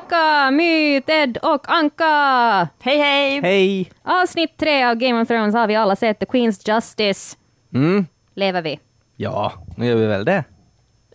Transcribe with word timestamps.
tillbaka! 0.00 0.50
My, 0.50 1.00
Ted 1.00 1.38
och 1.42 1.70
Anka! 1.70 2.68
Hej 2.80 2.98
hej! 2.98 3.40
Hej! 3.40 3.90
Avsnitt 4.02 4.56
tre 4.56 4.84
av 4.84 4.94
Game 4.94 5.22
of 5.22 5.28
Thrones 5.28 5.54
har 5.54 5.66
vi 5.66 5.74
alla 5.74 5.96
sett, 5.96 6.18
The 6.18 6.26
Queen's 6.26 6.74
Justice. 6.74 7.36
Mm. 7.74 8.06
Lever 8.34 8.62
vi? 8.62 8.80
Ja, 9.16 9.52
nu 9.76 9.86
gör 9.86 9.96
vi 9.96 10.06
väl 10.06 10.24
det. 10.24 10.44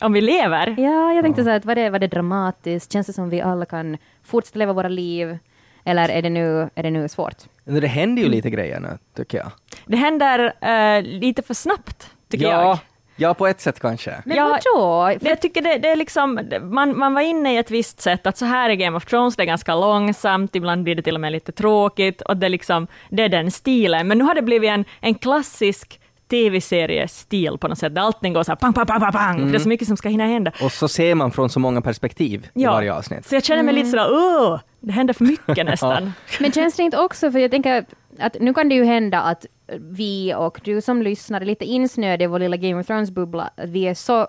Om 0.01 0.13
vi 0.13 0.21
lever? 0.21 0.75
Ja, 0.77 1.13
jag 1.13 1.23
tänkte 1.23 1.43
så 1.43 1.49
att 1.49 1.65
var 1.65 1.75
det, 1.75 1.89
var 1.89 1.99
det 1.99 2.07
dramatiskt? 2.07 2.93
Känns 2.93 3.07
det 3.07 3.13
som 3.13 3.29
vi 3.29 3.41
alla 3.41 3.65
kan 3.65 3.97
fortsätta 4.23 4.59
leva 4.59 4.73
våra 4.73 4.87
liv? 4.87 5.37
Eller 5.85 6.09
är 6.09 6.21
det 6.21 6.29
nu, 6.29 6.69
är 6.75 6.83
det 6.83 6.91
nu 6.91 7.07
svårt? 7.07 7.37
Det 7.63 7.87
händer 7.87 8.23
ju 8.23 8.29
lite 8.29 8.49
grejer 8.49 8.79
nu, 8.79 8.97
tycker 9.17 9.37
jag. 9.37 9.51
Det 9.85 9.97
händer 9.97 10.53
eh, 10.61 11.03
lite 11.03 11.41
för 11.41 11.53
snabbt, 11.53 12.09
tycker 12.29 12.45
ja, 12.45 12.61
jag. 12.61 12.77
Ja, 13.21 13.33
på 13.33 13.47
ett 13.47 13.61
sätt 13.61 13.79
kanske. 13.79 14.21
Men 14.25 14.37
Ja, 14.37 14.59
vadå? 14.73 15.05
Men 15.21 15.29
Jag 15.29 15.41
tycker 15.41 15.61
det, 15.61 15.77
det 15.77 15.89
är 15.89 15.95
liksom, 15.95 16.39
man, 16.61 16.97
man 16.97 17.13
var 17.13 17.21
inne 17.21 17.53
i 17.53 17.57
ett 17.57 17.71
visst 17.71 18.01
sätt, 18.01 18.27
att 18.27 18.37
så 18.37 18.45
här 18.45 18.69
är 18.69 18.73
Game 18.73 18.97
of 18.97 19.05
Thrones, 19.05 19.35
det 19.35 19.43
är 19.43 19.47
ganska 19.47 19.75
långsamt, 19.75 20.55
ibland 20.55 20.83
blir 20.83 20.95
det 20.95 21.01
till 21.01 21.15
och 21.15 21.21
med 21.21 21.31
lite 21.31 21.51
tråkigt, 21.51 22.21
och 22.21 22.37
det 22.37 22.45
är 22.47 22.49
liksom, 22.49 22.87
det 23.09 23.23
är 23.23 23.29
den 23.29 23.51
stilen. 23.51 24.07
Men 24.07 24.17
nu 24.17 24.23
har 24.23 24.35
det 24.35 24.41
blivit 24.41 24.69
en, 24.69 24.85
en 25.01 25.15
klassisk 25.15 25.99
tv-seriestil 26.29 27.57
på 27.57 27.67
något 27.67 27.77
sätt, 27.77 27.95
där 27.95 28.01
allting 28.01 28.33
går 28.33 28.43
så 28.43 28.51
här 28.51 28.55
pang, 28.55 28.73
pang, 28.73 28.85
pang, 28.85 28.99
pang, 28.99 29.11
pang, 29.11 29.39
för 29.39 29.45
det 29.47 29.57
är 29.57 29.59
så 29.59 29.69
mycket 29.69 29.87
som 29.87 29.97
ska 29.97 30.09
hinna 30.09 30.25
hända. 30.25 30.51
Och 30.63 30.71
så 30.71 30.87
ser 30.87 31.15
man 31.15 31.31
från 31.31 31.49
så 31.49 31.59
många 31.59 31.81
perspektiv 31.81 32.47
i 32.53 32.65
varje 32.65 32.93
avsnitt. 32.93 33.25
Så 33.25 33.35
jag 33.35 33.43
känner 33.43 33.63
mig 33.63 33.73
lite 33.73 33.89
sådär, 33.89 34.07
åh, 34.11 34.59
det 34.79 34.91
händer 34.91 35.13
för 35.13 35.23
mycket 35.25 35.65
nästan. 35.65 36.13
Men 36.39 36.51
känns 36.51 36.75
det 36.75 36.83
inte 36.83 36.97
också, 36.97 37.31
för 37.31 37.39
jag 37.39 37.51
tänker 37.51 37.85
att 38.21 38.37
nu 38.39 38.53
kan 38.53 38.69
det 38.69 38.75
ju 38.75 38.83
hända 38.83 39.21
att 39.21 39.45
vi 39.79 40.33
och 40.37 40.61
du 40.63 40.81
som 40.81 41.01
lyssnar 41.01 41.41
är 41.41 41.45
lite 41.45 41.65
insnöade 41.65 42.23
i 42.23 42.27
vår 42.27 42.39
lilla 42.39 42.57
Game 42.57 42.81
of 42.81 42.87
Thrones-bubbla, 42.87 43.49
att 43.57 43.69
vi 43.69 43.87
är 43.87 43.93
så 43.93 44.27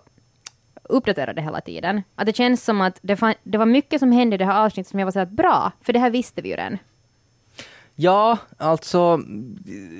uppdaterade 0.82 1.42
hela 1.42 1.60
tiden. 1.60 2.02
Att 2.14 2.26
det 2.26 2.36
känns 2.36 2.64
som 2.64 2.80
att 2.80 2.98
det, 3.02 3.16
fan, 3.16 3.34
det 3.42 3.58
var 3.58 3.66
mycket 3.66 4.00
som 4.00 4.12
hände 4.12 4.34
i 4.34 4.38
det 4.38 4.44
här 4.44 4.64
avsnittet 4.64 4.90
som 4.90 4.98
jag 4.98 5.06
var 5.06 5.12
så 5.12 5.18
här, 5.18 5.26
bra, 5.26 5.72
för 5.80 5.92
det 5.92 5.98
här 5.98 6.10
visste 6.10 6.42
vi 6.42 6.48
ju 6.48 6.56
redan. 6.56 6.78
Ja, 7.94 8.38
alltså, 8.56 9.20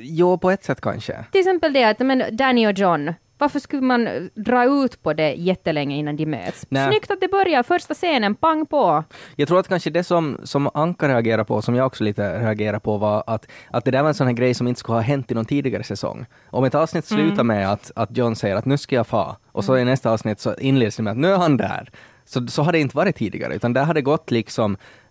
jo, 0.02 0.38
på 0.38 0.50
ett 0.50 0.64
sätt 0.64 0.80
kanske. 0.80 1.24
Till 1.32 1.40
exempel 1.40 1.72
det 1.72 1.84
att 1.84 1.98
men 1.98 2.36
Danny 2.36 2.66
och 2.66 2.78
John, 2.78 3.14
varför 3.42 3.60
skulle 3.60 3.82
man 3.82 4.30
dra 4.34 4.64
ut 4.64 5.02
på 5.02 5.12
det 5.12 5.32
jättelänge 5.34 5.96
innan 5.96 6.16
de 6.16 6.26
möts? 6.26 6.66
Nej. 6.68 6.88
Snyggt 6.88 7.10
att 7.10 7.20
det 7.20 7.28
börjar, 7.28 7.62
första 7.62 7.94
scenen, 7.94 8.34
pang 8.34 8.66
på! 8.66 9.04
Jag 9.36 9.48
tror 9.48 9.58
att 9.60 9.68
kanske 9.68 9.90
det 9.90 10.04
som, 10.04 10.38
som 10.44 10.70
Anka 10.74 11.08
reagerar 11.08 11.44
på, 11.44 11.62
som 11.62 11.74
jag 11.74 11.86
också 11.86 12.04
lite 12.04 12.38
reagerar 12.38 12.78
på, 12.78 12.98
var 12.98 13.24
att, 13.26 13.46
att 13.70 13.84
det 13.84 13.90
där 13.90 14.02
var 14.02 14.08
en 14.08 14.14
sån 14.14 14.26
här 14.26 14.34
grej 14.34 14.54
som 14.54 14.68
inte 14.68 14.80
skulle 14.80 14.96
ha 14.96 15.02
hänt 15.02 15.30
i 15.30 15.34
någon 15.34 15.44
tidigare 15.44 15.84
säsong. 15.84 16.26
Om 16.50 16.64
ett 16.64 16.74
avsnitt 16.74 17.04
slutar 17.04 17.44
med 17.44 17.72
att, 17.72 17.90
att 17.96 18.16
John 18.16 18.36
säger 18.36 18.56
att 18.56 18.64
nu 18.64 18.78
ska 18.78 18.96
jag 18.96 19.06
fa, 19.06 19.36
och 19.52 19.64
så 19.64 19.76
i 19.76 19.84
nästa 19.84 20.10
avsnitt 20.10 20.40
så 20.40 20.54
inleds 20.54 20.96
det 20.96 21.02
med 21.02 21.10
att 21.10 21.18
nu 21.18 21.32
är 21.32 21.38
han 21.38 21.56
där. 21.56 21.90
Så, 22.24 22.46
så 22.46 22.62
har 22.62 22.72
det 22.72 22.80
inte 22.80 22.96
varit 22.96 23.16
tidigare, 23.16 23.54
utan 23.54 23.72
där 23.72 23.84
har 23.84 23.94
det 23.94 24.02
gått 24.02 24.30
liksom 24.30 24.72
eh, 24.72 24.76
eh, 24.76 25.01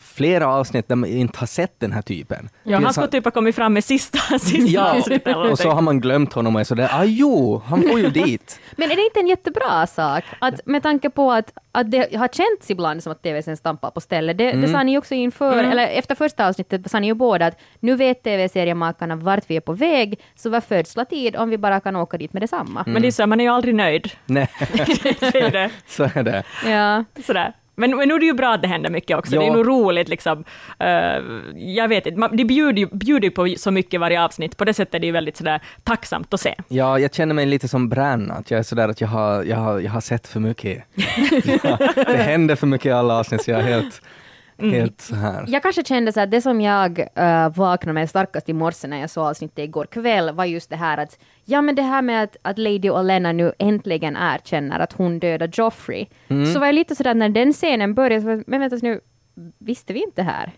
flera 0.00 0.48
avsnitt 0.48 0.88
där 0.88 0.96
man 0.96 1.10
inte 1.10 1.38
har 1.38 1.46
sett 1.46 1.80
den 1.80 1.92
här 1.92 2.02
typen. 2.02 2.48
Ja, 2.62 2.80
han 2.80 2.92
skulle 2.92 3.08
typ 3.08 3.24
ha 3.24 3.30
kommit 3.30 3.54
fram 3.54 3.72
med 3.72 3.84
sista, 3.84 4.18
sista 4.38 4.70
Ja, 4.70 5.50
och 5.50 5.58
så 5.58 5.70
har 5.70 5.82
man 5.82 6.00
glömt 6.00 6.32
honom 6.32 6.54
och 6.54 6.60
är 6.60 6.64
sådär, 6.64 6.88
ah 6.92 7.04
jo, 7.04 7.62
han 7.66 7.82
får 7.82 8.00
ju 8.00 8.10
dit. 8.24 8.60
Men 8.76 8.90
är 8.90 8.96
det 8.96 9.02
inte 9.02 9.20
en 9.20 9.26
jättebra 9.26 9.86
sak? 9.86 10.24
Att 10.38 10.66
med 10.66 10.82
tanke 10.82 11.10
på 11.10 11.32
att, 11.32 11.52
att 11.72 11.90
det 11.90 12.16
har 12.16 12.28
känts 12.28 12.70
ibland 12.70 13.02
som 13.02 13.12
att 13.12 13.22
TV-serien 13.22 13.56
stampar 13.56 13.90
på 13.90 14.00
stället. 14.00 14.38
Det, 14.38 14.52
det 14.52 14.68
sa 14.68 14.82
ni 14.82 14.98
också 14.98 15.14
inför, 15.14 15.64
eller 15.64 15.88
efter 15.88 16.14
första 16.14 16.48
avsnittet 16.48 16.90
sa 16.90 17.00
ni 17.00 17.06
ju 17.06 17.14
båda 17.14 17.46
att 17.46 17.60
nu 17.80 17.96
vet 17.96 18.22
TV-seriemakarna 18.22 19.16
vart 19.16 19.50
vi 19.50 19.56
är 19.56 19.60
på 19.60 19.72
väg, 19.72 20.20
så 20.34 20.50
vad 20.50 20.64
födsla 20.64 21.04
tid 21.04 21.36
om 21.36 21.50
vi 21.50 21.58
bara 21.58 21.80
kan 21.80 21.96
åka 21.96 22.18
dit 22.18 22.32
med 22.32 22.42
detsamma. 22.42 22.84
Men 22.86 23.02
det 23.02 23.08
är 23.08 23.12
så, 23.12 23.26
man 23.26 23.40
är 23.40 23.44
ju 23.44 23.50
aldrig 23.50 23.74
nöjd. 23.74 24.10
Nej, 24.26 24.50
det 25.20 25.40
är 25.40 25.50
det. 25.50 25.70
så 25.86 26.04
är 26.14 26.22
det. 26.22 26.42
Ja. 26.66 27.04
Sådär. 27.26 27.52
Men, 27.76 27.96
men 27.96 28.08
nu 28.08 28.14
är 28.14 28.18
det 28.18 28.26
ju 28.26 28.34
bra 28.34 28.54
att 28.54 28.62
det 28.62 28.68
händer 28.68 28.90
mycket 28.90 29.18
också. 29.18 29.34
Ja. 29.34 29.40
Det 29.40 29.46
är 29.46 29.52
nog 29.52 29.68
roligt 29.68 30.08
liksom. 30.08 30.44
Eh, 30.78 30.88
jag 31.54 31.88
vet 31.88 32.06
inte, 32.06 32.28
det 32.32 32.44
bjuder 32.44 32.78
ju 32.78 32.88
bjuder 32.92 33.30
på 33.30 33.54
så 33.58 33.70
mycket 33.70 34.00
varje 34.00 34.22
avsnitt. 34.22 34.56
På 34.56 34.64
det 34.64 34.74
sättet 34.74 34.94
är 34.94 34.98
det 34.98 35.06
ju 35.06 35.12
väldigt 35.12 35.36
sådär 35.36 35.60
tacksamt 35.82 36.34
att 36.34 36.40
se. 36.40 36.54
Ja, 36.68 36.98
jag 36.98 37.14
känner 37.14 37.34
mig 37.34 37.46
lite 37.46 37.68
som 37.68 37.88
Brann, 37.88 38.30
att 38.30 38.50
jag 38.50 38.58
är 38.58 38.62
sådär 38.62 38.88
att 38.88 39.00
jag 39.00 39.08
har, 39.08 39.42
jag 39.42 39.56
har, 39.56 39.80
jag 39.80 39.90
har 39.90 40.00
sett 40.00 40.26
för 40.26 40.40
mycket. 40.40 40.84
ja, 41.62 41.78
det 42.06 42.16
händer 42.16 42.56
för 42.56 42.66
mycket 42.66 42.86
i 42.86 42.92
alla 42.92 43.18
avsnitt, 43.18 43.42
så 43.42 43.50
jag 43.50 43.60
är 43.60 43.64
helt, 43.64 44.02
helt 44.58 45.00
så 45.00 45.14
här. 45.14 45.44
Jag 45.48 45.62
kanske 45.62 45.84
kände 45.84 46.12
så 46.12 46.20
att 46.20 46.30
det 46.30 46.40
som 46.42 46.60
jag 46.60 46.98
uh, 46.98 47.48
vaknade 47.56 47.92
med 47.92 48.10
starkast 48.10 48.48
i 48.48 48.52
morse 48.52 48.88
när 48.88 49.00
jag 49.00 49.10
såg 49.10 49.24
avsnittet 49.24 49.58
igår 49.58 49.86
kväll 49.86 50.34
var 50.34 50.44
just 50.44 50.70
det 50.70 50.76
här 50.76 50.98
att 50.98 51.18
ja 51.44 51.62
men 51.62 51.74
det 51.74 51.82
här 51.82 52.02
med 52.02 52.22
att, 52.22 52.36
att 52.42 52.58
Lady 52.58 52.90
Olenna 52.90 53.32
nu 53.32 53.52
äntligen 53.58 54.16
erkänner 54.16 54.80
att 54.80 54.92
hon 54.92 55.18
dödade 55.18 55.52
Joffrey. 55.54 56.06
Så 56.54 56.58
var 56.60 56.66
jag 56.66 56.74
lite 56.74 56.94
sådär 56.96 57.14
när 57.14 57.28
den 57.28 57.52
scenen 57.52 57.94
började, 57.94 58.42
men 58.46 58.60
vänta 58.60 58.76
nu, 58.82 59.00
visste 59.58 59.92
vi 59.92 60.02
inte 60.02 60.22
det 60.22 60.26
här? 60.30 60.52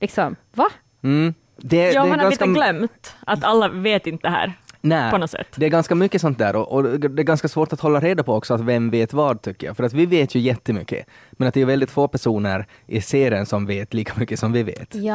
Liksom, 0.00 0.36
va? 0.54 0.66
Mm. 1.02 1.34
Det, 1.56 1.92
Ja, 1.92 2.02
det 2.02 2.08
man 2.08 2.20
har 2.20 2.30
lite 2.30 2.44
ganska- 2.44 2.60
glömt 2.62 3.16
att 3.26 3.44
alla 3.44 3.68
vet 3.68 4.06
inte 4.06 4.28
det 4.28 4.32
här. 4.32 4.52
Nej, 4.88 5.10
på 5.10 5.18
något 5.18 5.30
sätt. 5.30 5.46
det 5.56 5.66
är 5.66 5.70
ganska 5.70 5.94
mycket 5.94 6.20
sånt 6.20 6.38
där 6.38 6.56
och, 6.56 6.72
och 6.72 6.82
det 7.00 7.06
är 7.22 7.24
ganska 7.24 7.48
svårt 7.48 7.72
att 7.72 7.80
hålla 7.80 8.00
reda 8.00 8.22
på 8.22 8.34
också 8.34 8.54
att 8.54 8.60
vem 8.60 8.90
vet 8.90 9.12
vad 9.12 9.42
tycker 9.42 9.66
jag. 9.66 9.76
För 9.76 9.84
att 9.84 9.92
vi 9.92 10.06
vet 10.06 10.34
ju 10.34 10.40
jättemycket, 10.40 11.06
men 11.32 11.48
att 11.48 11.54
det 11.54 11.60
är 11.60 11.64
väldigt 11.66 11.90
få 11.90 12.08
personer 12.08 12.66
i 12.86 13.00
serien 13.00 13.46
som 13.46 13.66
vet 13.66 13.94
lika 13.94 14.12
mycket 14.16 14.38
som 14.38 14.52
vi 14.52 14.62
vet. 14.62 14.94
Ja, 14.94 15.14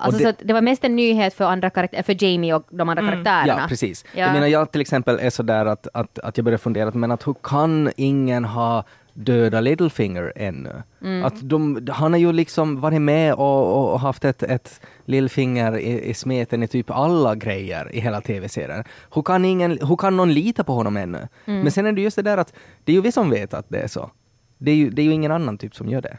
alltså 0.00 0.18
det- 0.18 0.24
så 0.24 0.28
att 0.30 0.36
det 0.44 0.52
var 0.52 0.60
mest 0.60 0.84
en 0.84 0.96
nyhet 0.96 1.34
för, 1.34 1.44
andra 1.44 1.70
karaktär, 1.70 2.02
för 2.02 2.24
Jamie 2.24 2.54
och 2.54 2.66
de 2.70 2.88
andra 2.88 3.02
karaktärerna. 3.10 3.60
Ja, 3.62 3.66
precis. 3.68 4.04
Ja. 4.14 4.20
Jag 4.24 4.32
menar, 4.32 4.46
jag 4.46 4.72
till 4.72 4.80
exempel 4.80 5.18
är 5.22 5.30
sådär 5.30 5.66
att, 5.66 5.88
att, 5.94 6.18
att 6.18 6.36
jag 6.36 6.44
börjar 6.44 6.58
fundera, 6.58 6.90
men 6.94 7.10
att 7.10 7.26
hur 7.26 7.34
kan 7.42 7.90
ingen 7.96 8.44
ha 8.44 8.84
döda 9.14 9.60
Littlefinger 9.60 10.32
ännu? 10.36 10.82
Mm. 11.02 11.24
Att 11.24 11.48
de, 11.48 11.86
han 11.90 12.12
har 12.12 12.20
ju 12.20 12.32
liksom 12.32 12.80
varit 12.80 13.00
med 13.00 13.34
och, 13.34 13.92
och, 13.92 14.00
haft 14.00 14.24
ett, 14.24 14.42
ett 14.42 14.80
lillfinger 15.04 15.78
i, 15.78 16.10
i 16.10 16.14
smeten 16.14 16.62
i 16.62 16.68
typ 16.68 16.90
alla 16.90 17.34
grejer 17.34 17.94
i 17.94 18.00
hela 18.00 18.20
tv-serien. 18.20 18.84
Hur 19.14 19.22
kan, 19.22 19.44
ingen, 19.44 19.70
hur 19.70 19.96
kan 19.96 20.16
någon 20.16 20.34
lita 20.34 20.64
på 20.64 20.72
honom 20.72 20.96
ännu? 20.96 21.28
Mm. 21.44 21.60
Men 21.60 21.72
sen 21.72 21.86
är 21.86 21.92
det 21.92 22.00
just 22.00 22.16
det 22.16 22.22
där 22.22 22.36
att 22.36 22.54
det 22.84 22.92
är 22.92 22.96
ju 22.96 23.02
vi 23.02 23.12
som 23.12 23.30
vet 23.30 23.54
att 23.54 23.66
det 23.68 23.78
är 23.78 23.88
så. 23.88 24.10
Det 24.58 24.70
är 24.70 24.76
ju, 24.76 24.90
det 24.90 25.02
är 25.02 25.06
ju 25.06 25.12
ingen 25.12 25.32
annan 25.32 25.58
typ 25.58 25.74
som 25.74 25.88
gör 25.88 26.02
det. 26.02 26.18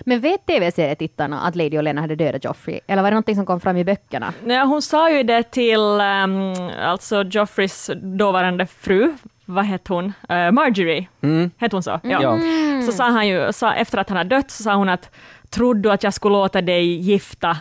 Men 0.00 0.20
vet 0.20 0.46
tv-serietittarna 0.46 1.40
att 1.40 1.56
Lady 1.56 1.78
Olenna 1.78 2.00
hade 2.00 2.16
dödat 2.16 2.44
Joffrey? 2.44 2.80
Eller 2.86 3.02
var 3.02 3.10
det 3.10 3.14
någonting 3.14 3.36
som 3.36 3.46
kom 3.46 3.60
fram 3.60 3.76
i 3.76 3.84
böckerna? 3.84 4.32
Nej, 4.44 4.66
hon 4.66 4.82
sa 4.82 5.10
ju 5.10 5.22
det 5.22 5.42
till 5.42 5.80
um, 5.80 6.54
alltså 6.82 7.22
Joffreys 7.22 7.90
dåvarande 8.18 8.66
fru, 8.66 9.12
vad 9.44 9.64
hette 9.64 9.92
hon? 9.92 10.04
Uh, 10.04 10.50
Marjorie, 10.52 11.08
Mm. 11.22 11.50
hette 11.56 11.76
hon 11.76 11.82
så? 11.82 12.00
Ja. 12.02 12.22
Ja. 12.22 12.38
Så 12.86 12.92
sa 12.92 13.04
han 13.10 13.28
ju, 13.28 13.52
sa, 13.52 13.74
efter 13.74 13.98
att 13.98 14.08
han 14.08 14.18
hade 14.18 14.36
dött, 14.36 14.50
så 14.50 14.62
sa 14.62 14.74
hon 14.74 14.88
att 14.88 15.10
trodde 15.50 15.80
du 15.80 15.92
att 15.92 16.02
jag 16.02 16.14
skulle 16.14 16.32
låta 16.32 16.62
dig 16.62 16.86
gifta 16.86 17.56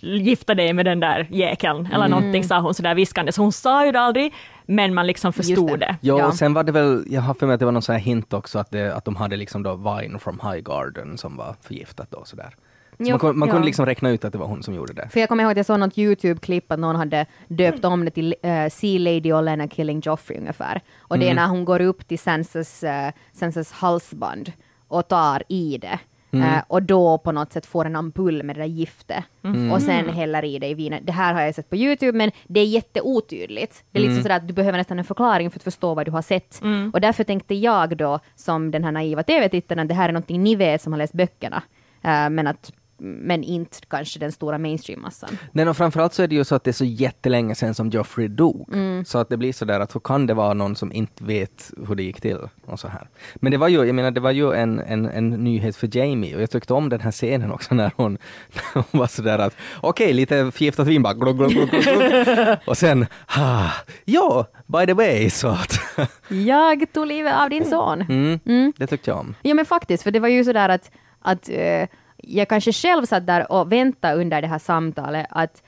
gifta 0.00 0.54
dig 0.54 0.72
med 0.72 0.84
den 0.86 1.00
där 1.00 1.26
jäkeln, 1.30 1.86
eller 1.86 2.06
Mm. 2.06 2.10
någonting 2.10 2.44
sa 2.44 2.60
hon 2.60 2.74
sådär 2.74 2.94
viskande, 2.94 3.32
så 3.32 3.42
hon 3.42 3.52
sa 3.52 3.86
ju 3.86 3.92
det 3.92 4.00
aldrig, 4.00 4.34
men 4.66 4.94
man 4.94 5.06
liksom 5.06 5.32
förstod 5.32 5.68
det. 5.70 5.76
det. 5.76 5.96
Ja, 6.00 6.18
Ja. 6.18 6.26
och 6.26 6.34
sen 6.34 6.54
var 6.54 6.62
det 6.64 6.72
väl, 6.72 7.04
jag 7.10 7.22
har 7.22 7.34
för 7.34 7.46
mig 7.46 7.54
att 7.54 7.58
det 7.60 7.64
var 7.64 7.72
någon 7.72 7.82
sån 7.82 7.92
här 7.92 8.02
hint 8.02 8.32
också 8.32 8.58
att, 8.58 8.70
det, 8.70 8.94
att 8.96 9.04
de 9.04 9.16
hade 9.16 9.36
liksom 9.36 9.62
då 9.62 9.74
Vine 9.74 10.18
from 10.18 10.40
High 10.42 10.62
Garden 10.62 11.18
som 11.18 11.36
var 11.36 11.54
förgiftat 11.62 12.10
då 12.10 12.24
sådär. 12.24 12.54
Jo, 12.98 13.10
man, 13.10 13.20
kun- 13.20 13.32
man 13.32 13.48
ja. 13.48 13.52
kunde 13.52 13.66
liksom 13.66 13.86
räkna 13.86 14.10
ut 14.10 14.24
att 14.24 14.32
det 14.32 14.38
var 14.38 14.46
hon 14.46 14.62
som 14.62 14.74
gjorde 14.74 14.92
det. 14.92 15.08
För 15.08 15.20
jag 15.20 15.28
kommer 15.28 15.42
ihåg 15.42 15.50
att 15.50 15.56
jag 15.56 15.66
såg 15.66 15.80
något 15.80 15.98
YouTube-klipp 15.98 16.72
att 16.72 16.78
någon 16.78 16.96
hade 16.96 17.26
döpt 17.48 17.84
om 17.84 18.04
det 18.04 18.10
till 18.10 18.34
uh, 18.44 18.68
See 18.70 18.98
Lady 18.98 19.32
Olenna 19.32 19.68
Killing 19.68 20.00
Joffrey 20.00 20.38
ungefär. 20.38 20.80
Och 20.98 21.18
det 21.18 21.28
är 21.28 21.34
när 21.34 21.48
hon 21.48 21.64
går 21.64 21.80
upp 21.80 22.08
till 22.08 22.18
Sansas, 22.18 22.84
uh, 22.84 22.90
Sansas 23.32 23.72
halsband 23.72 24.52
och 24.88 25.08
tar 25.08 25.42
i 25.48 25.78
det. 25.78 25.98
Eh, 26.32 26.62
och 26.66 26.82
då 26.82 27.18
på 27.18 27.32
något 27.32 27.52
sätt 27.52 27.66
får 27.66 27.84
en 27.84 27.96
ampull 27.96 28.42
med 28.42 28.56
det 28.56 28.62
där 28.62 28.68
giftet. 28.68 29.24
Och 29.72 29.82
sen 29.82 30.08
häller 30.08 30.44
i 30.44 30.58
det 30.58 30.66
i 30.66 30.74
vinet. 30.74 31.06
Det 31.06 31.12
här 31.12 31.34
har 31.34 31.40
jag 31.40 31.54
sett 31.54 31.70
på 31.70 31.76
YouTube 31.76 32.18
men 32.18 32.30
det 32.46 32.60
är 32.60 32.64
jätteotydligt. 32.64 33.84
Det 33.92 33.98
är 33.98 34.02
liksom 34.02 34.22
sådär 34.22 34.36
att 34.36 34.48
du 34.48 34.54
behöver 34.54 34.78
nästan 34.78 34.98
en 34.98 35.04
förklaring 35.04 35.50
för 35.50 35.58
att 35.58 35.62
förstå 35.62 35.94
vad 35.94 36.06
du 36.06 36.10
har 36.10 36.22
sett. 36.22 36.62
Och 36.92 37.00
därför 37.00 37.24
tänkte 37.24 37.54
jag 37.54 37.96
då 37.96 38.18
som 38.36 38.70
den 38.70 38.84
här 38.84 38.92
naiva 38.92 39.22
TV-tittaren 39.22 39.78
att 39.82 39.88
det 39.88 39.94
här 39.94 40.08
är 40.08 40.12
någonting 40.12 40.42
ni 40.42 40.54
vet 40.56 40.82
som 40.82 40.92
har 40.92 40.98
läst 40.98 41.12
böckerna. 41.12 41.62
Eh, 42.02 42.30
men 42.30 42.46
att 42.46 42.72
men 42.98 43.44
inte 43.44 43.78
kanske 43.88 44.18
den 44.18 44.32
stora 44.32 44.58
mainstream-massan. 44.58 45.38
Nej, 45.52 45.68
och 45.68 45.76
framförallt 45.76 46.14
så 46.14 46.22
är 46.22 46.26
det 46.28 46.34
ju 46.34 46.44
så 46.44 46.54
att 46.54 46.64
det 46.64 46.70
är 46.70 46.72
så 46.72 46.84
jättelänge 46.84 47.54
sedan 47.54 47.74
som 47.74 47.90
Joffrey 47.90 48.28
dog. 48.28 48.74
Så 49.06 49.18
att 49.18 49.28
det 49.28 49.36
blir 49.36 49.52
så 49.52 49.64
där 49.64 49.80
att 49.80 49.94
hur 49.94 50.00
kan 50.00 50.26
det 50.26 50.34
vara 50.34 50.54
någon 50.54 50.76
som 50.76 50.92
inte 50.92 51.24
vet 51.24 51.70
hur 51.88 51.94
det 51.94 52.02
gick 52.02 52.20
till? 52.20 52.38
Och 52.66 52.80
så 52.80 52.88
här. 52.88 53.08
Men 53.34 53.52
det 53.52 53.58
var 53.58 53.68
ju, 53.68 53.84
jag 53.84 53.94
menar, 53.94 54.10
det 54.10 54.20
var 54.20 54.30
ju 54.30 54.52
en, 54.52 54.78
en, 54.78 55.06
en 55.06 55.30
nyhet 55.30 55.76
för 55.76 55.96
Jamie 55.96 56.36
och 56.36 56.42
jag 56.42 56.50
tyckte 56.50 56.74
om 56.74 56.88
den 56.88 57.00
här 57.00 57.10
scenen 57.12 57.52
också 57.52 57.74
när 57.74 57.90
hon, 57.96 58.12
när 58.74 58.74
hon 58.74 59.00
var 59.00 59.06
så 59.06 59.22
där 59.22 59.38
att 59.38 59.56
okej, 59.80 60.12
lite 60.12 60.50
förgiftat 60.50 60.86
vin 60.86 61.02
bara 61.02 61.14
glugg, 61.14 61.36
glugg, 61.38 61.50
glugg, 61.52 61.70
glugg. 61.70 62.56
Och 62.66 62.78
sen, 62.78 63.06
ah, 63.26 63.70
ja, 64.04 64.46
by 64.66 64.86
the 64.86 64.94
way, 64.94 65.30
så 65.30 65.48
att 65.48 65.72
Jag 66.28 66.92
tog 66.92 67.06
livet 67.06 67.34
av 67.36 67.50
din 67.50 67.64
son. 67.64 68.02
mm, 68.44 68.72
det 68.76 68.86
tyckte 68.86 69.10
jag 69.10 69.18
om. 69.18 69.34
Ja 69.42 69.54
men 69.54 69.64
faktiskt, 69.64 70.02
för 70.02 70.10
det 70.10 70.20
var 70.20 70.28
ju 70.28 70.44
sådär 70.44 70.68
att, 70.68 70.90
att 71.20 71.48
eh, 71.48 71.88
jag 72.22 72.48
kanske 72.48 72.72
själv 72.72 73.06
satt 73.06 73.26
där 73.26 73.52
och 73.52 73.72
väntade 73.72 74.14
under 74.14 74.42
det 74.42 74.48
här 74.48 74.58
samtalet 74.58 75.26
att, 75.30 75.62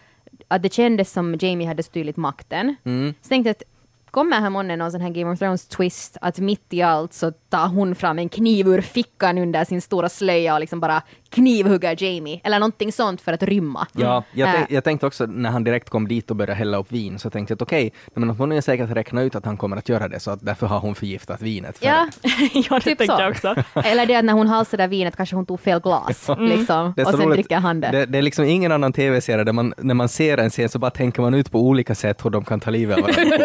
att 0.49 0.63
det 0.63 0.73
kändes 0.73 1.13
som 1.13 1.37
Jamie 1.41 1.69
hade 1.69 1.83
stulit 1.83 2.17
makten. 2.17 2.77
Mm. 2.85 3.15
Så 3.23 3.29
tänkte 3.29 3.49
jag 3.49 3.57
att 3.57 3.63
kommer 4.11 4.41
här 4.41 4.51
månne 4.51 4.77
någon 4.77 4.93
sån 4.93 5.01
här 5.01 5.11
Game 5.11 5.33
of 5.33 5.39
Thrones 5.39 5.69
twist 5.69 6.17
att 6.21 6.39
mitt 6.39 6.67
i 6.73 6.83
allt 6.83 7.13
så 7.13 7.31
tar 7.31 7.69
hon 7.69 7.95
fram 7.95 8.19
en 8.19 8.29
kniv 8.29 8.69
ur 8.69 8.81
fickan 8.81 9.39
under 9.39 9.65
sin 9.65 9.81
stora 9.81 10.09
slöja 10.09 10.55
och 10.55 10.61
liksom 10.61 10.81
bara 10.81 11.03
knivhugger 11.31 11.97
Jamie 12.05 12.41
eller 12.45 12.59
någonting 12.59 12.93
sånt 12.93 13.21
för 13.21 13.33
att 13.33 13.43
rymma. 13.43 13.87
Ja, 13.93 14.25
jag, 14.33 14.49
Äh, 14.49 14.55
tänk, 14.55 14.71
jag 14.71 14.85
tänkte 14.85 15.07
också 15.07 15.27
när 15.27 15.51
han 15.51 15.65
direkt 15.65 15.91
kom 15.91 16.09
dit 16.09 16.31
och 16.31 16.37
började 16.37 16.55
hälla 16.55 16.79
upp 16.79 16.93
vin 16.93 17.19
så 17.19 17.31
tänkte 17.31 17.53
jag 17.53 17.57
att 17.57 17.63
okej, 17.63 17.87
okay, 17.87 18.25
men 18.27 18.31
hon 18.31 18.53
är 18.53 18.61
säkert 18.61 18.91
räknat 18.91 19.23
ut 19.23 19.35
att 19.35 19.45
han 19.45 19.57
kommer 19.57 19.77
att 19.77 19.89
göra 19.89 20.09
det 20.09 20.21
så 20.21 20.31
att 20.31 20.41
därför 20.47 20.67
har 20.67 20.81
hon 20.81 20.95
förgiftat 20.95 21.43
vinet. 21.43 21.79
För 21.79 21.87
Ja, 21.87 22.09
ja, 22.55 22.75
det 22.75 22.81
Typ 22.81 22.99
tänkte 22.99 23.07
så. 23.07 23.23
jag 23.23 23.31
också. 23.31 23.55
eller 23.85 24.07
det 24.07 24.15
att 24.15 24.25
när 24.25 24.33
hon 24.33 24.47
halsade 24.47 24.87
vinet 24.87 25.17
kanske 25.17 25.37
hon 25.37 25.47
tog 25.47 25.61
fel 25.61 25.81
glas 25.81 26.29
liksom, 26.39 26.93
Det 26.97 27.03
är 27.03 27.07
och 27.07 27.13
så 27.13 27.17
sen 27.19 27.27
roligt. 27.27 27.37
dricker 27.37 27.57
han 27.57 27.81
det. 27.81 27.91
Det, 27.91 28.07
det 28.07 28.19
är 28.19 28.23
liksom 28.23 28.45
ingen 28.45 28.73
annan 28.73 28.93
tv-serie 28.93 29.45
där 29.45 29.53
man, 29.53 29.75
när 29.77 29.95
man 29.95 30.09
ser 30.09 30.39
en 30.39 30.51
scen 30.51 30.69
så 30.69 30.79
bara 30.79 30.91
tänker 30.91 31.23
man 31.23 31.35
ut 31.35 31.51
på 31.51 31.61
olika 31.61 31.95
sätt 31.95 32.25
hur 32.25 32.31
de 32.31 32.45
kan 32.45 32.61
ta 32.61 32.71
livet 32.71 32.97
av 32.99 33.03
varandra. 33.03 33.37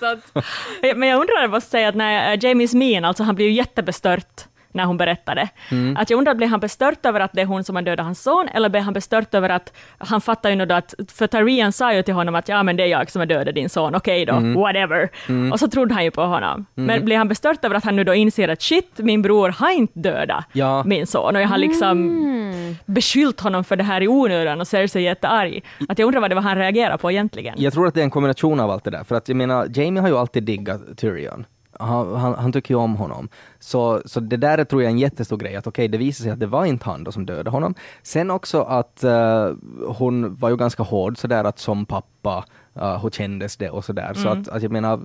Men 0.96 1.08
jag 1.08 1.20
undrar, 1.20 1.40
jag 1.40 1.50
måste 1.50 1.70
säga 1.70 1.88
att 1.88 1.94
när 1.94 2.32
eh, 2.32 2.44
Jamies 2.44 2.74
min, 2.74 3.04
alltså 3.04 3.22
han 3.22 3.34
blir 3.34 3.46
ju 3.46 3.52
jättebestört 3.52 4.44
när 4.72 4.84
hon 4.84 4.96
berättade. 4.96 5.48
Mm. 5.70 5.96
Att 5.96 6.10
jag 6.10 6.18
undrar, 6.18 6.34
blev 6.34 6.48
han 6.48 6.60
bestört 6.60 7.06
över 7.06 7.20
att 7.20 7.32
det 7.32 7.40
är 7.40 7.46
hon 7.46 7.64
som 7.64 7.76
har 7.76 7.82
dödat 7.82 8.04
hans 8.06 8.22
son, 8.22 8.48
eller 8.54 8.68
blev 8.68 8.82
han 8.82 8.92
bestört 8.94 9.34
över 9.34 9.48
att 9.48 9.72
han 9.98 10.20
fattar 10.20 10.50
ju 10.50 10.56
nog 10.56 10.72
att, 10.72 10.94
för 11.12 11.26
Tyrion 11.26 11.72
sa 11.72 11.92
ju 11.94 12.02
till 12.02 12.14
honom 12.14 12.34
att 12.34 12.48
ja 12.48 12.62
men 12.62 12.76
det 12.76 12.82
är 12.82 12.86
jag 12.86 13.10
som 13.10 13.20
har 13.20 13.26
dödat 13.26 13.54
din 13.54 13.68
son, 13.68 13.94
okej 13.94 14.24
då, 14.26 14.32
Mm. 14.34 14.54
whatever. 14.54 15.08
Och 15.52 15.58
så 15.60 15.68
trodde 15.68 15.94
han 15.94 16.04
ju 16.04 16.10
på 16.10 16.22
honom. 16.22 16.66
Men 16.74 17.04
blev 17.04 17.18
han 17.18 17.28
bestört 17.28 17.64
över 17.64 17.74
att 17.74 17.84
han 17.84 17.96
nu 17.96 18.04
då 18.04 18.14
inser 18.14 18.48
att 18.48 18.62
shit, 18.62 18.90
min 18.98 19.22
bror 19.22 19.48
har 19.48 19.70
inte 19.70 19.98
dödat 19.98 20.44
Ja. 20.52 20.82
min 20.86 21.06
son, 21.06 21.36
och 21.36 21.42
jag 21.42 21.48
har 21.48 21.58
liksom 21.58 22.76
beskyllt 22.86 23.40
honom 23.40 23.64
för 23.64 23.76
det 23.76 23.84
här 23.84 24.00
i 24.02 24.08
onödan 24.08 24.60
och 24.60 24.66
ser 24.68 24.86
sig 24.86 25.02
jättearg. 25.02 25.64
Att 25.88 25.98
jag 25.98 26.06
undrar 26.06 26.20
vad 26.20 26.30
det 26.30 26.34
var 26.34 26.42
han 26.42 26.56
reagerade 26.56 26.98
på 26.98 27.10
egentligen. 27.10 27.54
Jag 27.58 27.72
tror 27.72 27.86
att 27.86 27.94
det 27.94 28.00
är 28.00 28.04
en 28.04 28.10
kombination 28.10 28.60
av 28.60 28.70
allt 28.70 28.84
det 28.84 28.90
där, 28.90 29.04
för 29.04 29.14
att 29.14 29.28
jag 29.28 29.36
menar, 29.36 29.66
Jamie 29.74 30.00
har 30.00 30.08
ju 30.08 30.16
alltid 30.18 30.42
diggat 30.42 30.80
Tyrion. 30.96 31.44
Han, 31.80 32.16
han, 32.16 32.34
han 32.34 32.52
tycker 32.52 32.74
ju 32.74 32.78
om 32.78 32.96
honom. 32.96 33.28
Så, 33.58 34.02
så 34.04 34.20
det 34.20 34.36
där 34.36 34.58
är, 34.58 34.64
tror 34.64 34.82
jag 34.82 34.88
är 34.88 34.92
en 34.92 34.98
jättestor 34.98 35.36
grej, 35.36 35.56
att 35.56 35.66
okej, 35.66 35.88
det 35.88 35.98
visar 35.98 36.22
sig 36.22 36.32
att 36.32 36.40
det 36.40 36.46
var 36.46 36.64
inte 36.64 36.84
han 36.84 37.04
då 37.04 37.12
som 37.12 37.26
dödade 37.26 37.50
honom. 37.50 37.74
Sen 38.02 38.30
också 38.30 38.62
att 38.62 39.04
eh, 39.04 39.50
hon 39.86 40.36
var 40.36 40.50
ju 40.50 40.56
ganska 40.56 40.82
hård 40.82 41.18
sådär 41.18 41.44
att 41.44 41.58
som 41.58 41.86
pappa, 41.86 42.44
uh, 42.76 43.02
hur 43.02 43.10
kändes 43.10 43.56
det 43.56 43.70
och 43.70 43.84
sådär. 43.84 44.14
Så 44.14 44.28
att, 44.28 44.48
att 44.48 44.62
jag 44.62 44.72
menar, 44.72 45.00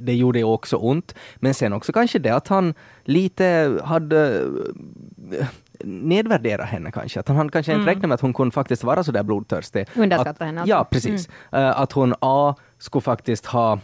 det, 0.00 0.14
gjorde 0.14 0.38
ju 0.38 0.44
också 0.44 0.76
ont. 0.76 1.14
Men 1.36 1.54
sen 1.54 1.72
också 1.72 1.92
kanske 1.92 2.18
det 2.18 2.30
att 2.30 2.48
han 2.48 2.74
lite 3.04 3.78
hade 3.84 4.42
eh, 5.32 5.46
nedvärdera 5.84 6.64
henne 6.64 6.90
kanske. 6.92 7.20
Att 7.20 7.28
han 7.28 7.50
kanske 7.50 7.72
inte 7.72 7.90
räknat 7.90 8.08
med 8.08 8.14
att 8.14 8.20
hon 8.20 8.34
kunde 8.34 8.54
faktiskt 8.54 8.84
vara 8.84 9.04
så 9.04 9.12
där 9.12 9.22
blodtörstig. 9.22 9.88
Underskatta 9.96 10.30
att, 10.30 10.40
henne 10.40 10.60
alltså. 10.60 10.76
Ja, 10.76 10.84
precis. 10.84 11.28
Eh, 11.52 11.80
att 11.80 11.92
hon 11.92 12.14
A 12.20 12.54
skulle 12.78 13.02
faktiskt 13.02 13.46
ha 13.46 13.78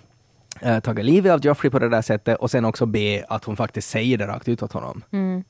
uh, 0.66 0.80
tagit 0.80 1.04
livet 1.04 1.32
av 1.32 1.46
Joffrey 1.46 1.70
på 1.70 1.78
det 1.78 1.88
där 1.88 2.02
sättet 2.02 2.38
och 2.38 2.50
sen 2.50 2.64
också 2.64 2.86
B 2.86 3.22
att 3.28 3.44
hon 3.44 3.56
faktiskt 3.56 3.90
säger 3.90 4.18
det 4.18 4.26
rakt 4.26 4.48
ut 4.48 4.62
åt 4.62 4.72
honom. 4.72 5.02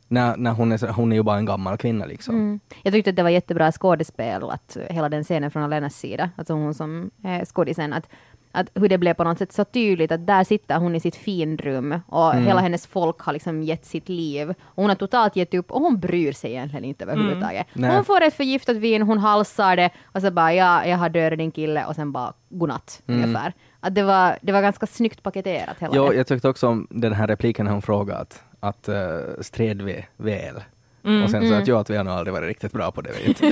När, 0.09 0.37
när 0.37 0.53
hon, 0.53 0.73
är, 0.73 0.93
hon 0.93 1.13
är 1.13 1.17
ju 1.17 1.23
bara 1.23 1.39
en 1.39 1.47
gammal 1.47 1.77
kvinna 1.77 2.05
liksom. 2.07 2.35
Mm. 2.35 2.61
Jag 2.83 2.93
tyckte 2.93 3.11
att 3.11 3.17
det 3.17 3.23
var 3.23 3.31
jättebra 3.31 3.73
skådespel, 3.73 4.51
att 4.51 4.77
hela 4.91 5.09
den 5.09 5.25
scenen 5.25 5.51
från 5.51 5.63
Alenas 5.63 5.95
sida, 5.95 6.31
alltså 6.37 6.53
hon 6.53 6.75
som 6.75 7.11
är 7.23 7.45
skådisen, 7.45 7.93
att, 7.93 8.09
att 8.53 8.67
hur 8.75 8.89
det 8.89 8.99
blev 8.99 9.15
på 9.15 9.25
något 9.25 9.39
sätt 9.39 9.53
så 9.53 9.65
tydligt 9.65 10.13
att 10.13 10.27
där 10.27 10.45
sitter 10.45 10.79
hon 10.79 10.95
i 10.95 11.01
sitt 11.01 11.17
finrum 11.17 12.01
och 12.07 12.35
hela 12.35 12.61
hennes 12.61 12.87
folk 12.87 13.21
har 13.21 13.33
liksom 13.33 13.63
gett 13.63 13.85
sitt 13.85 14.09
liv. 14.09 14.51
Och 14.51 14.83
hon 14.83 14.89
har 14.89 14.97
totalt 14.97 15.37
gett 15.37 15.55
upp 15.55 15.71
och 15.71 15.81
hon 15.81 16.01
bryr 16.01 16.33
sig 16.33 16.51
egentligen 16.51 16.85
inte 16.85 17.05
överhuvudtaget. 17.05 17.67
Nej. 17.73 17.95
Hon 17.95 18.05
får 18.05 18.23
ett 18.23 18.35
förgiftat 18.35 18.77
vin, 18.77 19.03
hon 19.03 19.19
halsar 19.19 19.77
det 19.77 19.91
och 20.05 20.21
så 20.21 20.31
bara 20.31 20.55
ja, 20.55 20.87
jag 20.87 20.99
har 20.99 21.09
dödat 21.09 21.39
din 21.39 21.51
kille 21.51 21.85
och 21.85 21.95
sen 21.95 22.13
bara 22.13 22.33
godnatt 22.49 23.03
ungefär. 23.07 23.53
Att 23.85 23.95
det 23.95 24.03
var, 24.03 24.39
det 24.43 24.53
var 24.53 24.63
ganska 24.63 24.87
snyggt 24.87 25.23
paketerat 25.23 25.77
hela 25.79 25.93
Jo, 25.97 26.09
det. 26.09 26.17
jag 26.17 26.27
tyckte 26.27 26.49
också 26.49 26.69
om 26.69 26.87
den 26.91 27.13
här 27.13 27.27
repliken 27.27 27.67
hon 27.67 27.83
frågade 27.83 28.21
att, 28.21 28.43
att 28.61 28.89
uh, 28.89 28.95
stred 29.41 29.83
vi 29.83 30.07
väl? 30.17 30.63
och 31.25 31.31
sen 31.31 31.49
så 31.49 31.55
att 31.55 31.69
jag 31.69 31.81
att 31.81 31.91
vi 31.91 31.97
har 31.97 32.05
nog 32.05 32.15
aldrig 32.15 32.35
varit 32.35 32.49
riktigt 32.49 32.73
bra 32.73 32.93
på 32.93 33.01
det. 33.01 33.11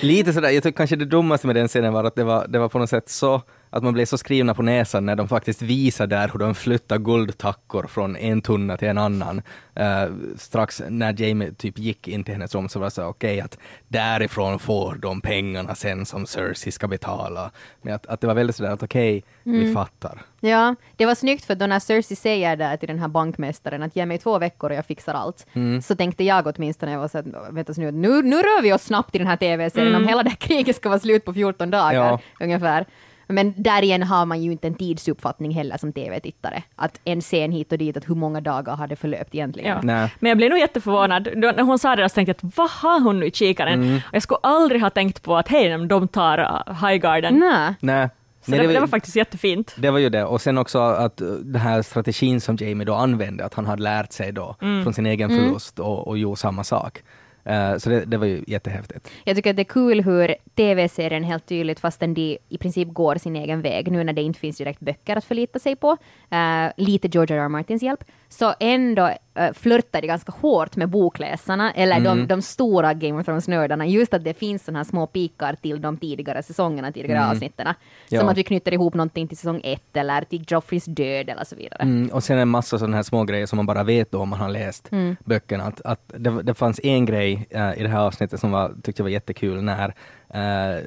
Lite 0.00 0.32
sådär, 0.32 0.50
jag 0.50 0.62
tycker 0.62 0.76
kanske 0.76 0.96
det 0.96 1.04
dummaste 1.04 1.46
med 1.46 1.56
den 1.56 1.68
scenen 1.68 1.92
var 1.92 2.04
att 2.04 2.14
det 2.14 2.24
var, 2.24 2.46
det 2.48 2.58
var 2.58 2.68
på 2.68 2.78
något 2.78 2.90
sätt 2.90 3.08
så 3.08 3.42
att 3.76 3.82
man 3.84 3.92
blev 3.94 4.04
så 4.06 4.18
skrivna 4.18 4.54
på 4.54 4.62
näsan 4.62 5.06
när 5.06 5.16
de 5.16 5.28
faktiskt 5.28 5.62
visar 5.62 6.06
där 6.06 6.28
hur 6.32 6.38
de 6.38 6.54
flyttar 6.54 6.98
guldtackor 6.98 7.86
från 7.86 8.16
en 8.16 8.42
tunna 8.42 8.76
till 8.76 8.88
en 8.88 8.98
annan. 8.98 9.42
Eh, 9.74 10.04
strax 10.36 10.82
när 10.88 11.20
Jamie 11.22 11.52
typ 11.52 11.78
gick 11.78 12.08
in 12.08 12.24
till 12.24 12.34
hennes 12.34 12.54
rum 12.54 12.68
så 12.68 12.78
var 12.78 12.86
det 12.86 12.90
så 12.90 13.04
okej 13.04 13.40
att 13.40 13.58
därifrån 13.88 14.58
får 14.58 14.94
de 14.94 15.20
pengarna 15.20 15.74
sen 15.74 16.06
som 16.06 16.26
Cersei 16.26 16.72
ska 16.72 16.88
betala. 16.88 17.50
Men 17.82 17.94
att, 17.94 18.06
att 18.06 18.20
det 18.20 18.26
var 18.26 18.34
väldigt 18.34 18.56
sådär 18.56 18.70
att 18.70 18.82
okej, 18.82 19.24
vi 19.42 19.74
fattar. 19.74 20.22
Ja, 20.40 20.74
det 20.96 21.06
var 21.06 21.14
snyggt 21.14 21.44
för 21.44 21.54
då 21.54 21.66
när 21.66 21.78
Cersei 21.80 22.16
säger 22.16 22.56
där 22.56 22.76
till 22.76 22.88
den 22.88 22.98
här 22.98 23.08
bankmästaren 23.08 23.82
att 23.82 23.96
ge 23.96 24.06
mig 24.06 24.18
två 24.18 24.38
veckor 24.38 24.70
och 24.70 24.76
jag 24.76 24.86
fixar 24.86 25.14
allt, 25.14 25.46
så 25.82 25.94
tänkte 25.96 26.24
jag 26.24 26.46
åtminstone, 26.56 26.92
jag 26.92 26.98
var 26.98 27.08
så 27.08 27.18
att, 27.18 27.26
vänta 27.50 27.72
nu, 27.76 27.90
nu, 27.90 28.22
nu 28.22 28.36
rör 28.36 28.62
vi 28.62 28.72
oss 28.72 28.82
snabbt 28.82 29.14
i 29.14 29.18
den 29.18 29.26
här 29.26 29.36
tv-serien 29.36 29.94
om 29.94 30.08
hela 30.08 30.22
det 30.22 30.30
här 30.30 30.36
kriget 30.36 30.76
ska 30.76 30.88
vara 30.88 30.98
slut 30.98 31.24
på 31.24 31.34
14 31.34 31.70
dagar 31.70 31.94
Ja. 31.94 32.20
ungefär. 32.40 32.86
Men 33.28 33.54
där 33.56 33.82
igen 33.82 34.02
har 34.02 34.26
man 34.26 34.42
ju 34.42 34.52
inte 34.52 34.66
en 34.66 34.74
tidsuppfattning 34.74 35.50
heller 35.50 35.76
som 35.76 35.92
tv-tittare. 35.92 36.62
Att 36.76 37.00
en 37.04 37.20
scen 37.20 37.52
hit 37.52 37.72
och 37.72 37.78
dit, 37.78 37.96
att 37.96 38.08
hur 38.08 38.14
många 38.14 38.40
dagar 38.40 38.76
har 38.76 38.86
det 38.86 38.96
förlöpt 38.96 39.34
egentligen. 39.34 39.70
Ja. 39.70 39.80
Nej. 39.82 40.14
Men 40.20 40.28
jag 40.28 40.36
blev 40.38 40.50
nog 40.50 40.58
jätteförvånad. 40.58 41.24
Då, 41.24 41.52
när 41.56 41.62
hon 41.62 41.78
sa 41.78 41.96
det 41.96 42.08
så 42.08 42.14
tänkte 42.14 42.30
jag 42.42 42.48
att 42.50 42.56
vad 42.56 42.70
har 42.70 43.00
hon 43.00 43.20
nu 43.20 43.26
i 43.26 43.30
kikaren? 43.30 43.82
Mm. 43.82 43.96
Och 43.96 44.14
jag 44.14 44.22
skulle 44.22 44.38
aldrig 44.42 44.80
ha 44.82 44.90
tänkt 44.90 45.22
på 45.22 45.36
att 45.36 45.48
hej, 45.48 45.86
de 45.86 46.08
tar 46.08 46.38
uh, 46.38 46.88
Highgarden. 46.88 47.38
Nej. 47.38 47.74
Nej. 47.80 48.08
Så 48.44 48.50
Nej, 48.50 48.60
det, 48.60 48.66
var- 48.66 48.74
det 48.74 48.80
var 48.80 48.86
faktiskt 48.86 49.16
jättefint. 49.16 49.74
Det 49.78 49.90
var 49.90 49.98
ju 49.98 50.08
det. 50.08 50.24
Och 50.24 50.40
sen 50.40 50.58
också 50.58 50.78
att 50.78 51.20
uh, 51.20 51.32
den 51.32 51.60
här 51.60 51.82
strategin 51.82 52.40
som 52.40 52.56
Jamie 52.60 52.84
då 52.84 52.94
använde, 52.94 53.44
att 53.44 53.54
han 53.54 53.66
hade 53.66 53.82
lärt 53.82 54.12
sig 54.12 54.32
då 54.32 54.56
från 54.60 54.94
sin 54.94 55.06
egen 55.06 55.28
förlust 55.30 55.78
och, 55.78 56.08
och 56.08 56.18
gjorde 56.18 56.36
samma 56.36 56.64
sak. 56.64 57.02
Eh, 57.46 57.76
så 57.76 57.90
det, 57.90 58.04
det 58.04 58.16
var 58.16 58.26
ju 58.26 58.44
jättehäftigt. 58.46 59.10
Jag 59.24 59.36
tycker 59.36 59.50
att 59.50 59.56
det 59.56 59.62
är 59.62 59.64
kul 59.64 60.02
hur 60.02 60.34
tv-serien 60.54 61.24
helt 61.24 61.46
tydligt, 61.46 61.80
fastän 61.80 62.14
de 62.14 62.38
i 62.48 62.58
princip 62.58 62.88
går 62.88 63.16
sin 63.16 63.36
egen 63.36 63.62
väg, 63.62 63.92
nu 63.92 64.04
när 64.04 64.12
det 64.12 64.22
inte 64.22 64.40
finns 64.40 64.58
direkt 64.58 64.80
böcker 64.80 65.16
att 65.16 65.24
förlita 65.24 65.58
sig 65.58 65.76
på, 65.76 65.90
uh, 65.90 66.72
lite 66.76 67.08
George 67.08 67.36
R. 67.36 67.40
R. 67.40 67.48
Martins 67.48 67.82
hjälp, 67.82 68.04
så 68.28 68.54
ändå 68.60 69.10
uh, 69.38 69.52
flörtar 69.52 70.00
de 70.00 70.06
ganska 70.06 70.32
hårt 70.32 70.76
med 70.76 70.88
bokläsarna, 70.88 71.72
eller 71.72 72.00
de, 72.00 72.26
de 72.26 72.42
stora 72.42 72.94
Game 72.94 73.20
of 73.20 73.26
Thrones-nördarna, 73.26 73.86
just 73.86 74.14
att 74.14 74.24
det 74.24 74.34
finns 74.34 74.64
sådana 74.64 74.78
här 74.78 74.84
små 74.84 75.06
pikar 75.06 75.54
till 75.62 75.80
de 75.80 75.96
tidigare 75.96 76.42
säsongerna, 76.42 76.92
tidigare 76.92 77.30
avsnitten. 77.30 77.66
Som 78.08 78.18
Ja. 78.18 78.30
att 78.30 78.36
vi 78.36 78.44
knyter 78.44 78.72
ihop 78.72 78.94
någonting 78.94 79.28
till 79.28 79.36
säsong 79.36 79.60
ett, 79.64 79.96
eller 79.96 80.20
till 80.24 80.44
Joffreys 80.48 80.84
död, 80.84 81.28
eller 81.28 81.44
så 81.44 81.56
vidare. 81.56 81.82
Mm, 81.82 82.08
och 82.08 82.24
sen 82.24 82.38
en 82.38 82.48
massa 82.48 82.78
sådana 82.78 82.96
här 82.96 83.02
små 83.02 83.24
grejer 83.24 83.46
som 83.46 83.56
man 83.56 83.66
bara 83.66 83.82
vet 83.84 84.10
då 84.10 84.20
om 84.20 84.28
man 84.28 84.40
har 84.40 84.48
läst 84.48 84.90
böckerna. 85.24 85.64
Att, 85.64 85.80
att 85.80 86.12
det, 86.16 86.42
det 86.42 86.54
fanns 86.54 86.80
en 86.82 87.04
grej 87.04 87.46
eh, 87.50 87.78
i 87.78 87.82
det 87.82 87.88
här 87.88 88.00
avsnittet 88.00 88.40
som 88.40 88.50
var, 88.50 88.72
tyckte 88.82 89.00
jag 89.00 89.04
var 89.04 89.10
jättekul 89.10 89.62
när 89.62 89.88
uh, 90.34 90.82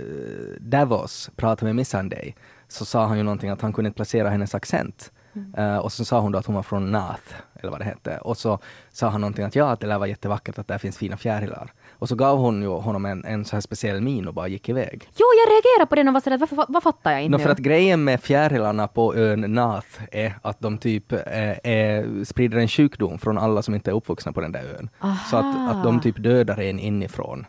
Davos 0.59 1.29
pratade 1.35 1.65
med 1.65 1.75
Missandei 1.75 2.35
så 2.67 2.85
sa 2.85 3.05
han 3.05 3.17
ju 3.17 3.23
någonting 3.23 3.49
att 3.49 3.61
han 3.61 3.73
kunde 3.73 3.87
inte 3.87 3.95
placera 3.95 4.29
hennes 4.29 4.55
accent. 4.55 5.11
Eh, 5.57 5.77
och 5.77 5.91
så 5.91 6.05
sa 6.05 6.19
hon 6.19 6.31
då 6.31 6.39
att 6.39 6.45
hon 6.45 6.55
var 6.55 6.63
från 6.63 6.91
Nath, 6.91 7.33
eller 7.59 7.71
vad 7.71 7.81
det 7.81 7.85
hette. 7.85 8.17
Och 8.17 8.37
så 8.37 8.59
sa 8.91 9.09
han 9.09 9.21
någonting 9.21 9.45
att 9.45 9.55
ja, 9.55 9.71
att 9.71 9.79
det 9.79 9.87
där 9.87 9.99
var 9.99 10.05
jättevackert, 10.07 10.59
att 10.59 10.67
där 10.67 10.77
finns 10.77 10.97
fina 10.97 11.17
fjärilar. 11.17 11.73
Och 11.91 12.09
så 12.09 12.15
gav 12.15 12.37
hon 12.37 12.61
ju 12.61 12.67
honom 12.67 13.05
en, 13.05 13.25
en 13.25 13.45
så 13.45 13.55
här 13.55 13.61
speciell 13.61 14.01
min 14.01 14.27
och 14.27 14.33
bara 14.33 14.47
gick 14.47 14.69
iväg. 14.69 15.09
Jo, 15.15 15.25
jag 15.45 15.51
reagerar 15.53 15.85
på 15.85 15.95
den 15.95 16.07
och 16.07 16.13
var 16.13 16.21
sådär, 16.21 16.37
varför, 16.37 16.65
vad 16.67 16.83
fattar 16.83 17.11
jag 17.11 17.23
inte 17.23 17.37
No, 17.37 17.43
för 17.43 17.49
att 17.49 17.57
grejen 17.57 18.03
med 18.03 18.23
fjärilarna 18.23 18.87
på 18.87 19.15
ön 19.15 19.41
Nath 19.41 20.01
är 20.11 20.33
att 20.41 20.59
de 20.59 20.77
typ 20.77 21.11
eh, 21.11 21.19
är, 21.63 22.23
sprider 22.25 22.57
en 22.57 22.67
sjukdom 22.67 23.19
från 23.19 23.37
alla 23.37 23.61
som 23.61 23.75
inte 23.75 23.91
är 23.91 23.95
uppvuxna 23.95 24.33
på 24.33 24.41
den 24.41 24.51
där 24.51 24.75
ön. 24.79 24.89
Så 25.31 25.37
att, 25.37 25.69
att 25.69 25.83
de 25.83 26.01
typ 26.01 26.23
dödar 26.23 26.59
en 26.59 26.79
inifrån. 26.79 27.45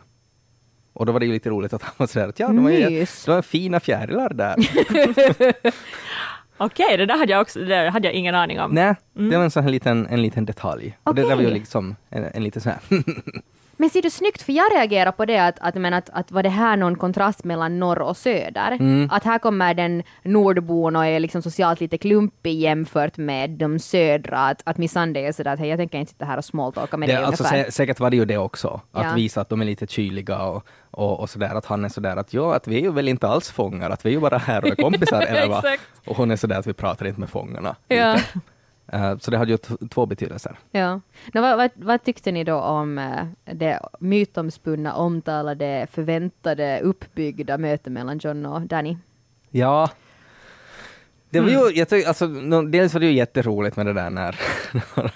Och 0.93 1.05
då 1.05 1.11
var 1.11 1.19
det 1.19 1.25
ju 1.25 1.31
lite 1.31 1.49
roligt 1.49 1.73
att 1.73 1.81
han 1.81 1.93
var 1.97 2.07
sådär 2.07 2.27
att 2.27 2.39
ja, 2.39 2.47
de 2.47 2.63
var, 2.63 2.71
ju, 2.71 2.89
Mys. 2.89 3.25
de 3.25 3.31
var 3.35 3.41
fina 3.41 3.79
fjärilar 3.79 4.29
där. 4.33 4.55
Okej, 6.65 6.97
det 6.97 7.05
där 7.05 7.17
hade 7.17 7.31
jag, 7.31 7.41
också, 7.41 7.59
det 7.59 7.89
hade 7.89 8.07
jag 8.07 8.15
ingen 8.15 8.35
aning 8.35 8.59
om. 8.59 8.71
Nej, 8.71 8.95
det 9.13 9.37
var 9.37 9.43
en 9.43 9.51
sån 9.51 9.63
här 9.63 9.69
liten, 9.69 10.07
en 10.07 10.21
liten 10.21 10.45
detalj. 10.45 10.97
Och 11.03 11.15
det 11.15 11.21
där 11.21 11.35
var 11.35 11.43
ju 11.43 11.49
liksom 11.49 11.95
en, 12.09 12.23
en 12.23 12.43
liten 12.43 12.61
sån 12.61 12.71
här 12.71 12.81
Men 13.81 13.89
ser 13.89 14.01
du 14.01 14.09
snyggt, 14.09 14.41
för 14.41 14.53
jag 14.53 14.71
reagerar 14.75 15.11
på 15.11 15.25
det 15.25 15.37
att, 15.37 15.59
att, 15.59 15.75
men 15.75 15.93
att, 15.93 16.09
att 16.13 16.31
var 16.31 16.43
det 16.43 16.49
här 16.49 16.77
någon 16.77 16.95
kontrast 16.95 17.43
mellan 17.43 17.79
norr 17.79 18.01
och 18.01 18.17
söder? 18.17 18.71
Mm. 18.71 19.09
Att 19.11 19.23
här 19.23 19.39
kommer 19.39 19.73
den 19.73 20.03
nordbon 20.23 20.95
och 20.95 21.05
är 21.05 21.19
liksom 21.19 21.41
socialt 21.41 21.79
lite 21.79 21.97
klumpig 21.97 22.59
jämfört 22.59 23.17
med 23.17 23.49
de 23.49 23.79
södra, 23.79 24.39
att, 24.39 24.61
att 24.65 24.77
Missandei 24.77 25.25
är 25.25 25.31
sådär 25.31 25.53
att 25.53 25.59
hej, 25.59 25.69
jag 25.69 25.79
tänker 25.79 25.97
inte 25.97 26.11
sitta 26.11 26.25
här 26.25 26.37
och 26.37 26.45
smalltalka 26.45 26.97
med 26.97 27.09
det, 27.09 27.13
dig 27.13 27.23
alltså, 27.23 27.43
sä, 27.43 27.71
säkert 27.71 27.99
var 27.99 28.09
det 28.09 28.15
ju 28.17 28.25
det 28.25 28.37
också, 28.37 28.81
att 28.91 29.05
Ja. 29.05 29.13
visa 29.15 29.41
att 29.41 29.49
de 29.49 29.61
är 29.61 29.65
lite 29.65 29.87
kyliga 29.87 30.43
och, 30.43 30.67
och, 30.91 31.19
och 31.19 31.29
sådär, 31.29 31.55
att 31.55 31.65
han 31.65 31.85
är 31.85 31.89
sådär 31.89 32.17
att 32.17 32.33
ja, 32.33 32.55
att 32.55 32.67
vi 32.67 32.75
är 32.77 32.81
ju 32.81 32.91
väl 32.91 33.07
inte 33.07 33.27
alls 33.27 33.51
fångar, 33.51 33.89
att 33.89 34.05
vi 34.05 34.09
är 34.09 34.13
ju 34.13 34.19
bara 34.19 34.37
här 34.37 34.61
och 34.63 34.67
är 34.69 34.75
kompisar, 34.75 35.21
eller 35.27 35.47
vad? 35.47 35.65
Och 36.07 36.17
hon 36.17 36.31
är 36.31 36.35
sådär 36.35 36.59
att 36.59 36.67
vi 36.67 36.73
pratar 36.73 37.05
inte 37.07 37.19
med 37.19 37.29
fångarna. 37.29 37.75
Ja. 37.87 38.19
Eh, 38.93 39.17
så 39.17 39.31
det 39.31 39.37
hade 39.37 39.51
ju 39.51 39.57
två 39.89 40.05
betydelser. 40.05 40.59
Ja. 40.71 41.01
Nå, 41.33 41.41
vad, 41.41 41.57
vad, 41.57 41.71
vad 41.75 42.03
tyckte 42.03 42.31
ni 42.31 42.43
då 42.43 42.55
om 42.55 42.97
eh, 42.97 43.25
det 43.53 43.79
mytomspunna, 43.99 44.93
omtalade, 44.93 45.87
förväntade, 45.91 46.79
uppbyggda 46.81 47.57
mötet 47.57 47.93
mellan 47.93 48.17
John 48.17 48.45
och 48.45 48.61
Danny? 48.61 48.97
Ja. 49.49 49.89
Det 51.29 51.39
var 51.39 51.49
ju, 51.49 51.71
jag 51.73 51.89
tycker, 51.89 52.07
alltså, 52.07 52.27
dels 52.71 52.93
var 52.93 52.99
det 52.99 53.05
ju 53.05 53.13
jätteroligt 53.13 53.77
med 53.77 53.85
det 53.85 53.93
där 53.93 54.09
när 54.09 54.39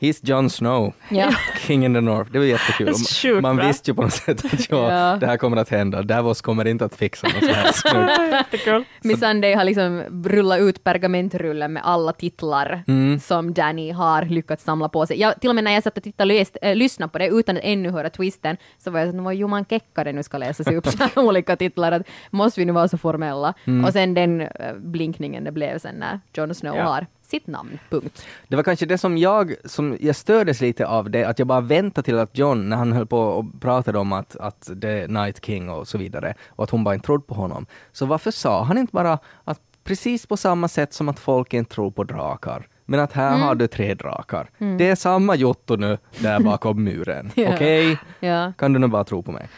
He's 0.00 0.20
Jon 0.22 0.50
Snow, 0.50 0.92
Ja. 1.08 1.30
King 1.66 1.84
in 1.84 1.94
the 1.94 2.00
North. 2.00 2.30
Det 2.32 2.38
var 2.38 2.46
jättekul. 2.46 2.94
Sjukt 2.94 3.42
Man 3.42 3.56
visste 3.56 3.90
ju 3.90 3.94
på 3.94 4.02
något 4.02 4.12
sätt 4.12 4.44
att 4.44 4.70
ja, 4.70 4.92
Ja. 4.92 5.16
det 5.16 5.26
här 5.26 5.36
kommer 5.36 5.56
att 5.56 5.68
hända. 5.68 6.02
Davos 6.02 6.40
kommer 6.40 6.66
inte 6.66 6.84
att 6.84 6.94
fixa 6.96 7.26
något 7.28 7.74
så 7.74 7.88
här. 7.88 8.84
Miss 9.06 9.20
Sunday 9.20 9.54
har 9.54 9.64
liksom 9.64 10.02
rullat 10.24 10.60
ut 10.60 10.84
pergamentrullen 10.84 11.72
med 11.72 11.82
alla 11.86 12.12
titlar 12.12 12.82
som 13.22 13.54
Danny 13.54 13.90
har 13.90 14.24
lyckats 14.24 14.64
samla 14.64 14.88
på 14.88 15.06
sig. 15.06 15.20
Jag, 15.20 15.40
till 15.40 15.48
och 15.50 15.54
med 15.54 15.64
när 15.64 15.72
jag 15.72 15.82
satt 15.82 15.96
och 15.96 16.02
tittade 16.02 16.28
läst, 16.34 16.56
äh, 16.62 16.74
lyssnade 16.74 17.12
på 17.12 17.18
det 17.18 17.26
utan 17.28 17.56
att 17.56 17.62
ännu 17.64 17.90
höra 17.90 18.10
twisten 18.10 18.56
så 18.78 18.90
var 18.90 19.00
jag 19.00 19.14
så 19.14 19.28
att 19.28 19.36
Juman 19.36 19.64
Kekkare 19.64 20.12
nu 20.12 20.22
ska 20.22 20.38
läsa 20.38 20.64
sig 20.64 20.76
upp 20.76 20.86
så 20.86 20.98
här 21.14 21.24
olika 21.24 21.56
titlar. 21.56 21.92
Att 21.92 22.02
måste 22.30 22.60
vi 22.60 22.64
nu 22.64 22.72
vara 22.72 22.88
så 22.88 22.98
formella? 22.98 23.54
Och 23.86 23.92
sen 23.92 24.14
den 24.14 24.40
äh, 24.40 24.48
blinkningen 24.76 25.44
det 25.44 25.52
blev 25.52 25.78
sen 25.78 25.94
när 25.94 26.20
Jon 26.34 26.54
Snow 26.54 26.76
Ja. 26.76 26.84
har 26.84 27.06
sitt 27.30 27.46
namn. 27.46 27.78
Punkt. 27.90 28.26
Det 28.48 28.56
var 28.56 28.62
kanske 28.62 28.86
det 28.86 28.98
som 28.98 29.18
jag, 29.18 29.54
som 29.64 29.96
jag 30.00 30.16
stördes 30.16 30.60
lite 30.60 30.86
av 30.86 31.10
det, 31.10 31.24
att 31.24 31.38
jag 31.38 31.48
bara 31.48 31.60
väntade 31.60 32.04
till 32.04 32.18
att 32.18 32.38
John, 32.38 32.68
när 32.68 32.76
han 32.76 32.92
höll 32.92 33.06
på 33.06 33.18
och 33.20 33.60
pratade 33.60 33.98
om 33.98 34.12
att, 34.12 34.36
att 34.36 34.70
det 34.74 34.88
är 34.90 35.08
Night 35.08 35.44
King 35.44 35.70
och 35.70 35.88
så 35.88 35.98
vidare, 35.98 36.34
och 36.48 36.64
att 36.64 36.70
hon 36.70 36.84
bara 36.84 36.94
inte 36.94 37.06
trodde 37.06 37.24
på 37.26 37.34
honom. 37.34 37.66
Så 37.92 38.06
varför 38.06 38.30
sa 38.30 38.62
han 38.64 38.78
inte 38.78 38.92
bara 38.92 39.18
att 39.44 39.60
precis 39.84 40.26
på 40.26 40.36
samma 40.36 40.68
sätt 40.68 40.92
som 40.94 41.08
att 41.08 41.18
folk 41.18 41.54
inte 41.54 41.74
tror 41.74 41.90
på 41.90 42.04
drakar, 42.04 42.66
men 42.84 43.00
att 43.00 43.12
här 43.12 43.38
har 43.38 43.54
du 43.54 43.66
tre 43.66 43.94
drakar. 43.94 44.50
Det 44.78 44.88
är 44.88 44.94
samma 44.94 45.34
Jotto 45.36 45.76
nu 45.76 45.98
där 46.18 46.40
bakom 46.40 46.84
muren. 46.84 47.30
Ja. 47.40 47.54
Okej? 47.54 47.98
Ja. 48.20 48.52
Kan 48.58 48.72
du 48.72 48.78
nu 48.78 48.86
bara 48.86 49.04
tro 49.04 49.22
på 49.22 49.32
mig? 49.32 49.48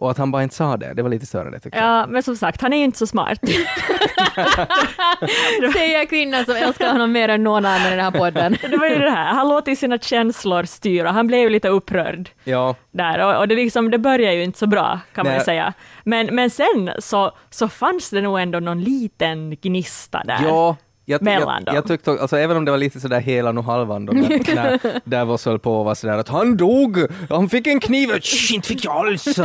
Och 0.00 0.10
att 0.10 0.18
han 0.18 0.30
bara 0.30 0.42
inte 0.42 0.54
sa 0.54 0.76
det, 0.76 0.94
det 0.94 1.02
var 1.02 1.10
lite 1.10 1.26
störande 1.26 1.60
tycker 1.60 1.78
jag. 1.78 1.86
Ja, 1.86 2.06
men 2.06 2.22
som 2.22 2.36
sagt, 2.36 2.62
han 2.62 2.72
är 2.72 2.76
ju 2.76 2.84
inte 2.84 2.98
så 2.98 3.06
smart. 3.06 3.38
Säger 5.72 6.06
kvinnan 6.06 6.44
som 6.44 6.56
älskar 6.56 6.92
honom 6.92 7.12
mer 7.12 7.28
än 7.28 7.44
någon 7.44 7.66
annan 7.66 7.86
i 7.86 7.90
den 7.90 8.00
här 8.04 8.10
podden. 8.10 8.56
Det 8.70 8.76
var 8.76 8.86
ju 8.86 8.98
det 8.98 9.10
här, 9.10 9.34
han 9.34 9.48
låter 9.48 9.74
sina 9.74 9.98
känslor 9.98 10.64
styra, 10.64 11.10
han 11.10 11.26
blev 11.26 11.40
ju 11.40 11.48
lite 11.48 11.68
upprörd 11.68 12.30
Ja, 12.44 12.74
där 12.90 13.26
och, 13.26 13.36
och 13.40 13.48
det, 13.48 13.54
liksom, 13.54 13.90
det 13.90 13.98
börjar 13.98 14.32
ju 14.32 14.42
inte 14.42 14.58
så 14.58 14.66
bra 14.66 15.00
kan 15.14 15.24
man 15.24 15.32
ju 15.32 15.38
Nej. 15.38 15.44
säga. 15.44 15.72
Men, 16.04 16.26
men 16.26 16.50
sen 16.50 16.90
så, 16.98 17.32
så 17.50 17.68
fanns 17.68 18.10
det 18.10 18.20
nog 18.20 18.40
ändå 18.40 18.60
någon 18.60 18.82
liten 18.82 19.56
gnista 19.56 20.22
där. 20.24 20.40
Ja, 20.44 20.76
jag, 21.04 21.22
Mellan 21.22 21.62
jag, 21.66 21.74
jag 21.74 21.86
tyckte, 21.86 22.10
alltså, 22.10 22.36
även 22.36 22.56
om 22.56 22.64
det 22.64 22.70
var 22.70 22.78
lite 22.78 23.00
sådär 23.00 23.20
helan 23.20 23.58
och 23.58 23.64
halvan 23.64 24.06
då, 24.06 24.12
när, 24.12 24.54
när 24.54 25.00
Davos 25.04 25.44
höll 25.44 25.58
på 25.58 25.78
och 25.78 25.84
var 25.84 25.94
sådär 25.94 26.18
att 26.18 26.28
han 26.28 26.56
dog, 26.56 26.98
han 27.28 27.48
fick 27.48 27.66
en 27.66 27.80
kniv, 27.80 28.08
Shh, 28.20 28.54
inte 28.54 28.68
fick 28.68 28.84
jag 28.84 28.92
alls. 28.92 29.24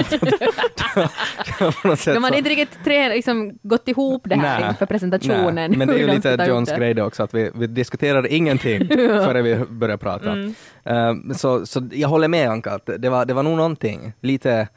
De 2.05 2.23
hade 2.23 2.37
inte 2.37 2.49
riktigt 2.49 2.79
tre, 2.83 3.09
liksom, 3.09 3.57
gått 3.63 3.87
ihop 3.87 4.21
det 4.25 4.35
här 4.35 4.59
Nej, 4.59 4.69
inför 4.69 4.85
presentationen. 4.85 5.55
nej, 5.55 5.77
men 5.77 5.87
det 5.87 5.93
är 5.93 5.97
ju 5.97 6.07
lite 6.07 6.45
Johns 6.47 6.71
grej 6.71 6.93
det 6.93 7.03
också, 7.03 7.23
att 7.23 7.33
vi, 7.33 7.51
vi 7.55 7.67
diskuterar 7.67 8.27
ingenting 8.27 8.87
före 8.87 9.41
vi 9.41 9.55
börjar 9.55 9.97
prata. 9.97 10.31
Mm. 10.31 10.55
Eh, 10.83 11.13
så, 11.35 11.65
så 11.65 11.89
jag 11.91 12.09
håller 12.09 12.27
med 12.27 12.49
Anka, 12.49 12.71
att 12.71 12.89
det 12.97 13.09
var, 13.09 13.25
det 13.25 13.33
var 13.33 13.43
nog 13.43 13.57
någonting, 13.57 14.13
lite, 14.21 14.67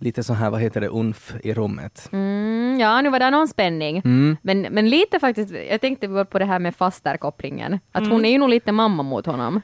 lite 0.00 0.22
så 0.22 0.34
här, 0.34 0.50
vad 0.50 0.60
heter 0.60 0.80
det, 0.80 0.88
unf 0.88 1.34
i 1.42 1.54
rummet. 1.54 2.08
Mm, 2.12 2.80
ja, 2.80 3.00
nu 3.00 3.10
var 3.10 3.18
det 3.18 3.30
någon 3.30 3.48
spänning. 3.48 4.00
Men, 4.42 4.60
men 4.62 4.88
lite 4.88 5.18
faktiskt, 5.18 5.54
jag 5.70 5.80
tänkte 5.80 6.24
på 6.30 6.38
det 6.38 6.44
här 6.44 6.58
med 6.58 6.76
fasterkopplingen. 6.76 7.78
Att 7.92 8.08
hon 8.08 8.24
är 8.24 8.30
ju 8.30 8.38
nog 8.38 8.48
lite 8.48 8.72
mamma 8.72 9.02
mot 9.02 9.26
honom. 9.26 9.60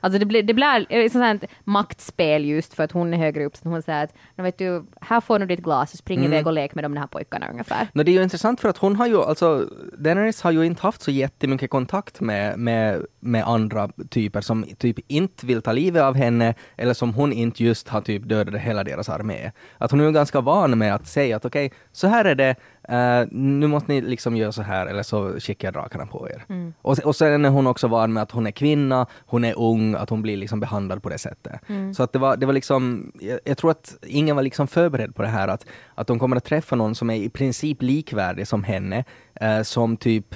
Alltså 0.00 0.18
det 0.18 0.26
blir, 0.26 0.42
det 0.42 0.54
blir 0.54 0.86
ett 0.88 1.12
sånt 1.12 1.24
här 1.24 1.40
maktspel 1.64 2.44
just 2.44 2.74
för 2.74 2.84
att 2.84 2.92
hon 2.92 3.14
är 3.14 3.18
högre 3.18 3.44
upp. 3.44 3.56
Så 3.56 3.68
hon 3.68 3.82
säger 3.82 4.04
att 4.04 4.14
"Nå 4.36 4.44
vet 4.44 4.58
du, 4.58 4.84
här 5.00 5.20
får 5.20 5.38
du 5.38 5.46
ditt 5.46 5.60
glas 5.60 5.92
och 5.92 5.98
spring 5.98 6.24
iväg 6.24 6.46
och 6.46 6.52
lek 6.52 6.74
med 6.74 6.84
de 6.84 6.96
här 6.96 7.06
pojkarna 7.06 7.48
ungefär. 7.50 7.88
No, 7.92 8.02
det 8.02 8.10
är 8.10 8.12
ju 8.12 8.22
intressant 8.22 8.60
för 8.60 8.68
att 8.68 8.78
hon 8.78 8.96
har 8.96 9.06
ju, 9.06 9.22
alltså 9.22 9.66
Daenerys 9.98 10.42
har 10.42 10.50
ju 10.50 10.66
inte 10.66 10.82
haft 10.82 11.02
så 11.02 11.10
jättemycket 11.10 11.70
kontakt 11.70 12.20
med, 12.20 12.58
med, 12.58 13.06
med 13.20 13.44
andra 13.44 13.88
typer 14.10 14.40
som 14.40 14.64
typ 14.78 14.96
inte 15.08 15.46
vill 15.46 15.62
ta 15.62 15.72
livet 15.72 16.02
av 16.02 16.14
henne 16.14 16.54
eller 16.76 16.94
som 16.94 17.14
hon 17.14 17.32
inte 17.32 17.64
just 17.64 17.88
har 17.88 18.00
typ 18.00 18.28
dödat 18.28 18.60
hela 18.60 18.84
deras 18.84 19.08
armé. 19.08 19.50
Att 19.78 19.90
hon 19.90 20.00
är 20.00 20.04
ju 20.04 20.12
ganska 20.12 20.40
van 20.40 20.78
med 20.78 20.94
att 20.94 21.06
säga 21.06 21.36
att 21.36 21.44
okej, 21.44 21.72
så 21.92 22.06
här 22.06 22.24
är 22.24 22.34
det, 22.34 22.56
eh, 22.90 23.26
nu 23.30 23.66
måste 23.66 23.92
ni 23.92 24.00
liksom 24.00 24.36
göra 24.36 24.52
så 24.52 24.62
här 24.62 24.86
eller 24.86 25.02
så 25.02 25.40
skickar 25.40 25.68
jag 25.68 25.74
drakarna 25.74 26.06
på 26.06 26.28
er. 26.28 26.44
Och, 26.82 26.98
och 26.98 27.16
sen 27.16 27.44
är 27.44 27.48
hon 27.48 27.66
också 27.66 27.88
van 27.88 28.12
med 28.12 28.22
att 28.22 28.30
hon 28.30 28.46
är 28.46 28.50
kvinna, 28.50 29.06
hon 29.26 29.44
är 29.44 29.58
ung, 29.58 29.94
att 29.94 30.10
hon 30.10 30.22
blir 30.22 30.36
liksom 30.36 30.60
behandlad 30.60 31.02
på 31.02 31.08
det 31.08 31.18
sättet. 31.18 31.60
Så 31.96 32.02
att 32.02 32.12
det 32.12 32.18
var, 32.18 32.36
det 32.36 32.46
var 32.46 32.52
liksom, 32.52 33.12
jag, 33.20 33.40
jag 33.44 33.58
tror 33.58 33.70
att 33.70 33.96
ingen 34.06 34.36
var 34.36 34.42
liksom 34.42 34.66
förberedd 34.66 35.14
på 35.14 35.22
det 35.22 35.28
här 35.28 35.48
att, 35.48 35.66
att 35.94 36.06
de 36.06 36.18
kommer 36.18 36.36
att 36.36 36.44
träffa 36.44 36.76
någon 36.76 36.94
som 36.94 37.10
är 37.10 37.16
i 37.16 37.28
princip 37.28 37.82
likvärdig 37.82 38.48
som 38.48 38.64
henne, 38.64 39.04
eh, 39.34 39.62
som 39.62 39.96
typ 39.96 40.34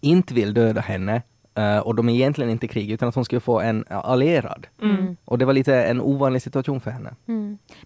inte 0.00 0.34
vill 0.34 0.54
döda 0.54 0.80
henne 0.80 1.22
eh, 1.54 1.78
och 1.78 1.94
de 1.94 2.08
är 2.08 2.14
egentligen 2.14 2.50
inte 2.50 2.66
i 2.66 2.68
krig 2.68 2.90
utan 2.90 3.08
att 3.08 3.14
hon 3.14 3.24
skulle 3.24 3.40
få 3.40 3.60
en 3.60 3.84
allierad. 3.88 4.66
Och 5.24 5.38
det 5.38 5.44
var 5.44 5.52
lite 5.52 5.82
en 5.84 6.00
ovanlig 6.00 6.42
situation 6.42 6.80
för 6.80 6.90
henne. 6.90 7.14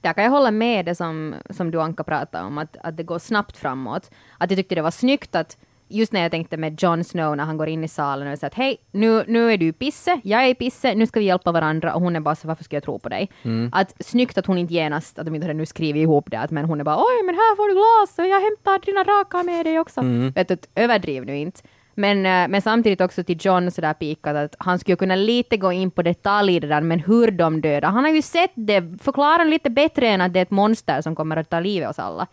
Där 0.01 0.13
kan 0.13 0.25
jag 0.25 0.31
hålla 0.31 0.51
med 0.51 0.85
det 0.85 0.95
som, 0.95 1.35
som 1.51 1.71
du 1.71 1.81
Anka 1.81 2.05
pratade 2.05 2.45
om, 2.45 2.59
att, 2.59 2.77
att 2.83 2.97
det 2.97 3.03
går 3.03 3.19
snabbt 3.19 3.57
framåt. 3.57 4.11
Att 4.39 4.51
jag 4.51 4.59
tyckte 4.59 4.75
det 4.75 4.83
var 4.83 4.91
snyggt 4.91 5.35
att 5.35 5.57
Just 5.91 6.13
när 6.13 6.21
jag 6.21 6.31
tänkte 6.31 6.57
med 6.57 6.83
Jon 6.83 7.05
Snow 7.05 7.37
när 7.37 7.45
han 7.45 7.57
går 7.57 7.69
in 7.69 7.85
i 7.85 7.89
salen 7.89 8.33
och 8.33 8.39
säger 8.39 8.47
att 8.51 8.55
hej, 8.55 8.77
nu, 8.91 9.25
nu 9.29 9.53
är 9.53 9.57
du 9.59 9.73
pisse, 9.73 10.21
jag 10.25 10.45
är 10.45 10.55
pisse, 10.55 10.95
nu 10.95 11.07
ska 11.07 11.21
vi 11.21 11.27
hjälpa 11.27 11.53
varandra 11.53 11.95
och 11.95 12.01
hon 12.01 12.17
är 12.17 12.21
bara 12.21 12.35
så 12.35 12.49
varför 12.49 12.65
ska 12.65 12.77
jag 12.77 12.83
tro 12.83 12.99
på 12.99 13.09
dig? 13.09 13.31
Att 13.73 14.05
snyggt 14.05 14.39
att 14.39 14.47
hon 14.47 14.59
inte 14.59 14.75
genast, 14.75 15.19
att 15.19 15.27
de 15.27 15.35
inte 15.35 15.45
hade 15.47 15.59
nu 15.59 15.67
skrivit 15.67 16.03
ihop 16.03 16.31
det, 16.31 16.37
att, 16.37 16.51
men 16.51 16.65
hon 16.65 16.81
är 16.81 16.85
bara 16.85 16.97
oj 16.97 17.23
men 17.27 17.35
här 17.35 17.57
får 17.57 17.69
du 17.69 17.75
glas 17.75 18.19
och 18.19 18.35
jag 18.35 18.41
hämtar 18.41 18.87
dina 18.87 19.05
drakar 19.05 19.45
med 19.45 19.67
dig 19.67 19.81
också. 19.81 20.01
Vet 20.35 20.49
du, 20.49 20.55
att 20.55 20.69
överdriv 20.75 21.25
nu 21.25 21.37
inte. 21.37 21.61
Men, 21.99 22.27
eh, 22.27 22.49
men 22.49 22.63
samtidigt 22.63 23.01
också 23.01 23.25
till 23.25 23.39
John 23.41 23.71
sådär 23.71 23.95
pikat 23.95 24.37
att 24.37 24.55
han 24.59 24.79
skulle 24.79 24.97
kunna 24.97 25.15
lite 25.15 25.57
gå 25.57 25.73
in 25.73 25.91
på 25.91 26.03
detaljer 26.03 26.61
där, 26.61 26.81
men 26.81 27.01
hur 27.01 27.31
de 27.31 27.61
dödar. 27.61 27.91
Han 27.91 28.05
har 28.05 28.11
ju 28.11 28.23
sett 28.23 28.53
det, 28.55 28.99
förklara 29.03 29.45
lite 29.45 29.71
bättre 29.71 30.09
än 30.09 30.21
att 30.21 30.33
det 30.33 30.39
är 30.39 30.43
ett 30.43 30.51
monster 30.51 31.03
som 31.03 31.15
kommer 31.15 31.37
att 31.37 31.51
ta 31.51 31.61
livet 31.61 31.87
av 31.87 31.91
oss 31.91 31.99
alla. 31.99 32.27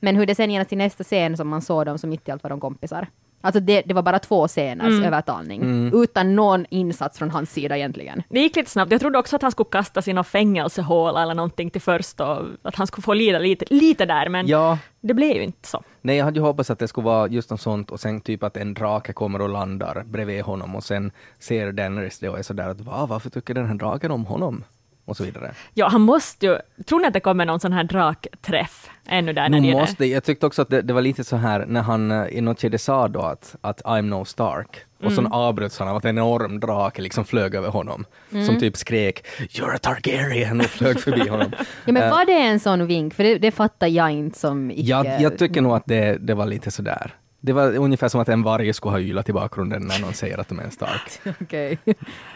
Men 0.00 0.16
hur 0.16 0.26
det 0.26 0.34
sen 0.34 0.50
genast 0.50 0.72
i 0.72 0.76
nästa 0.76 1.04
scen 1.04 1.36
som 1.36 1.48
man 1.48 1.62
såg 1.62 1.86
dem 1.86 1.98
som 1.98 2.10
mitt 2.10 2.28
i 2.28 2.30
allt 2.30 2.42
var 2.42 2.50
de 2.50 2.60
kompisar. 2.60 3.06
Alltså 3.40 3.60
det, 3.60 3.82
det 3.86 3.94
var 3.94 4.02
bara 4.02 4.18
två 4.18 4.48
sceners 4.48 5.04
övertalning, 5.06 5.90
utan 5.94 6.34
någon 6.36 6.66
insats 6.70 7.18
från 7.18 7.30
hans 7.30 7.52
sida 7.52 7.76
egentligen. 7.76 8.22
Det 8.28 8.40
gick 8.40 8.56
lite 8.56 8.70
snabbt. 8.70 8.92
Jag 8.92 9.00
trodde 9.00 9.18
också 9.18 9.36
att 9.36 9.42
han 9.42 9.50
skulle 9.50 9.68
kastas 9.70 10.08
i 10.08 10.12
någon 10.12 10.24
fängelsehål 10.24 11.16
eller 11.16 11.34
någonting 11.34 11.70
till 11.70 11.80
först 11.80 12.20
och 12.20 12.38
att 12.62 12.74
han 12.76 12.86
skulle 12.86 13.02
få 13.02 13.14
lida 13.14 13.38
lite, 13.38 13.64
lite 13.70 14.06
där, 14.06 14.28
men 14.28 14.46
Ja, 14.46 14.78
det 15.00 15.14
blev 15.14 15.36
ju 15.36 15.42
inte 15.42 15.68
så. 15.68 15.82
nej 16.02 16.16
jag 16.16 16.24
hade 16.24 16.38
ju 16.40 16.44
hoppats 16.46 16.70
att 16.70 16.78
det 16.78 16.88
skulle 16.88 17.04
vara 17.04 17.28
just 17.28 17.50
något 17.50 17.60
sånt 17.60 17.90
och 17.90 18.00
sen 18.00 18.20
typ 18.20 18.42
att 18.42 18.56
en 18.56 18.74
drake 18.74 19.12
kommer 19.12 19.40
och 19.40 19.48
landar 19.48 20.02
bredvid 20.06 20.42
honom 20.44 20.74
och 20.76 20.84
sen 20.84 21.12
ser 21.38 21.72
Daenerys 21.72 22.18
det 22.18 22.28
och 22.28 22.38
är 22.38 22.42
sådär 22.42 22.68
att 22.68 22.80
Va, 22.80 23.06
varför 23.06 23.30
tycker 23.30 23.54
den 23.54 23.66
här 23.66 23.74
draken 23.74 24.10
om 24.10 24.26
honom? 24.26 24.64
Och 25.04 25.16
så 25.16 25.24
vidare. 25.24 25.54
Ja, 25.74 25.88
han 25.88 26.00
måste 26.00 26.46
ju... 26.46 26.58
Tror 26.86 27.00
ni 27.00 27.06
att 27.06 27.12
det 27.12 27.20
kommer 27.20 27.44
någon 27.44 27.60
sån 27.60 27.72
här 27.72 27.84
drakträff 27.84 28.90
ännu 29.08 29.32
där? 29.32 29.48
Nu 29.48 29.72
måste, 29.72 30.04
jag 30.04 30.24
tyckte 30.24 30.46
också 30.46 30.62
att 30.62 30.68
det, 30.68 30.82
det 30.82 30.92
var 30.92 31.02
lite 31.02 31.24
så 31.24 31.36
här 31.36 31.66
när 31.66 31.82
han 31.82 32.10
eh, 32.10 32.26
i 32.26 32.40
något 32.40 32.60
skede 32.60 32.78
sa 32.78 33.08
då 33.08 33.20
att, 33.20 33.56
att 33.60 33.82
I'm 33.82 34.02
no 34.02 34.24
Stark. 34.24 34.84
Och 35.04 35.12
så 35.12 35.26
avbröts 35.26 35.78
han 35.78 35.88
av 35.88 35.96
att 35.96 36.04
en 36.04 36.18
enorm 36.18 36.60
drake 36.60 37.02
liksom 37.02 37.24
flög 37.24 37.54
över 37.54 37.68
honom. 37.68 38.04
Som 38.46 38.60
typ 38.60 38.76
skrek 38.76 39.26
You're 39.38 39.74
a 39.74 39.78
Targaryen 39.78 40.60
och 40.60 40.66
flög 40.66 41.00
förbi 41.00 41.28
honom. 41.28 41.52
Ja, 41.84 41.92
men 41.92 42.02
Eh, 42.02 42.10
var 42.10 42.26
det 42.26 42.32
en 42.32 42.60
sån 42.60 42.86
vink? 42.86 43.14
För 43.14 43.24
det, 43.24 43.38
det 43.38 43.50
fattar 43.50 43.86
jag 43.86 44.10
inte 44.10 44.38
som 44.38 44.70
icke... 44.70 44.80
jag, 44.82 45.20
jag 45.20 45.38
tycker 45.38 45.60
nog 45.60 45.72
att 45.72 45.86
det, 45.86 46.18
det 46.20 46.34
var 46.34 46.46
lite 46.46 46.70
sådär. 46.70 47.14
Det 47.40 47.52
var 47.52 47.76
ungefär 47.76 48.08
som 48.08 48.20
att 48.20 48.28
en 48.28 48.42
varg 48.42 48.72
skulle 48.72 48.92
ha 48.92 49.00
ylat 49.00 49.28
i 49.28 49.32
bakgrunden 49.32 49.82
när 49.82 50.00
någon 50.00 50.14
säger 50.14 50.38
att 50.38 50.48
de 50.48 50.58
är 50.58 50.62
en 50.62 50.70
stark. 50.70 51.20
Okej. 51.40 51.78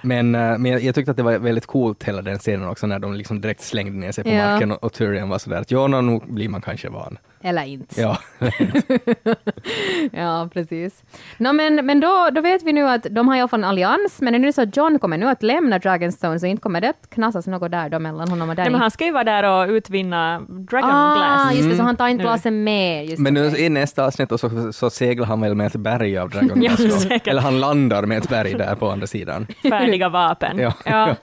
Men, 0.02 0.34
eh, 0.34 0.58
men 0.58 0.84
jag, 0.84 0.94
tyckte 0.94 1.10
att 1.10 1.16
det 1.16 1.22
var 1.22 1.38
väldigt 1.38 1.66
coolt 1.66 2.04
hela 2.04 2.22
den 2.22 2.38
scenen 2.38 2.68
också 2.68 2.86
när 2.86 2.98
de 2.98 3.14
liksom 3.14 3.40
direkt 3.40 3.60
slängde 3.60 3.98
ner 3.98 4.12
sig 4.12 4.24
på 4.24 4.30
Ja. 4.30 4.50
marken 4.50 4.70
och, 4.72 4.84
och 4.84 4.92
Tyrion 4.92 5.28
var 5.28 5.38
sådär 5.38 5.60
att 5.60 5.70
ja, 5.70 5.86
nå, 5.86 6.00
nu 6.00 6.20
blir 6.26 6.48
man 6.48 6.60
kanske 6.60 6.88
van. 6.88 7.18
Eller 7.44 7.64
inte. 7.64 8.00
Ja. 8.00 8.18
Ja, 10.12 10.48
precis. 10.52 11.02
No, 11.38 11.52
men 11.52 11.86
men 11.86 12.00
då, 12.00 12.28
då 12.32 12.40
vet 12.40 12.62
vi 12.62 12.72
nu 12.72 12.88
att 12.88 13.06
de 13.10 13.28
har 13.28 13.36
i 13.36 13.40
alla 13.40 13.48
fall 13.48 13.60
en 13.60 13.64
allians, 13.64 14.20
men 14.20 14.34
är 14.34 14.38
det 14.38 14.44
nu 14.46 14.52
så 14.52 14.62
att 14.62 14.76
John 14.76 14.98
kommer 14.98 15.18
nu 15.18 15.28
att 15.28 15.42
lämna 15.42 15.78
Dragonstone, 15.78 16.40
så 16.40 16.46
inte 16.46 16.62
kommer 16.62 16.80
det 16.80 16.88
att 16.90 17.10
knasas 17.10 17.46
något 17.46 17.70
där 17.70 17.88
då 17.88 17.98
mellan 17.98 18.28
honom 18.28 18.50
och 18.50 18.56
Danny? 18.56 18.64
Nej, 18.64 18.72
men 18.72 18.80
han 18.80 18.90
ska 18.90 19.04
ju 19.04 19.12
vara 19.12 19.24
där 19.24 19.42
och 19.42 19.68
utvinna 19.68 20.40
Dragon 20.48 20.90
ah, 20.90 21.14
Glass. 21.14 21.54
just 21.54 21.70
det, 21.70 21.76
så 21.76 21.82
han 21.82 21.96
tar 21.96 22.08
inte 22.08 22.22
glasen 22.22 22.64
med. 22.64 23.06
Just 23.06 23.18
Men 23.18 23.34
nu 23.34 23.46
i 23.46 23.68
nästa 23.68 24.04
avsnitt 24.04 24.32
och 24.32 24.40
så, 24.40 24.72
så 24.72 24.90
seglar 24.90 25.26
han 25.26 25.40
väl 25.40 25.54
med 25.54 25.66
ett 25.66 25.76
berg 25.76 26.18
av 26.18 26.30
Dragon 26.30 26.62
Ja, 26.62 26.72
Glass 26.76 27.02
säkert. 27.02 27.26
Eller 27.26 27.42
han 27.42 27.60
landar 27.60 28.02
med 28.02 28.18
ett 28.18 28.28
berg 28.28 28.54
där 28.54 28.74
på 28.74 28.90
andra 28.90 29.06
sidan. 29.06 29.46
Färdiga 29.62 30.08
vapen. 30.08 30.58
Ja. 30.64 30.72
Ja. 30.84 31.14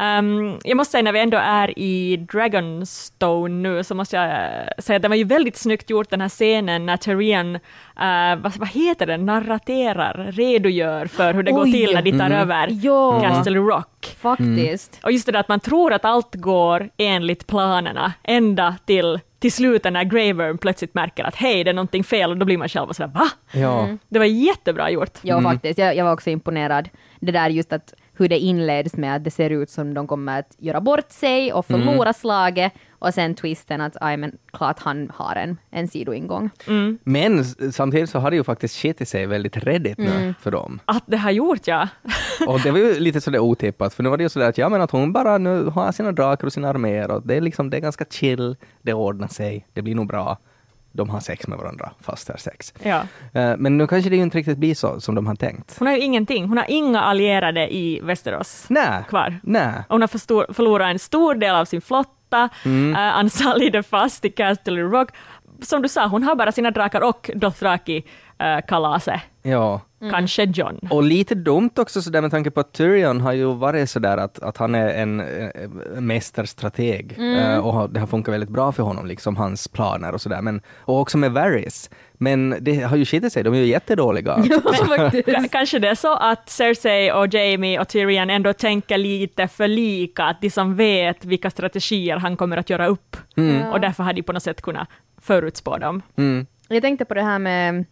Um, 0.00 0.58
jag 0.64 0.76
måste 0.76 0.92
säga 0.92 1.02
när 1.02 1.12
vi 1.12 1.20
ändå 1.20 1.38
är 1.38 1.78
i 1.78 2.16
Dragonstone 2.16 3.54
nu 3.54 3.84
så 3.84 3.94
måste 3.94 4.16
jag 4.16 4.24
eh, 4.26 4.68
säga 4.78 4.96
att 4.96 5.02
det 5.02 5.08
var 5.08 5.16
ju 5.16 5.24
väldigt 5.24 5.56
snyggt 5.56 5.90
gjort 5.90 6.10
den 6.10 6.20
här 6.20 6.28
scenen 6.28 6.86
när 6.86 6.96
Tyrion, 6.96 7.54
eh, 7.56 8.36
vad, 8.42 8.56
vad 8.56 8.68
heter 8.68 9.06
det, 9.06 9.16
narraterar, 9.16 10.32
redogör 10.32 11.06
för 11.06 11.34
hur 11.34 11.42
det 11.42 11.52
går 11.52 11.64
Oj. 11.64 11.72
till 11.72 11.94
när 11.94 12.02
de 12.02 12.18
tar 12.18 12.30
över 12.30 12.68
Ja. 12.70 13.20
Castle 13.20 13.58
Rock. 13.58 14.16
Faktiskt. 14.18 15.00
Och 15.02 15.12
just 15.12 15.26
det 15.26 15.32
där 15.32 15.40
att 15.40 15.48
man 15.48 15.60
tror 15.60 15.92
att 15.92 16.04
allt 16.04 16.34
går 16.34 16.90
enligt 16.96 17.46
planerna, 17.46 18.12
ända 18.22 18.76
till, 18.84 19.20
till 19.38 19.52
slutet 19.52 19.92
när 19.92 20.04
Gravern 20.04 20.58
plötsligt 20.58 20.94
märker 20.94 21.24
att 21.24 21.36
hej, 21.36 21.64
det 21.64 21.70
är 21.70 21.74
någonting 21.74 22.04
fel 22.04 22.30
och 22.30 22.36
då 22.36 22.46
blir 22.46 22.58
man 22.58 22.68
själv 22.68 22.92
sådär 22.92 23.10
va? 23.14 23.28
Ja. 23.52 23.88
Det 24.08 24.18
var 24.18 24.26
jättebra 24.26 24.90
gjort. 24.90 25.18
Ja, 25.22 25.42
faktiskt. 25.42 25.78
Jag, 25.78 25.96
jag 25.96 26.04
var 26.04 26.12
också 26.12 26.30
imponerad. 26.30 26.88
Det 27.20 27.32
där 27.32 27.48
just 27.48 27.72
att 27.72 27.94
hur 28.20 28.28
det 28.28 28.38
inleds 28.38 28.96
med 28.96 29.16
att 29.16 29.24
det 29.24 29.30
ser 29.30 29.50
ut 29.50 29.70
som 29.70 29.94
de 29.94 30.06
kommer 30.06 30.38
att 30.38 30.54
göra 30.58 30.80
bort 30.80 31.10
sig 31.12 31.52
och 31.52 31.66
förlora 31.66 32.12
slaget 32.12 32.72
och 32.98 33.14
sen 33.14 33.34
twisten 33.34 33.80
att 33.80 33.96
aj, 34.00 34.16
men 34.16 34.38
klart 34.52 34.78
han 34.78 35.10
har 35.14 35.36
en, 35.36 35.56
en 35.70 35.88
sidoingång. 35.88 36.50
Men 37.04 37.38
s- 37.38 37.76
samtidigt 37.76 38.10
så 38.10 38.18
har 38.18 38.30
det 38.30 38.36
ju 38.36 38.44
faktiskt 38.44 38.76
skitit 38.76 39.08
sig 39.08 39.26
väldigt 39.26 39.56
redigt 39.56 39.98
nu 39.98 40.34
för 40.40 40.50
dem. 40.50 40.80
Att 40.84 41.04
det 41.06 41.16
har 41.16 41.30
gjort, 41.30 41.66
ja. 41.66 41.88
Och 42.46 42.60
det 42.60 42.70
var 42.70 42.78
ju 42.78 43.00
lite 43.00 43.20
sådär 43.20 43.38
otippat, 43.38 43.94
för 43.94 44.02
nu 44.02 44.08
var 44.08 44.16
det 44.16 44.22
ju 44.22 44.28
sådär 44.28 44.48
att 44.48 44.58
ja 44.58 44.68
men 44.68 44.80
att 44.80 44.90
hon 44.90 45.12
bara 45.12 45.38
nu 45.38 45.64
har 45.64 45.92
sina 45.92 46.12
drakar 46.12 46.46
och 46.46 46.52
sina 46.52 46.68
arméer 46.68 47.10
och 47.10 47.26
det 47.26 47.34
är 47.36 47.40
liksom, 47.40 47.70
det 47.70 47.76
är 47.76 47.80
ganska 47.80 48.04
chill, 48.10 48.56
det 48.82 48.92
ordnar 48.94 49.28
sig, 49.28 49.66
det 49.72 49.82
blir 49.82 49.94
nog 49.94 50.06
bra. 50.06 50.38
De 50.92 51.10
har 51.10 51.20
sex 51.20 51.46
med 51.48 51.58
varandra, 51.58 51.90
fast 52.00 52.26
det 52.26 52.32
är 52.32 52.36
sex. 52.36 52.74
ja. 52.82 53.02
Eh, 53.34 53.56
Men 53.56 53.78
nu 53.78 53.86
kanske 53.86 54.10
det 54.10 54.16
inte 54.16 54.38
riktigt 54.38 54.58
blir 54.58 54.74
så 54.74 55.00
som 55.00 55.14
de 55.14 55.26
har 55.26 55.34
tänkt. 55.34 55.76
Hon 55.78 55.88
har 55.88 55.94
ju 55.94 56.00
ingenting, 56.00 56.48
hon 56.48 56.56
har 56.56 56.66
inga 56.68 57.00
allierade 57.00 57.74
i 57.74 58.00
Västerås 58.02 58.66
Nej. 58.68 59.04
kvar. 59.08 59.40
Och 59.42 59.94
Hon 59.94 60.00
har 60.00 60.08
förstor, 60.08 60.46
förlorat 60.52 60.90
en 60.90 60.98
stor 60.98 61.34
del 61.34 61.54
av 61.54 61.64
sin 61.64 61.80
flotta, 61.80 62.48
mm. 62.64 62.90
uh, 62.90 62.98
Ansali 63.18 63.76
är 63.76 63.82
fast 63.82 64.24
i 64.24 64.30
Castle 64.30 64.82
Rock. 64.82 65.08
Som 65.62 65.82
du 65.82 65.88
sa, 65.88 66.06
hon 66.06 66.22
har 66.22 66.34
bara 66.34 66.52
sina 66.52 66.70
drakar 66.70 67.00
och 67.00 67.30
Dothraki-kalaset. 67.34 69.20
Ja. 69.42 69.80
Kanske 70.10 70.44
John. 70.44 70.78
Och 70.90 71.02
lite 71.02 71.34
dumt 71.34 71.70
också 71.76 72.02
sådär 72.02 72.20
med 72.20 72.30
tanke 72.30 72.50
på 72.50 72.60
att 72.60 72.72
Tyrion 72.72 73.20
har 73.20 73.32
ju 73.32 73.54
varit 73.54 73.90
sådär 73.90 74.16
att, 74.16 74.38
att 74.38 74.56
han 74.56 74.74
är 74.74 74.88
en 74.88 75.20
äh, 75.20 75.70
mästerstrateg 76.00 77.16
eh, 77.18 77.58
och 77.58 77.72
har, 77.72 77.88
det 77.88 78.00
har 78.00 78.06
funkat 78.06 78.34
väldigt 78.34 78.50
bra 78.50 78.72
för 78.72 78.82
honom, 78.82 79.06
liksom 79.06 79.36
hans 79.36 79.68
planer 79.68 80.12
och 80.12 80.20
sådär. 80.20 80.42
Men, 80.42 80.60
och 80.78 81.00
också 81.00 81.18
med 81.18 81.32
Varys. 81.32 81.90
Men 82.12 82.54
det 82.60 82.80
har 82.80 82.96
ju 82.96 83.04
skitit 83.04 83.32
sig, 83.32 83.42
de 83.42 83.54
är 83.54 83.58
ju 83.58 83.66
jättedåliga. 83.66 84.36
Ka- 84.36 85.48
Kanske 85.52 85.78
det 85.78 85.88
är 85.88 85.94
så 85.94 86.14
att 86.14 86.48
Cersei 86.50 87.12
och 87.12 87.34
Jamie 87.34 87.80
och 87.80 87.88
Tyrion 87.88 88.30
ändå 88.30 88.52
tänker 88.52 88.98
lite 88.98 89.48
för 89.48 89.68
lika, 89.68 90.24
att 90.24 90.40
de 90.40 90.50
som 90.50 90.76
vet 90.76 91.24
vilka 91.24 91.50
strategier 91.50 92.16
han 92.16 92.36
kommer 92.36 92.56
att 92.56 92.70
göra 92.70 92.86
upp. 92.86 93.16
Och 93.72 93.80
därför 93.80 94.02
har 94.02 94.12
de 94.12 94.22
på 94.22 94.32
något 94.32 94.42
sätt 94.42 94.62
kunnat 94.62 94.88
förutspå 95.20 95.76
dem. 95.78 96.02
Mm. 96.16 96.46
Jag 96.68 96.82
tänkte 96.82 97.04
på 97.04 97.14
det 97.14 97.22
här 97.22 97.38
med, 97.38 97.84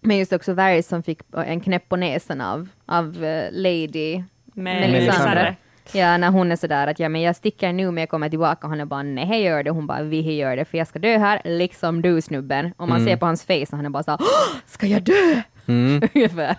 med 0.00 0.18
just 0.18 0.32
också 0.32 0.52
Varys 0.54 0.88
som 0.88 1.02
fick 1.02 1.18
en 1.46 1.60
knäpp 1.60 1.88
på 1.88 1.96
näsan 1.96 2.40
av, 2.40 2.68
av 2.86 3.24
eh, 3.24 3.48
Lady 3.52 4.22
Melisandre. 4.54 5.56
Ja, 5.92 6.16
när 6.16 6.30
hon 6.30 6.52
är 6.52 6.56
sådär 6.56 6.86
att 6.86 6.98
ja, 6.98 7.08
men 7.08 7.20
jag 7.20 7.36
sticker 7.36 7.72
nu 7.72 7.90
men 7.90 8.02
jag 8.02 8.08
kommer 8.08 8.28
tillbaka. 8.28 8.66
Han 8.68 8.80
är 8.80 8.84
bara 8.84 9.02
nej, 9.02 9.42
gör 9.42 9.62
det. 9.62 9.70
Hon 9.70 9.86
bara 9.86 10.02
vi 10.02 10.36
gör 10.36 10.56
det 10.56 10.64
för 10.64 10.78
jag 10.78 10.86
ska 10.86 10.98
dö 10.98 11.18
här, 11.18 11.40
liksom 11.44 12.02
du 12.02 12.20
snubben. 12.20 12.72
Och 12.76 12.88
man 12.88 13.04
ser 13.06 13.16
på 13.16 13.26
hans 13.26 13.44
face 13.44 13.66
och 13.70 13.76
han 13.76 13.86
är 13.86 13.90
bara 13.90 14.02
så 14.02 14.10
här, 14.10 14.18
"Åh, 14.20 14.58
ska 14.66 14.86
jag 14.86 15.02
dö? 15.02 15.42
Ungefär. 16.14 16.56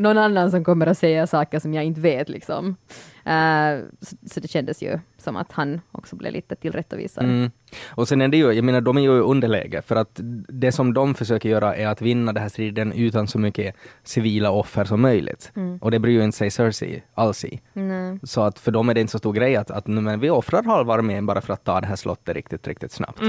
Någon 0.00 0.18
annan 0.18 0.50
som 0.50 0.64
kommer 0.64 0.86
att 0.86 0.98
säga 0.98 1.26
saker 1.26 1.58
som 1.58 1.74
jag 1.74 1.84
inte 1.84 2.00
vet 2.00 2.28
liksom. 2.28 2.76
Eh, 3.24 3.78
så, 4.00 4.16
så 4.30 4.40
det 4.40 4.48
kändes 4.48 4.82
ju 4.82 4.98
som 5.18 5.36
att 5.36 5.52
han 5.52 5.80
också 5.92 6.16
blev 6.16 6.32
lite 6.32 6.56
tillrättavisad. 6.56 7.24
Mm. 7.24 7.50
Och 7.88 8.08
sen 8.08 8.20
är 8.20 8.28
det 8.28 8.36
ju, 8.36 8.52
jag 8.52 8.64
menar 8.64 8.80
de 8.80 8.96
är 8.96 9.00
ju 9.00 9.20
underläge 9.20 9.82
för 9.82 9.96
att 9.96 10.20
det 10.48 10.72
som 10.72 10.94
de 10.94 11.14
försöker 11.14 11.48
göra 11.48 11.76
är 11.76 11.86
att 11.86 12.02
vinna 12.02 12.32
den 12.32 12.42
här 12.42 12.48
striden 12.48 12.92
utan 12.92 13.28
så 13.28 13.38
mycket 13.38 13.74
civila 14.04 14.50
offer 14.50 14.84
som 14.84 15.00
möjligt. 15.00 15.52
Och 15.80 15.90
det 15.90 15.98
bryr 15.98 16.12
ju 16.12 16.24
inte 16.24 16.36
sig 16.36 16.50
Cersei 16.50 17.02
alls 17.14 17.44
i. 17.44 17.60
Nej. 17.72 18.18
Så 18.22 18.42
att 18.42 18.58
för 18.58 18.70
dem 18.72 18.88
är 18.88 18.94
det 18.94 19.00
inte 19.00 19.10
så 19.10 19.18
stor 19.18 19.32
grej 19.32 19.56
att, 19.56 19.70
att 19.70 19.86
nu, 19.86 20.00
men 20.00 20.20
vi 20.20 20.30
offrar 20.30 20.62
halva 20.62 20.94
armén 20.94 21.26
bara 21.26 21.40
för 21.40 21.52
att 21.52 21.64
ta 21.64 21.80
det 21.80 21.86
här 21.86 21.96
slottet 21.96 22.36
riktigt, 22.36 22.68
riktigt 22.68 22.92
snabbt. 22.92 23.22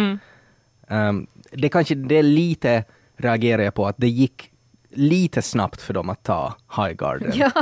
Um, 0.90 1.28
det 1.52 1.70
kanske, 1.70 1.96
det 1.96 2.16
är 2.16 2.24
lite 2.24 2.84
reagerar 3.20 3.64
jag 3.64 3.74
på 3.74 3.88
att 3.88 3.98
det 3.98 4.08
gick 4.08 4.52
lite 4.92 5.42
snabbt 5.42 5.82
för 5.82 5.94
dem 5.94 6.10
att 6.10 6.24
ta 6.24 6.54
Highgarden. 6.78 7.32
Ja. 7.36 7.52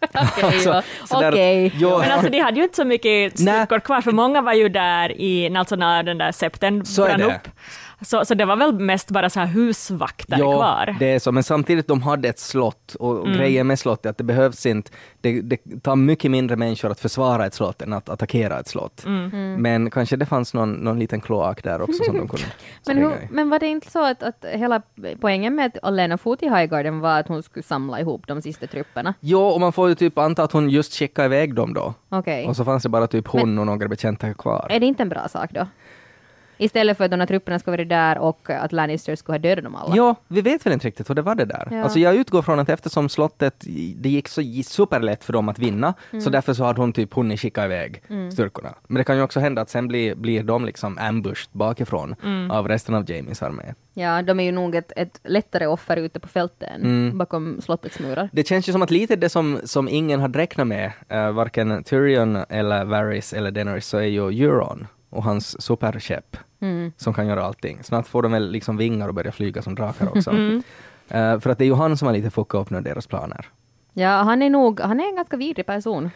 Okej, 0.00 0.44
Alltså, 0.44 0.82
Okej. 1.10 1.72
Ja. 1.78 1.98
Men 1.98 2.10
alltså 2.12 2.30
de 2.30 2.38
hade 2.40 2.56
ju 2.56 2.62
inte 2.62 2.76
så 2.76 2.84
mycket 2.84 3.38
Nej. 3.38 3.56
styrkor 3.56 3.80
kvar, 3.80 4.00
för 4.00 4.12
många 4.12 4.42
var 4.42 4.52
ju 4.52 4.68
där 4.68 5.20
i, 5.20 5.56
alltså 5.56 5.76
när 5.76 6.02
den 6.02 6.18
där 6.18 6.32
septen 6.32 6.84
brann 6.96 7.22
upp. 7.22 7.48
Så, 8.02 8.24
så 8.24 8.34
det 8.34 8.44
var 8.44 8.56
väl 8.56 8.72
mest 8.80 9.10
bara 9.10 9.30
så 9.30 9.40
här 9.40 9.46
husvakter 9.46 10.36
Ja, 10.38 10.52
kvar. 10.56 10.96
det 10.98 11.06
är 11.14 11.18
så, 11.18 11.32
men 11.32 11.42
samtidigt 11.42 11.88
de 11.88 12.02
hade 12.02 12.28
ett 12.28 12.38
slott 12.38 12.94
och, 12.94 13.20
Mm. 13.26 13.38
grejen 13.38 13.66
med 13.66 13.78
slottet 13.78 14.06
är 14.06 14.10
att 14.10 14.18
det 14.18 14.24
behövs 14.24 14.66
inte, 14.66 14.90
det, 15.20 15.40
det 15.40 15.82
tar 15.82 15.96
mycket 15.96 16.30
mindre 16.30 16.56
människor 16.56 16.90
att 16.90 17.00
försvara 17.00 17.46
ett 17.46 17.54
slott 17.54 17.82
än 17.82 17.92
att 17.92 18.08
attackera 18.08 18.60
ett 18.60 18.68
slott. 18.68 19.04
Mm. 19.06 19.62
Men 19.62 19.90
kanske 19.90 20.16
det 20.16 20.26
fanns 20.26 20.54
någon, 20.54 20.72
någon 20.72 20.98
liten 20.98 21.20
kloak 21.20 21.62
där 21.62 21.82
också 21.82 22.04
som 22.04 22.16
de 22.16 22.28
kunde 22.28 22.46
Men, 22.86 22.96
hur, 22.96 23.10
i. 23.10 23.28
men 23.30 23.50
var 23.50 23.58
det 23.58 23.66
inte 23.66 23.90
så 23.90 24.04
att, 24.04 24.22
att 24.22 24.44
hela 24.52 24.82
poängen 25.20 25.54
med 25.54 25.66
att 25.66 25.84
Alena 25.84 26.18
for 26.18 26.36
till 26.36 26.48
Highgarden 26.54 27.00
var 27.00 27.20
att 27.20 27.28
hon 27.28 27.42
skulle 27.42 27.62
samla 27.62 28.00
ihop 28.00 28.26
de 28.26 28.42
sista 28.42 28.66
trupperna? 28.66 29.14
Jo, 29.20 29.40
och 29.42 29.60
man 29.60 29.72
får 29.72 29.88
ju 29.88 29.94
typ 29.94 30.18
anta 30.18 30.42
att 30.42 30.52
hon 30.52 30.70
just 30.70 30.94
skickade 30.94 31.26
iväg 31.26 31.54
dem 31.54 31.74
då. 31.74 31.94
Okej. 32.08 32.46
Och 32.46 32.56
så 32.56 32.64
fanns 32.64 32.82
det 32.82 32.88
bara 32.88 33.06
typ 33.06 33.28
hon 33.28 33.58
och 33.58 33.66
några 33.66 33.88
bekanta 33.88 34.34
kvar. 34.34 34.66
Är 34.70 34.80
det 34.80 34.86
inte 34.86 35.02
en 35.02 35.08
bra 35.08 35.28
sak 35.28 35.50
då? 35.52 35.66
Istället 36.60 36.96
för 36.96 37.04
att 37.04 37.10
de 37.10 37.20
här 37.20 37.26
trupperna 37.26 37.58
ska 37.58 37.70
vara 37.70 37.84
där 37.84 38.18
och 38.18 38.50
att 38.50 38.72
Lannister 38.72 39.16
skulle 39.16 39.34
ha 39.34 39.42
dödat 39.42 39.64
dem 39.64 39.74
alla. 39.76 39.96
Ja, 39.96 40.14
vi 40.28 40.40
vet 40.40 40.66
väl 40.66 40.72
inte 40.72 40.86
riktigt 40.86 41.10
hur 41.10 41.14
det 41.14 41.22
var 41.22 41.34
det 41.34 41.44
där. 41.44 41.68
Ja. 41.70 41.82
Alltså 41.82 41.98
jag 41.98 42.14
utgår 42.16 42.42
från 42.42 42.58
att 42.58 42.68
eftersom 42.68 43.08
slottet, 43.08 43.54
det 43.96 44.08
gick 44.08 44.28
så 44.28 44.42
superlätt 44.64 45.24
för 45.24 45.32
dem 45.32 45.48
att 45.48 45.58
vinna, 45.58 45.94
Mm. 46.10 46.20
så 46.22 46.30
därför 46.30 46.54
så 46.54 46.64
hade 46.64 46.80
hon 46.80 46.92
typ 46.92 47.14
hunnit 47.14 47.40
skicka 47.40 47.64
iväg 47.64 48.02
styrkorna. 48.32 48.74
Men 48.86 48.96
det 48.98 49.04
kan 49.04 49.16
ju 49.16 49.22
också 49.22 49.40
hända 49.40 49.62
att 49.62 49.70
sen 49.70 49.88
blir, 49.88 50.14
blir 50.14 50.42
de 50.42 50.64
liksom 50.64 50.98
ambushed 50.98 51.48
bakifrån 51.52 52.14
Mm. 52.24 52.50
av 52.50 52.68
resten 52.68 52.94
av 52.94 53.10
Jamies 53.10 53.42
armé. 53.42 53.62
Ja, 53.94 54.22
de 54.22 54.40
är 54.40 54.44
ju 54.44 54.52
nog 54.52 54.74
ett, 54.74 54.92
ett 54.96 55.20
lättare 55.24 55.66
offer 55.66 55.96
ute 55.96 56.20
på 56.20 56.28
fälten 56.28 56.80
Mm. 56.82 57.18
bakom 57.18 57.60
slottets 57.60 57.98
murar. 57.98 58.28
Det 58.32 58.48
känns 58.48 58.68
ju 58.68 58.72
som 58.72 58.82
att 58.82 58.90
lite 58.90 59.16
det 59.16 59.28
som, 59.28 59.58
som 59.64 59.88
ingen 59.88 60.20
hade 60.20 60.38
räknat 60.38 60.66
med, 60.66 60.92
uh, 61.12 61.30
varken 61.30 61.84
Tyrion 61.84 62.36
eller 62.48 62.84
Varys 62.84 63.32
eller 63.32 63.50
Daenerys, 63.50 63.86
så 63.86 63.96
är 63.96 64.02
ju 64.02 64.44
Euron 64.44 64.86
och 65.10 65.24
hans 65.24 65.62
superskepp 65.62 66.36
Mm. 66.62 66.92
som 66.96 67.14
kan 67.14 67.26
göra 67.26 67.44
allting. 67.44 67.78
Snart 67.82 68.06
får 68.06 68.22
de 68.22 68.32
väl 68.32 68.50
liksom 68.50 68.76
vingar 68.76 69.08
och 69.08 69.14
börja 69.14 69.32
flyga 69.32 69.62
som 69.62 69.74
drakar 69.74 70.08
också. 70.16 70.30
Mm. 70.30 70.62
Eh, 71.08 71.40
för 71.40 71.50
att 71.50 71.58
det 71.58 71.64
är 71.64 71.66
ju 71.66 71.74
han 71.74 71.96
som 71.96 72.06
har 72.06 72.12
lite 72.12 72.30
fuckat 72.30 72.60
upp 72.60 72.70
nu 72.70 72.80
deras 72.80 73.06
planer. 73.06 73.46
Ja, 73.92 74.08
han 74.22 74.42
är 74.42 74.50
nog, 74.50 74.80
han 74.80 75.00
är 75.00 75.08
en 75.08 75.16
ganska 75.16 75.36
vidrig 75.36 75.66
person. 75.66 76.10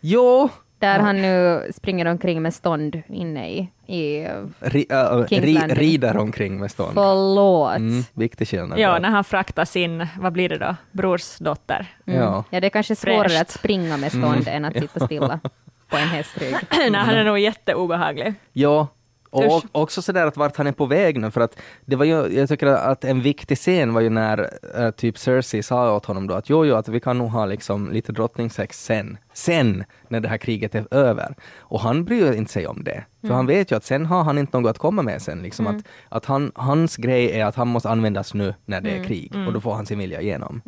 Jo, 0.00 0.48
Där 0.78 0.98
han 0.98 1.22
nu 1.22 1.62
springer 1.74 2.06
omkring 2.06 2.42
med 2.42 2.54
stånd 2.54 3.02
inne 3.08 3.50
i, 3.50 3.58
i 3.86 4.26
ri, 4.60 4.86
äh, 4.90 4.96
King's 4.96 5.40
ri, 5.40 5.56
rider 5.74 6.16
omkring 6.16 6.58
med 6.60 6.70
stånd. 6.70 6.94
förlåt. 6.94 7.76
Mm, 7.76 8.02
viktig 8.14 8.48
skillnad. 8.48 8.78
Ja, 8.78 8.98
när 8.98 9.08
han 9.10 9.24
fraktar 9.24 9.64
sin, 9.64 10.06
vad 10.20 10.32
blir 10.32 10.48
det 10.48 10.58
då, 10.58 10.76
brorsdotter. 10.92 11.86
Mm. 12.06 12.20
Ja. 12.20 12.44
ja, 12.50 12.60
det 12.60 12.66
är 12.66 12.70
kanske 12.70 12.96
svårare 12.96 13.28
Fräscht. 13.28 13.40
att 13.40 13.50
springa 13.50 13.96
med 13.96 14.12
stånd 14.12 14.48
än 14.48 14.64
att 14.64 14.74
sitta 14.78 15.06
stilla 15.06 15.40
på 15.88 15.96
en 15.96 16.08
hästrygg. 16.08 16.54
Nej, 16.70 16.94
han 16.94 17.14
är 17.14 17.24
nog 17.24 17.38
jätteobehaglig. 17.38 18.34
Ja, 18.52 18.88
och 19.30 19.56
Usch. 19.56 19.64
också 19.72 20.02
sådär 20.02 20.26
att 20.26 20.36
vart 20.36 20.56
han 20.56 20.66
är 20.66 20.72
på 20.72 20.86
väg 20.86 21.20
nu, 21.20 21.30
för 21.30 21.40
att 21.40 21.58
det 21.84 21.96
var 21.96 22.04
ju, 22.04 22.38
jag 22.38 22.48
tycker 22.48 22.66
att 22.66 23.04
en 23.04 23.20
viktig 23.20 23.58
scen 23.58 23.94
var 23.94 24.00
ju 24.00 24.10
när 24.10 24.50
eh, 24.76 24.90
typ 24.90 25.18
Cersei 25.18 25.62
sa 25.62 25.96
åt 25.96 26.04
honom 26.04 26.26
då 26.26 26.34
att 26.34 26.50
jo, 26.50 26.64
jo, 26.64 26.74
att 26.74 26.88
vi 26.88 27.00
kan 27.00 27.18
nog 27.18 27.30
ha 27.30 27.46
liksom 27.46 27.92
lite 27.92 28.12
drottningssex 28.12 28.84
sen, 28.84 29.18
sen 29.32 29.84
när 30.08 30.20
det 30.20 30.28
här 30.28 30.38
kriget 30.38 30.74
är 30.74 30.94
över. 30.94 31.34
Och 31.58 31.80
han 31.80 32.04
bryr 32.04 32.32
inte 32.32 32.52
sig 32.52 32.66
om 32.66 32.84
det, 32.84 33.04
för 33.20 33.34
han 33.34 33.46
vet 33.46 33.72
ju 33.72 33.76
att 33.76 33.84
sen 33.84 34.06
har 34.06 34.24
han 34.24 34.38
inte 34.38 34.60
något 34.60 34.70
att 34.70 34.78
komma 34.78 35.02
med 35.02 35.22
sen, 35.22 35.42
liksom 35.42 35.66
att, 35.66 35.84
att 36.08 36.24
han, 36.24 36.52
hans 36.54 36.96
grej 36.96 37.40
är 37.40 37.44
att 37.44 37.54
han 37.56 37.68
måste 37.68 37.90
användas 37.90 38.34
nu 38.34 38.54
när 38.64 38.80
det 38.80 38.90
är 38.90 39.04
krig, 39.04 39.32
och 39.46 39.52
då 39.52 39.60
får 39.60 39.74
han 39.74 39.86
sin 39.86 39.98
vilja 39.98 40.20
igenom. 40.20 40.62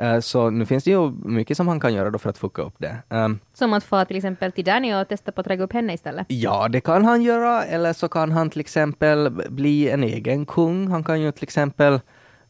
Eh, 0.00 0.20
så 0.20 0.50
nu 0.50 0.66
finns 0.66 0.84
det 0.84 0.90
ju 0.90 1.10
mycket 1.10 1.56
som 1.56 1.68
han 1.68 1.80
kan 1.80 1.94
göra 1.94 2.10
då 2.10 2.18
för 2.18 2.30
att 2.30 2.38
fucka 2.38 2.62
upp 2.62 2.74
det. 2.78 2.96
Um, 3.08 3.38
Som 3.54 3.72
att 3.72 3.84
få 3.84 4.04
till 4.04 4.16
exempel 4.16 4.52
till 4.52 4.64
Danny 4.64 4.94
och 4.94 5.08
testa 5.08 5.32
på 5.32 5.40
att 5.40 5.46
dra 5.46 5.62
upp 5.62 5.72
henne 5.72 5.94
istället. 5.94 6.26
Ja, 6.28 6.68
det 6.68 6.80
kan 6.80 7.04
han 7.04 7.22
göra, 7.22 7.64
eller 7.64 7.92
så 7.92 8.08
kan 8.08 8.32
han 8.32 8.50
till 8.50 8.60
exempel 8.60 9.30
bli 9.48 9.90
en 9.90 10.02
egen 10.04 10.46
kung. 10.46 10.88
Han 10.88 11.04
kan 11.04 11.20
ju 11.20 11.32
till 11.32 11.42
exempel, 11.42 12.00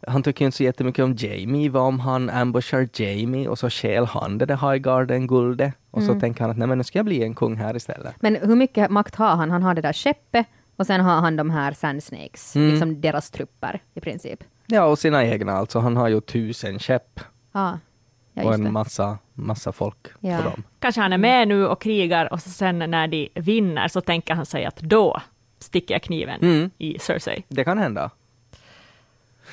han 0.07 0.23
tycker 0.23 0.43
ju 0.45 0.47
inte 0.47 0.57
så 0.57 0.63
jättemycket 0.65 1.05
om 1.05 1.15
Jamie, 1.19 1.71
vad 1.71 1.83
om 1.83 2.01
han 2.01 2.31
ambushar 2.31 2.89
Jamie 2.95 3.49
och 3.49 3.59
så 3.59 3.71
stjäl 3.71 4.05
han 4.07 4.39
det 4.39 4.47
där 4.47 4.57
Highgarden-guldet 4.57 5.73
och 5.91 6.03
så 6.03 6.21
tänker 6.21 6.41
han 6.41 6.51
att 6.51 6.57
nej 6.59 6.69
men 6.69 6.79
nu 6.79 6.85
ska 6.85 6.99
jag 6.99 7.07
bli 7.07 7.23
en 7.23 7.35
kung 7.35 7.57
här 7.57 7.77
istället. 7.77 8.15
Men 8.21 8.37
hur 8.37 8.57
mycket 8.57 8.91
makt 8.91 9.15
har 9.15 9.37
han? 9.37 9.51
Han 9.51 9.63
har 9.63 9.75
det 9.75 9.81
där 9.83 9.93
skeppet 9.93 10.47
och 10.77 10.87
sen 10.87 11.01
har 11.01 11.21
han 11.21 11.37
de 11.37 11.51
här 11.51 11.73
Sand 11.73 12.03
Snakes, 12.03 12.57
Mm. 12.57 12.71
liksom 12.71 13.01
deras 13.01 13.31
trupper 13.31 13.81
i 13.95 14.01
princip. 14.01 14.45
Ja, 14.67 14.85
och 14.85 14.99
sina 14.99 15.25
egna 15.25 15.53
alltså, 15.53 15.79
han 15.79 15.97
har 15.97 16.09
ju 16.09 16.21
tusen 16.21 16.79
skepp. 16.79 17.21
Ja, 17.59 17.79
Ja, 18.35 18.45
och 18.45 18.59
det. 18.59 18.67
en 18.67 18.73
massa, 18.73 19.19
massa 19.35 19.73
folk 19.73 20.07
Ja. 20.21 20.37
på 20.37 20.43
dem. 20.43 20.63
Kanske 20.79 21.01
han 21.01 21.13
är 21.13 21.19
med 21.19 21.49
nu 21.49 21.67
och 21.67 21.83
krigar 21.83 22.33
och 22.33 22.41
så 22.43 22.51
sen 22.51 22.79
när 22.79 23.07
de 23.09 23.29
vinner 23.35 23.89
så 23.89 24.01
tänker 24.01 24.35
han 24.35 24.47
sig 24.47 24.65
att 24.65 24.77
då 24.77 25.21
sticker 25.59 25.95
jag 25.95 26.03
kniven 26.03 26.41
Mm. 26.43 26.71
i 26.79 26.99
Cersei. 26.99 27.45
Det 27.49 27.65
kan 27.65 27.79
hända. 27.79 28.11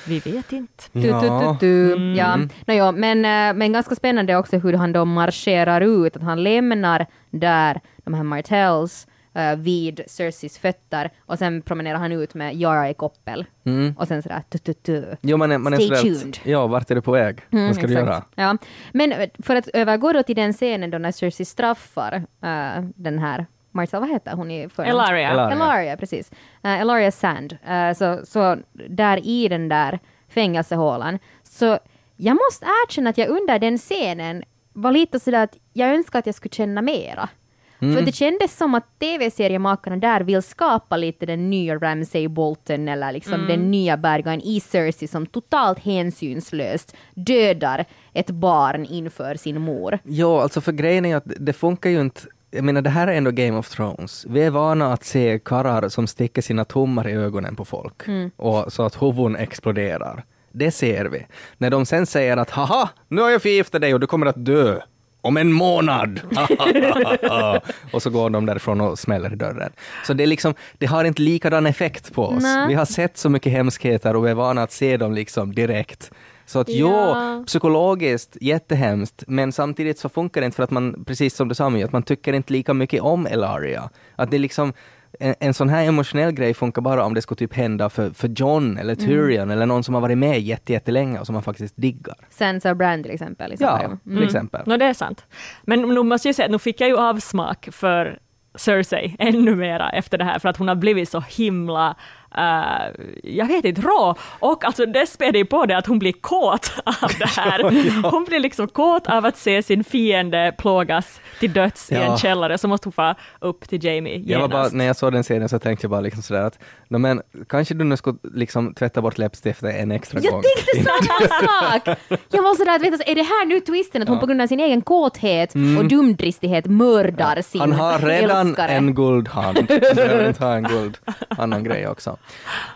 Vi 0.06 0.18
vet 0.18 0.52
inte. 0.52 0.84
Tu, 0.92 1.02
tu, 1.02 1.10
tu, 1.10 1.56
tu. 1.60 1.96
Ja. 2.16 2.36
No, 2.36 2.72
ja, 2.74 2.92
men, 2.92 3.18
eh, 3.24 3.58
men 3.58 3.72
ganska 3.72 3.94
spännande 3.94 4.36
också 4.36 4.58
hur 4.58 4.72
han 4.72 4.92
då 4.92 5.04
marscherar 5.04 5.80
ut, 5.80 6.16
att 6.16 6.22
han 6.22 6.42
lämnar 6.42 7.06
där 7.30 7.80
de 8.04 8.14
här 8.14 8.22
Martells 8.22 9.06
eh, 9.36 9.56
vid 9.56 10.00
Cerseis 10.06 10.58
fötter 10.58 11.10
och 11.26 11.38
sen 11.38 11.62
promenerar 11.62 11.98
han 11.98 12.12
ut 12.12 12.34
med 12.34 12.54
Yara 12.54 12.90
i 12.90 12.94
koppel. 12.94 13.44
Mm. 13.64 13.94
Och 13.98 14.08
sen 14.08 14.22
sådär 14.22 14.42
tu, 14.50 14.58
tu, 14.58 14.72
tu. 14.72 15.16
Jo, 15.20 15.36
man 15.36 15.52
är, 15.52 15.58
man 15.58 15.72
är 15.72 15.76
Stay 15.76 15.88
sådär 15.88 16.20
tuned. 16.20 16.38
ja, 16.44 16.66
vart 16.66 16.90
är 16.90 16.94
du 16.94 17.02
på 17.02 17.12
väg? 17.12 17.40
Mm, 17.50 17.66
Vad 17.66 17.76
ska 17.76 17.86
du 17.86 17.92
exakt. 17.92 18.08
göra? 18.08 18.24
Ja. 18.34 18.56
Men 18.92 19.12
eh, 19.12 19.28
för 19.38 19.56
att 19.56 19.68
övergå 19.68 20.12
då 20.12 20.22
till 20.22 20.36
den 20.36 20.52
scenen 20.52 20.90
då 20.90 20.98
när 20.98 21.12
Cersei 21.12 21.44
straffar 21.44 22.12
eh, 22.42 22.84
den 22.94 23.18
här 23.18 23.46
Marcel, 23.70 24.00
vad 24.00 24.10
heter 24.10 24.32
hon 24.32 24.50
i 24.50 24.68
förnamn? 24.68 24.90
Elaria. 24.90 25.30
Elaria. 25.30 25.56
Elaria, 25.56 25.96
precis. 25.96 26.30
Uh, 26.64 26.80
Elaria 26.80 27.12
Sand. 27.12 27.56
Eh, 27.66 27.92
så, 27.92 28.20
så 28.24 28.56
där 28.88 29.26
i 29.26 29.48
den 29.48 29.68
där 29.68 29.98
fängelsehålan. 30.28 31.18
Så 31.42 31.78
jag 32.16 32.36
måste 32.36 32.66
erkänna 32.66 33.10
att 33.10 33.18
jag 33.18 33.28
under 33.28 33.58
den 33.58 33.78
scenen 33.78 34.42
var 34.72 34.92
lite 34.92 35.20
sådär 35.20 35.42
att 35.42 35.56
jag 35.72 35.88
önskar 35.94 36.18
att 36.18 36.26
jag 36.26 36.34
skulle 36.34 36.52
känna 36.54 36.82
mera. 36.82 37.28
För 37.78 38.02
det 38.02 38.14
kändes 38.14 38.56
som 38.56 38.74
att 38.74 38.98
tv-seriemakarna 38.98 39.96
där 39.96 40.20
vill 40.20 40.42
skapa 40.42 40.96
lite 40.96 41.26
den 41.26 41.50
nya 41.50 41.74
Ramsay 41.74 42.28
Bolton 42.28 42.88
eller 42.88 43.12
liksom 43.12 43.46
den 43.46 43.70
nya 43.70 43.96
bärgaren 43.96 44.40
i 44.40 44.60
Cersei 44.60 45.08
som 45.08 45.26
totalt 45.26 45.78
hänsynslöst 45.78 46.96
dödar 47.14 47.84
ett 48.12 48.30
barn 48.30 48.84
inför 48.84 49.34
sin 49.34 49.60
mor. 49.60 49.98
Ja, 50.04 50.42
alltså 50.42 50.60
för 50.60 50.72
grejen 50.72 51.04
är 51.04 51.16
att 51.16 51.24
det 51.26 51.52
funkar 51.52 51.90
ju 51.90 52.00
inte 52.00 52.20
jag 52.50 52.64
menar, 52.64 52.82
det 52.82 52.90
här 52.90 53.06
är 53.06 53.12
ändå 53.12 53.30
Game 53.30 53.58
of 53.58 53.70
Thrones. 53.70 54.26
Vi 54.28 54.42
är 54.42 54.50
vana 54.50 54.92
att 54.92 55.04
se 55.04 55.38
karlar 55.44 55.88
som 55.88 56.06
sticker 56.06 56.42
sina 56.42 56.64
tummar 56.64 57.08
i 57.08 57.12
ögonen 57.12 57.56
på 57.56 57.64
folk, 57.64 58.02
och 58.36 58.72
så 58.72 58.82
att 58.82 59.02
huvuden 59.02 59.36
exploderar. 59.36 60.24
Det 60.52 60.70
ser 60.70 61.04
vi. 61.04 61.26
När 61.58 61.70
de 61.70 61.86
sen 61.86 62.06
säger 62.06 62.36
att 62.36 62.50
haha, 62.50 62.88
nu 63.08 63.22
har 63.22 63.30
jag 63.30 63.42
förgiftat 63.42 63.80
dig 63.80 63.94
och 63.94 64.00
du 64.00 64.06
kommer 64.06 64.26
att 64.26 64.44
dö 64.44 64.80
om 65.26 65.36
en 65.36 65.52
månad. 65.52 66.20
och 67.92 68.02
så 68.02 68.10
går 68.10 68.30
de 68.30 68.46
därifrån 68.46 68.80
och 68.80 68.98
smäller 68.98 69.32
i 69.32 69.36
dörren. 69.36 69.72
Så 70.06 70.12
det, 70.12 70.22
är 70.22 70.26
liksom, 70.26 70.54
det 70.78 70.86
har 70.86 71.04
inte 71.04 71.22
likadan 71.22 71.66
effekt 71.66 72.12
på 72.14 72.24
oss. 72.26 72.42
Nej. 72.42 72.68
Vi 72.68 72.74
har 72.74 72.84
sett 72.84 73.16
så 73.16 73.28
mycket 73.28 73.52
hemskheter 73.52 74.16
och 74.16 74.26
vi 74.26 74.30
är 74.30 74.34
vana 74.34 74.62
att 74.62 74.72
se 74.72 74.96
dem 74.96 75.14
liksom 75.14 75.54
direkt. 75.54 76.10
Så 76.46 76.58
att 76.58 76.68
Ja. 76.68 77.34
jo, 77.38 77.44
psykologiskt 77.44 78.36
jättehemskt, 78.40 79.24
men 79.26 79.52
samtidigt 79.52 79.98
så 79.98 80.08
funkar 80.08 80.40
det 80.40 80.44
inte 80.44 80.56
för 80.56 80.62
att 80.62 80.70
man, 80.70 81.04
precis 81.06 81.34
som 81.36 81.48
du 81.48 81.54
sa 81.54 81.70
Mi, 81.70 81.82
att 81.82 81.92
man 81.92 82.02
tycker 82.02 82.32
inte 82.32 82.52
lika 82.52 82.74
mycket 82.74 83.00
om 83.02 83.26
Elaria. 83.26 83.90
Att 84.16 84.30
det 84.30 84.36
är 84.36 84.38
liksom, 84.38 84.72
en, 85.20 85.34
en 85.40 85.54
sån 85.54 85.68
här 85.68 85.84
emotionell 85.84 86.32
grej 86.32 86.54
funkar 86.54 86.82
bara 86.82 87.04
om 87.04 87.14
det 87.14 87.22
skulle 87.22 87.36
typ 87.38 87.54
hända 87.54 87.88
för, 87.90 88.10
för 88.10 88.28
John 88.36 88.78
eller 88.78 88.94
Tyrion 88.94 89.50
eller 89.50 89.66
någon 89.66 89.84
som 89.84 89.94
har 89.94 90.00
varit 90.00 90.18
med 90.18 90.40
jätte, 90.40 90.72
jättelänge 90.72 91.18
och 91.20 91.26
som 91.26 91.32
man 91.32 91.42
faktiskt 91.42 91.74
diggar. 91.76 92.16
Sansa 92.30 92.70
och 92.70 92.76
Bran 92.76 93.02
till 93.02 93.12
exempel. 93.12 93.52
I 93.52 93.56
Ja, 93.58 93.80
samma- 93.82 93.98
till 94.16 94.24
exempel. 94.24 94.62
No, 94.66 94.76
det 94.76 94.84
är 94.84 94.94
sant. 94.94 95.24
Men 95.62 95.82
nu 95.82 96.02
måste 96.02 96.28
jag 96.28 96.34
säga 96.34 96.46
att 96.46 96.52
nu 96.52 96.58
fick 96.58 96.80
jag 96.80 96.88
ju 96.88 96.96
avsmak 96.96 97.68
för 97.72 98.18
Cersei 98.54 99.16
ännu 99.18 99.54
mera 99.54 99.90
efter 99.90 100.18
det 100.18 100.24
här, 100.24 100.38
för 100.38 100.48
att 100.48 100.56
hon 100.56 100.68
har 100.68 100.74
blivit 100.74 101.08
så 101.08 101.20
himla, 101.20 101.96
eh, 102.36 102.94
jag 103.22 103.46
vet 103.46 103.64
inte, 103.64 103.80
rå. 103.80 104.14
Och 104.38 104.64
alltså 104.64 104.86
det 104.86 105.06
späder 105.06 105.38
ju 105.38 105.44
på 105.44 105.66
det 105.66 105.76
att 105.76 105.86
hon 105.86 105.98
blir 105.98 106.12
kåt 106.12 106.72
av 106.84 107.10
det 107.18 107.26
här. 107.28 107.62
Hon 108.10 108.24
blir 108.24 108.40
liksom 108.40 108.68
kåt 108.68 109.06
av 109.06 109.24
att 109.26 109.36
se 109.36 109.62
sin 109.62 109.84
fiende 109.84 110.54
plågas 110.58 111.20
till 111.40 111.52
döds 111.52 111.92
i 111.92 111.94
Ja. 111.94 112.00
en 112.00 112.18
källare, 112.18 112.58
så 112.58 112.68
måste 112.68 112.86
hon 112.86 112.92
få 112.92 113.14
upp 113.40 113.68
till 113.68 113.84
Jamie 113.84 114.22
Jag 114.26 114.40
var 114.40 114.48
bara, 114.48 114.58
genast. 114.58 114.74
när 114.74 114.84
jag 114.84 114.96
såg 114.96 115.12
den 115.12 115.22
scenen 115.22 115.48
så 115.48 115.58
tänkte 115.58 115.84
jag 115.84 115.90
bara 115.90 116.00
liksom 116.00 116.22
sådär 116.22 116.42
att, 116.42 116.58
no, 116.88 116.98
men 116.98 117.22
kanske 117.48 117.74
du 117.74 117.84
nu 117.84 117.96
skulle 117.96 118.18
liksom 118.34 118.74
tvätta 118.74 119.02
bort 119.02 119.18
läppstiftet 119.18 119.74
en 119.74 119.90
extra 119.92 120.20
Jag 120.22 120.32
gång. 120.32 120.42
tänkte 120.42 120.90
samma 120.90 121.28
sak! 121.72 121.98
Jag 122.30 122.42
var 122.42 122.54
sådär 122.54 122.74
att 122.76 122.82
vet 122.82 122.98
du, 123.06 123.10
är 123.12 123.14
det 123.14 123.22
här 123.22 123.46
nu 123.46 123.60
twisten 123.60 124.02
att 124.02 124.08
hon 124.08 124.18
på 124.20 124.26
grund 124.26 124.42
av 124.42 124.46
sin 124.46 124.60
egen 124.60 124.82
kåthet 124.82 125.54
och 125.78 125.84
dumdristighet 125.88 126.66
mördar 126.66 127.42
sin 127.42 127.62
Mm. 127.66 127.78
Han 127.78 127.92
har 128.02 128.08
redan 128.08 128.46
älskare? 128.48 128.68
en 128.70 128.94
guldhand. 128.94 129.56
Han 129.58 129.66
behöver 129.96 130.28
inte 130.28 130.44
ha 130.44 130.54
en 130.54 130.62
guld, 130.62 130.98
annan 131.28 131.64
grej 131.64 131.88
också. 131.88 132.16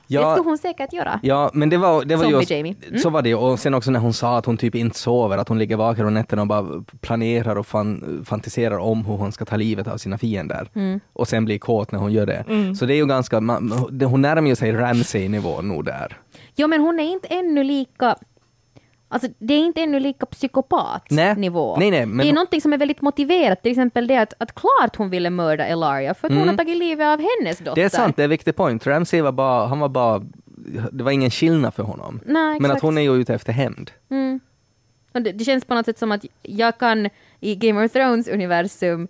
Det 0.07 0.17
skulle 0.17 0.51
hon 0.51 0.59
säkert 0.59 0.93
göra. 0.93 1.21
Ja, 1.23 1.51
men 1.55 1.69
det 1.69 1.77
var, 1.77 2.05
det 2.05 2.17
var 2.17 2.23
Zombie 2.23 2.39
just, 2.39 2.51
Jamie. 2.51 2.75
Mm. 2.89 2.99
så 2.99 3.11
var 3.11 3.23
det. 3.23 3.35
Och 3.35 3.59
sen 3.59 3.75
också 3.75 3.91
när 3.91 4.01
hon 4.01 4.13
sa 4.13 4.39
att 4.39 4.47
hon 4.47 4.57
typ 4.57 4.75
inte 4.75 4.99
sover, 4.99 5.39
att 5.39 5.49
hon 5.49 5.59
ligger 5.59 5.77
vaken 5.77 6.07
om 6.07 6.15
nätterna 6.15 6.43
och 6.43 6.49
bara 6.49 6.85
planerar 7.01 7.57
och 7.57 7.67
fan, 7.67 8.25
fantiserar 8.29 8.79
om 8.79 9.05
hur 9.05 9.17
hon 9.17 9.33
ska 9.33 9.45
ta 9.45 9.57
livet 9.57 9.89
av 9.89 9.97
sina 9.97 10.19
fiender. 10.19 10.69
Mm. 10.75 11.01
Och 11.13 11.29
sen 11.29 11.45
blir 11.45 11.59
kåt 11.59 11.93
när 11.93 11.99
hon 11.99 12.13
gör 12.13 12.27
det. 12.27 12.45
Så 12.79 12.87
det 12.87 12.95
är 12.95 12.97
ju 12.97 13.07
ganska, 13.07 13.41
man, 13.41 13.73
hon 14.05 14.23
närmar 14.23 14.49
ju 14.49 14.57
sig 14.57 14.73
Ramsay-nivå 14.73 15.63
nog 15.63 15.85
där. 15.85 16.17
Jo 16.57 16.69
men 16.69 16.81
hon 16.81 17.01
är 17.01 17.13
inte 17.13 17.29
ännu 17.29 17.65
lika 17.65 18.17
Alltså 19.13 19.29
det 19.39 19.55
är 19.55 19.59
inte 19.59 19.81
ännu 19.83 20.01
lika 20.01 20.27
psykopatnivå. 20.27 21.77
Nej, 21.77 21.91
nej, 21.91 22.07
men- 22.07 22.19
Det 22.19 22.29
är 22.29 22.33
någonting 22.33 22.61
som 22.61 22.73
är 22.73 22.79
väldigt 22.79 23.01
motiverat, 23.01 23.63
till 23.63 23.71
exempel 23.73 24.07
det 24.07 24.17
att, 24.17 24.35
att 24.39 24.55
klart 24.55 24.97
hon 24.97 25.11
ville 25.11 25.31
mörda 25.31 25.67
Elaria 25.67 26.15
för 26.15 26.29
att 26.29 26.35
hon 26.35 26.49
har 26.49 26.57
tagit 26.57 26.77
livet 26.77 27.07
av 27.07 27.19
hennes 27.39 27.59
dotter. 27.59 27.71
Mm. 27.73 27.75
Det 27.75 27.83
är 27.83 27.89
sant, 27.89 28.17
det 28.17 28.23
är 28.23 28.25
en 28.25 28.31
viktig 28.31 28.57
point. 28.57 28.87
Ramsay 28.87 29.21
var 29.21 29.33
bara, 29.33 29.67
han 29.67 29.79
var 29.81 29.89
bara, 29.89 30.23
det 30.93 31.05
var 31.05 31.11
ingen 31.11 31.31
skillnad 31.31 31.75
för 31.75 31.83
honom. 31.83 32.21
Nej, 32.27 32.61
men 32.61 32.71
att 32.71 32.81
hon 32.83 32.99
är 32.99 33.03
ju 33.03 33.15
ute 33.21 33.35
efter 33.35 33.53
hämnd. 33.53 33.91
Och 35.15 35.23
det, 35.23 35.33
det 35.33 35.45
känns 35.45 35.65
på 35.65 35.75
något 35.75 35.87
sätt 35.87 35.99
som 35.99 36.13
att 36.13 36.25
jag 36.43 36.79
kan 36.79 37.09
i 37.41 37.55
Game 37.55 37.85
of 37.85 37.93
Thrones-universum 37.93 39.09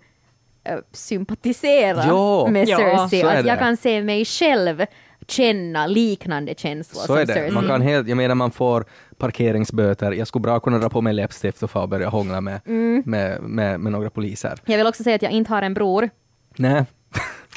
äh, 0.63 0.77
sympatisera 0.91 2.03
Ja. 2.07 2.47
med 2.49 2.67
Ja, 2.67 2.77
Cersei. 2.77 3.21
är 3.21 3.39
Att 3.39 3.45
jag 3.45 3.59
kan 3.59 3.77
se 3.77 4.03
mig 4.03 4.25
själv 4.25 4.85
känna 5.27 5.87
liknande 5.87 6.53
känslor 6.57 6.99
Så 7.01 7.05
som 7.07 7.15
är 7.15 7.19
det. 7.25 7.33
Cersei. 7.33 7.51
Man 7.51 7.67
kan 7.67 7.81
helt, 7.81 8.07
jag 8.07 8.17
menar 8.17 8.35
man 8.35 8.51
får 8.51 8.85
parkeringsböter. 9.17 10.11
Jag 10.11 10.27
skulle 10.27 10.41
bra 10.41 10.59
kunna 10.59 10.77
dra 10.77 10.89
på 10.89 11.01
mig 11.01 11.13
läppstift 11.13 11.63
och 11.63 11.71
få 11.71 11.87
börja 11.87 12.09
hångla 12.09 12.41
med, 12.41 12.61
Mm. 12.67 13.03
med, 13.05 13.41
med, 13.41 13.79
med 13.79 13.91
några 13.91 14.09
poliser. 14.09 14.59
Jag 14.65 14.77
vill 14.77 14.87
också 14.87 15.03
säga 15.03 15.15
att 15.15 15.21
jag 15.21 15.31
inte 15.31 15.51
har 15.53 15.61
en 15.61 15.73
bror. 15.73 16.09
Nej, 16.57 16.85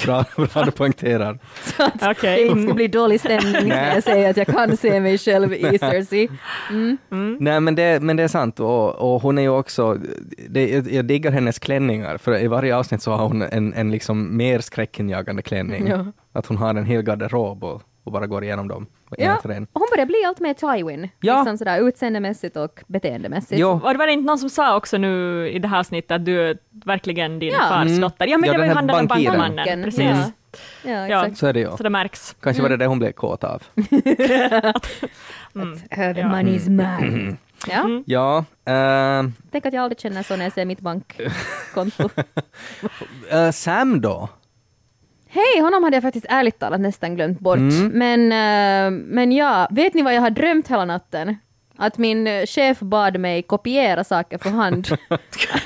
bra, 0.05 0.25
bra 0.37 0.63
du 0.65 0.71
poängterar. 0.71 1.39
Så 1.63 1.83
att 1.83 2.03
Okej. 2.03 2.45
det 2.45 2.47
inte 2.47 2.63
ska 2.63 2.75
bli 2.75 2.89
dålig 2.89 3.21
stämning 3.21 3.69
när 3.69 3.95
jag 3.95 4.03
säger 4.03 4.31
att 4.31 4.37
jag 4.37 4.47
kan 4.47 4.77
se 4.77 5.01
mig 5.01 5.19
själv 5.19 5.53
i 5.53 5.79
Cersei. 5.79 6.29
Nej 7.39 7.61
men 7.61 7.75
det, 7.75 8.03
men 8.03 8.17
det 8.17 8.23
är 8.23 8.29
sant 8.29 8.61
och, 8.61 9.15
och 9.15 9.23
hon 9.23 9.39
är 9.39 9.43
ju 9.43 9.49
också, 9.49 9.99
det, 10.49 10.71
jag, 10.71 10.93
jag 10.93 11.05
diggar 11.05 11.31
hennes 11.33 11.59
klänningar 11.59 12.19
för 12.19 12.43
i 12.43 12.47
varje 12.47 12.77
avsnitt 12.77 13.03
så 13.03 13.13
har 13.13 13.29
hon 13.29 13.43
en, 13.43 13.75
en 13.75 13.91
liksom 13.91 14.37
mer 14.37 14.61
skräckinjagande 14.61 15.43
klänning. 15.43 15.87
Ja. 15.89 16.07
Att 16.33 16.47
hon 16.47 16.57
har 16.57 16.71
en 16.71 16.85
hel 16.85 17.03
garderob 17.03 17.65
och, 17.65 17.83
och 18.05 18.13
bara 18.13 18.27
går 18.27 18.45
igenom 18.45 18.69
dem 18.69 18.87
Ja, 19.19 19.39
hon 19.73 19.87
börjar 19.95 20.07
bli 20.07 20.25
allt 20.27 20.41
mer 20.41 20.55
Tywin. 20.55 21.09
Ja. 21.21 21.39
Liksom 21.39 21.59
sådär 21.59 21.89
utseendemässigt 21.89 22.57
och 22.57 22.81
beteendemässigt. 22.87 23.61
Jo. 23.61 23.81
Och 23.85 23.93
det 23.93 23.99
var 23.99 24.07
det 24.07 24.13
inte 24.13 24.27
någon 24.27 24.39
som 24.39 24.51
sa 24.51 24.77
också 24.77 24.99
nu 24.99 25.49
i 25.49 25.59
det 25.59 25.69
här 25.69 25.79
avsnittet 25.79 26.11
att 26.11 26.25
du 26.25 26.49
är 26.51 26.59
verkligen 26.85 27.39
din 27.39 27.53
Ja. 27.53 27.59
fars 27.69 27.87
Mm. 27.89 28.01
dotter? 28.01 28.27
Ja 28.27 28.39
men 28.39 28.47
Ja, 28.47 28.53
det 28.53 28.59
var 28.59 28.67
ju 28.67 28.73
han 28.73 28.87
den 28.87 28.97
där 28.97 29.07
bankmannen. 29.07 29.83
Precis. 29.85 30.01
Ja. 30.05 30.91
Ja, 30.91 31.09
Ja. 31.09 31.21
exakt. 31.23 31.39
Så 31.39 31.47
är 31.47 31.53
det 31.53 31.61
ju. 31.61 31.71
Så 31.77 31.83
det 31.83 31.91
märks. 31.91 32.37
Kanske 32.41 32.63
var 32.63 32.69
det 32.69 32.77
det 32.77 32.87
hon 32.87 32.99
blev 32.99 33.13
kåt 33.13 33.45
av. 33.45 33.63
Uh, 35.57 36.15
the 36.15 36.25
money 36.27 36.55
is 36.55 36.69
mine. 36.69 37.37
Ja, 37.69 37.89
Ja, 38.07 38.45
eh, 38.73 39.23
tänk 39.51 39.67
att 39.67 39.73
jag 39.75 39.83
aldrig 39.83 40.01
känner 40.01 40.23
så 40.23 40.37
när 40.37 40.45
jag 40.45 40.53
ser 40.53 40.65
mitt 40.65 40.81
bankkonto. 40.81 42.09
eh, 43.31 43.51
Sam 43.51 44.01
då? 44.01 44.29
Hej, 45.35 45.61
honom 45.61 45.85
hade 45.85 45.97
jag 45.97 46.03
faktiskt 46.03 46.27
ärligt 46.29 46.59
talat 46.59 46.81
nästan 46.81 47.15
glömt 47.15 47.41
bort. 47.41 47.59
Mm. 47.59 47.89
Men, 47.89 48.21
eh, 48.33 49.01
men 49.15 49.33
ja, 49.33 49.69
vet 49.71 49.95
ni 49.95 50.03
vad 50.03 50.15
jag 50.15 50.21
har 50.21 50.31
drömt 50.31 50.69
hela 50.69 50.85
natten? 50.85 51.37
Att 51.77 51.99
min 51.99 52.27
eh, 52.27 52.47
chef 52.47 52.81
bad 52.81 53.21
mig 53.21 53.43
kopiera 53.43 54.05
saker 54.05 54.39
för 54.39 54.51
hand. 54.51 54.89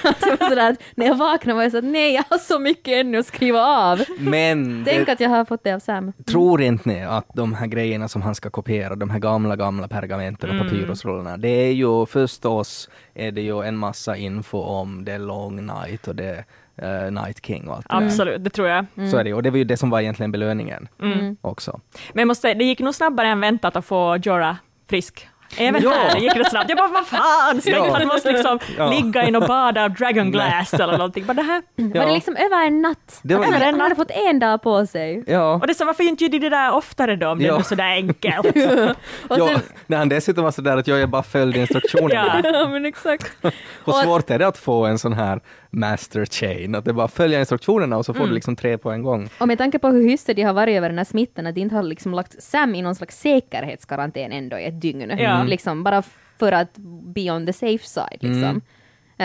alltså, 0.02 0.36
sådär, 0.48 0.76
när 0.94 1.06
jag 1.06 1.14
vaknade 1.14 1.56
var 1.56 1.62
jag 1.62 1.72
så 1.72 1.78
att 1.78 1.84
nej, 1.84 2.14
jag 2.14 2.24
har 2.30 2.38
så 2.38 2.58
mycket 2.58 2.94
ännu 2.94 3.18
att 3.18 3.26
skriva 3.26 3.60
av. 3.60 4.04
Men 4.18 4.84
Tänk 4.86 5.06
det, 5.06 5.12
att 5.12 5.20
jag 5.20 5.30
har 5.30 5.44
fått 5.44 5.64
det 5.64 5.72
av 5.72 5.78
Sam. 5.78 6.12
tror 6.26 6.62
inte 6.62 6.88
ni 6.88 7.04
att 7.04 7.28
de 7.34 7.54
här 7.54 7.66
grejerna 7.66 8.08
som 8.08 8.22
han 8.22 8.34
ska 8.34 8.50
kopiera, 8.50 8.96
de 8.96 9.10
här 9.10 9.18
gamla, 9.18 9.56
gamla 9.56 9.88
pergamenten 9.88 10.50
och 10.50 10.66
papyrusrullarna, 10.66 11.36
det 11.36 11.48
är 11.48 11.72
ju 11.72 12.06
förstås 12.06 12.90
är 13.14 13.32
det 13.32 13.42
ju 13.42 13.62
en 13.62 13.76
massa 13.76 14.16
info 14.16 14.58
om 14.58 15.04
The 15.04 15.18
Long 15.18 15.66
Night 15.66 16.08
och 16.08 16.16
The 16.16 16.44
eh, 16.78 17.10
Night 17.10 17.46
King 17.46 17.68
och 17.68 17.76
allt 17.76 17.88
det 17.88 17.94
där. 17.98 18.06
Absolut, 18.06 18.44
det 18.44 18.50
tror 18.50 18.68
jag. 18.68 18.84
Så 19.10 19.16
är 19.16 19.24
det. 19.24 19.34
Och 19.34 19.42
det 19.42 19.50
var 19.50 19.58
ju 19.58 19.64
det 19.64 19.76
som 19.76 19.90
var 19.90 20.00
egentligen 20.00 20.32
belöningen 20.32 20.88
Mm. 21.02 21.36
också. 21.40 21.80
Men 22.12 22.20
jag 22.20 22.26
måste 22.28 22.42
säga, 22.42 22.54
det 22.54 22.64
gick 22.64 22.78
nog 22.80 22.94
snabbare 22.94 23.28
än 23.28 23.40
väntat 23.40 23.76
att 23.76 23.84
få 23.86 24.16
Jorah 24.22 24.56
frisk 24.90 25.28
Även 25.56 25.82
Ja. 25.82 25.90
här 25.90 26.18
gick 26.18 26.34
det 26.34 26.50
snabbt. 26.50 26.68
Jag 26.68 26.78
bara, 26.78 26.88
vad 26.88 27.06
fan, 27.06 27.60
Ja. 27.64 27.86
man 27.98 28.06
måste 28.06 28.32
liksom 28.32 28.58
Ja. 28.78 28.90
ligga 28.90 29.22
in 29.28 29.36
och 29.36 29.42
bada 29.48 29.84
av 29.84 29.90
dragon 29.94 30.30
glass 30.30 30.74
eller 30.74 30.98
någonting. 30.98 31.26
Bara 31.26 31.32
det 31.34 31.42
här. 31.42 31.62
Var 31.76 32.06
det 32.06 32.12
liksom 32.12 32.36
över 32.36 32.66
en 32.66 32.82
natt? 32.82 33.20
Det 33.22 33.34
var- 33.34 33.44
han, 33.44 33.52
hade, 33.52 33.64
han 33.64 33.80
hade 33.80 33.94
fått 33.94 34.10
en 34.10 34.38
dag 34.38 34.62
på 34.62 34.86
sig. 34.86 35.24
Ja. 35.26 35.52
Och 35.54 35.66
det 35.66 35.72
är 35.72 35.74
så, 35.74 35.84
varför 35.84 36.04
inte 36.04 36.24
gör 36.24 36.30
de 36.30 36.38
det 36.38 36.48
där 36.48 36.72
oftare 36.74 37.16
då, 37.16 37.28
om 37.28 37.38
det 37.38 37.44
Ja. 37.44 37.58
är 37.58 37.62
sådär 37.62 37.84
enkelt? 37.84 38.46
Och 39.28 39.38
ja, 39.38 39.48
sen, 39.48 39.60
när 39.86 39.98
han 39.98 40.08
dessutom 40.08 40.44
var 40.44 40.50
sådär 40.50 40.76
att 40.76 40.86
jag, 40.86 41.08
bara 41.08 41.22
följde 41.22 41.58
instruktionerna. 41.60 42.40
Ja. 42.44 42.50
ja, 42.54 42.68
men 42.68 42.84
exakt. 42.86 43.32
Hur 43.42 43.52
Och- 43.84 43.94
svårt 43.94 44.30
är 44.30 44.38
det 44.38 44.46
att 44.46 44.58
få 44.58 44.86
en 44.86 44.98
sån 44.98 45.12
här 45.12 45.40
master 45.70 46.24
chain? 46.24 46.74
Att 46.74 46.84
det 46.84 46.92
bara 46.92 47.08
följa 47.08 47.40
instruktionerna 47.40 47.96
och 47.96 48.06
så 48.06 48.14
får 48.14 48.26
du 48.26 48.32
liksom 48.32 48.56
tre 48.56 48.78
på 48.78 48.90
en 48.90 49.02
gång. 49.02 49.28
Och 49.38 49.48
med 49.48 49.58
tanke 49.58 49.78
på 49.78 49.88
hur 49.88 50.08
hyste 50.08 50.34
de 50.34 50.42
har 50.42 50.52
varit 50.52 50.76
över 50.76 50.88
den 50.88 50.98
här 50.98 51.04
smittan, 51.04 51.46
att 51.46 51.54
de 51.54 51.60
inte 51.60 51.74
har 51.74 51.82
liksom 51.82 52.14
lagt 52.14 52.42
Sam 52.42 52.74
i 52.74 52.82
någon 52.82 52.94
slags 52.94 53.20
säkerhetskarantän 53.20 54.32
ändå 54.32 54.58
i 54.58 54.64
ett 54.64 54.80
dygn. 54.80 55.12
Ja. 55.18 55.42
Liksom, 55.42 55.84
bara 55.84 56.02
för 56.38 56.52
att 56.52 56.76
be 57.14 57.30
on 57.30 57.46
the 57.46 57.52
safe 57.52 57.86
side. 57.86 58.18
Liksom. 58.20 58.44
Eh, 58.44 58.62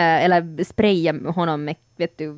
eller 0.00 0.64
spraya 0.64 1.14
honom 1.30 1.64
med 1.64 1.74
vet 1.96 2.18
du, 2.18 2.36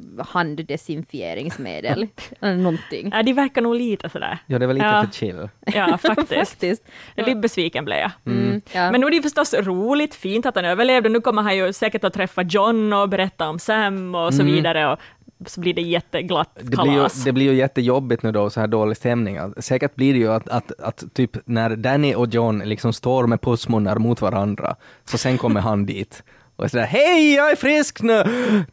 handdesinfieringsmedel. 0.86 2.06
eller 2.40 2.56
någonting. 2.56 3.10
Ja, 3.14 3.22
de 3.22 3.32
verkar 3.32 3.62
nog 3.62 3.74
lite 3.74 4.08
sådär. 4.08 4.38
Ja, 4.46 4.58
det 4.58 4.66
var 4.66 4.74
lite 4.74 4.86
Ja. 4.86 5.04
för 5.06 5.12
chill. 5.12 5.48
Ja, 5.66 5.98
faktiskt. 6.02 6.50
Faktiskt. 6.50 6.82
Lite 7.16 7.34
besviken 7.34 7.84
blev 7.84 7.98
jag. 7.98 8.10
Mm, 8.26 8.60
ja. 8.72 8.90
Men 8.92 9.00
nu 9.00 9.06
är 9.06 9.10
det 9.10 9.22
förstås 9.22 9.54
roligt, 9.54 10.14
fint 10.14 10.46
att 10.46 10.54
han 10.56 10.64
överlevde. 10.64 11.08
Nu 11.08 11.20
kommer 11.20 11.42
han 11.42 11.56
ju 11.56 11.72
säkert 11.72 12.04
att 12.04 12.12
träffa 12.12 12.42
John 12.42 12.92
och 12.92 13.08
berätta 13.08 13.48
om 13.48 13.58
Sam 13.58 14.14
och 14.14 14.34
så 14.34 14.42
vidare. 14.42 14.92
Och 14.92 14.98
så 15.46 15.60
blir 15.60 15.74
det 15.74 15.82
jätteglatt 15.82 16.50
Det 16.54 16.64
blir, 16.64 16.78
ju, 16.78 16.84
kalas. 16.96 17.24
det 17.24 17.32
blir 17.32 17.46
ju 17.52 17.54
jättejobbigt 17.58 18.22
nu 18.22 18.32
då, 18.32 18.50
så 18.50 18.60
här 18.60 18.66
dålig 18.66 18.96
stämning. 18.96 19.36
Att- 19.36 19.64
Säkert 19.64 19.94
blir 19.94 20.12
det 20.12 20.18
ju 20.18 20.32
att, 20.32 20.48
att, 20.48 20.80
att 20.80 21.04
typ 21.14 21.30
när 21.44 21.76
Danny 21.76 22.14
och 22.14 22.28
John 22.28 22.58
liksom 22.58 22.92
står 22.92 23.26
med 23.26 23.40
pussmunnar 23.40 23.96
mot 23.98 24.20
varandra, 24.20 24.76
så 25.04 25.18
sen 25.18 25.38
kommer 25.38 25.60
han 25.60 25.86
dit 25.86 26.22
och 26.56 26.64
är 26.64 26.68
sådär 26.68 26.84
”Hej, 26.86 27.34
jag 27.34 27.50
är 27.50 27.56
frisk 27.56 28.02
nu!” 28.02 28.24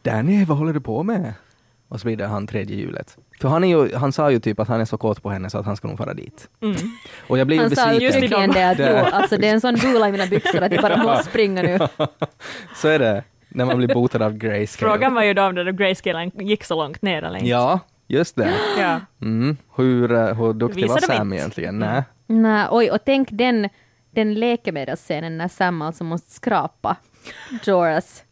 ”Danny, 0.02 0.44
vad 0.44 0.58
håller 0.58 0.72
du 0.72 0.80
på 0.80 1.02
med?” 1.02 1.34
Och 1.88 2.00
så 2.00 2.06
blir 2.06 2.16
det 2.16 2.26
han 2.26 2.46
tredje 2.46 2.76
hjulet. 2.76 3.16
För 3.40 3.48
han, 3.48 3.64
är 3.64 3.68
ju, 3.68 3.94
han 3.94 4.12
sa 4.12 4.30
ju 4.30 4.38
typ 4.40 4.60
att 4.60 4.68
han 4.68 4.80
är 4.80 4.84
så 4.84 4.98
kåt 4.98 5.22
på 5.22 5.30
henne 5.30 5.50
så 5.50 5.58
att 5.58 5.66
han 5.66 5.76
ska 5.76 5.88
nog 5.88 5.98
fara 5.98 6.14
dit. 6.14 6.48
Och 7.28 7.38
jag 7.38 7.46
blir 7.46 7.56
ju 7.56 7.62
Han 7.62 7.70
sa 7.76 7.86
besviken. 7.86 8.02
just 8.04 8.14
i 8.14 8.18
uttryckligen 8.18 8.50
det 8.50 8.70
att 8.70 8.76
Det- 8.76 9.04
alltså 9.12 9.36
det 9.36 9.48
är 9.48 9.52
en 9.52 9.60
sån 9.60 9.74
bula 9.74 10.08
i 10.08 10.12
mina 10.12 10.26
byxor 10.26 10.62
att 10.62 10.72
jag 10.72 10.82
bara 10.82 10.96
måste 11.02 11.24
springa 11.24 11.62
nu. 11.62 11.78
så 12.76 12.88
är 12.88 12.98
det, 12.98 13.24
när 13.48 13.64
man 13.64 13.76
blir 13.76 13.94
botad 13.94 14.22
av 14.22 14.32
grayscale. 14.36 14.90
Frågan 14.92 15.14
var 15.14 15.22
ju 15.22 15.34
då 15.34 15.42
om 15.42 15.54
den 15.54 15.66
där 15.66 15.72
grayscalen 15.72 16.30
gick 16.34 16.64
så 16.64 16.74
långt 16.74 17.02
ner 17.02 17.22
eller 17.22 17.36
inte. 17.38 17.48
Ja, 17.50 17.80
just 18.08 18.36
det. 18.36 18.54
Ja. 18.78 19.00
Mm. 19.22 19.56
Hur, 19.76 20.12
eh, 20.12 20.34
hur 20.34 20.52
duktig 20.52 20.88
var 20.88 20.94
Visade 20.96 21.16
Sam 21.16 21.26
inte? 21.32 21.36
egentligen? 21.36 21.78
Nej. 21.78 22.02
Nej, 22.26 22.66
oj, 22.70 22.90
och 22.90 22.98
tänk 23.04 23.28
den, 23.30 23.68
den 24.10 24.34
läkemedelsscenen 24.34 25.38
när 25.38 25.48
Sam 25.48 25.82
alltså 25.82 26.04
måste 26.04 26.30
skrapa 26.32 26.96
Joras 27.64 28.22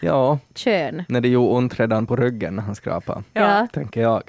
Ja, 0.00 0.38
kön. 0.54 1.04
när 1.08 1.20
det 1.20 1.28
gjorde 1.28 1.54
ont 1.54 1.80
redan 1.80 2.06
på 2.06 2.16
ryggen 2.16 2.56
när 2.56 2.62
han 2.62 2.74
skrapade, 2.74 3.22
Ja. 3.32 3.66
tänker 3.72 4.00
jag. 4.00 4.22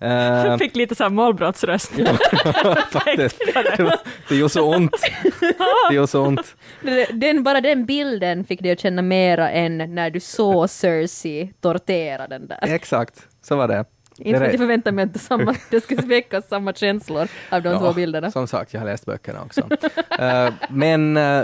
Eh, 0.00 0.56
fick 0.56 0.76
lite 0.76 0.94
såhär 0.94 1.10
målbrottsröst. 1.10 1.92
faktiskt. 2.90 3.38
Det, 3.76 3.82
var- 3.82 3.98
det 4.28 4.36
gör 4.36 4.48
så 4.48 4.74
ont. 4.76 4.96
Det 5.90 5.94
gör 5.94 6.06
så 6.06 6.26
ont. 6.26 6.54
Den, 7.12 7.42
bara 7.42 7.60
den 7.60 7.86
bilden 7.86 8.44
fick 8.44 8.60
dig 8.62 8.72
att 8.72 8.80
känna 8.80 9.02
mera 9.02 9.50
än 9.50 9.94
när 9.94 10.10
du 10.10 10.20
såg 10.20 10.70
Cersei 10.70 11.52
tortera 11.60 12.26
den 12.28 12.46
där. 12.48 12.58
Exakt, 12.62 13.26
så 13.42 13.56
var 13.56 13.68
det. 13.68 13.84
Inte 14.18 14.38
för 14.38 14.46
att 14.46 14.52
jag 14.52 14.60
förväntar 14.60 14.92
mig 14.92 15.04
att 15.04 15.20
samma, 15.20 15.54
det 15.70 15.80
ska 15.80 15.94
väckas 15.94 16.48
samma 16.48 16.72
känslor 16.72 17.28
av 17.50 17.62
de 17.62 17.78
två 17.78 17.92
bilderna. 17.92 18.30
Som 18.30 18.46
sagt, 18.46 18.74
jag 18.74 18.80
har 18.80 18.86
läst 18.86 19.06
böckerna 19.06 19.42
också. 19.42 19.60
Eh, 20.18 20.52
men 20.70 21.16
eh, 21.16 21.42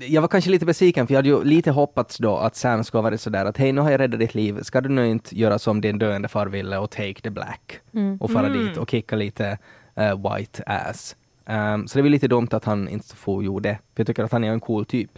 jag 0.00 0.20
var 0.20 0.28
kanske 0.28 0.50
lite 0.50 0.66
besviken, 0.66 1.06
för 1.06 1.14
jag 1.14 1.18
hade 1.18 1.28
ju 1.28 1.44
lite 1.44 1.70
hoppats 1.70 2.18
då 2.18 2.36
att 2.36 2.56
Sam 2.56 2.84
skulle 2.84 3.02
varit 3.02 3.20
sådär 3.20 3.44
att 3.44 3.56
hej, 3.56 3.72
nu 3.72 3.80
har 3.80 3.90
jag 3.90 4.00
räddat 4.00 4.20
ditt 4.20 4.34
liv, 4.34 4.62
ska 4.62 4.80
du 4.80 4.88
nu 4.88 5.08
inte 5.08 5.38
göra 5.38 5.58
som 5.58 5.80
din 5.80 5.98
döende 5.98 6.28
far 6.28 6.46
ville 6.46 6.78
och 6.78 6.90
take 6.90 7.20
the 7.22 7.30
black 7.30 7.80
och 8.20 8.30
fara 8.30 8.48
dit 8.48 8.76
och 8.76 8.90
kicka 8.90 9.16
lite 9.16 9.58
eh, 9.96 10.36
white 10.36 10.62
ass. 10.66 11.16
Um, 11.46 11.88
så 11.88 11.98
det 11.98 12.02
var 12.02 12.08
lite 12.08 12.28
dumt 12.28 12.48
att 12.50 12.64
han 12.64 12.88
inte 12.88 13.16
får 13.16 13.44
gjorde 13.44 13.68
det, 13.68 13.74
för 13.74 14.00
jag 14.00 14.06
tycker 14.06 14.24
att 14.24 14.32
han 14.32 14.44
är 14.44 14.52
en 14.52 14.60
cool 14.60 14.84
typ. 14.84 15.10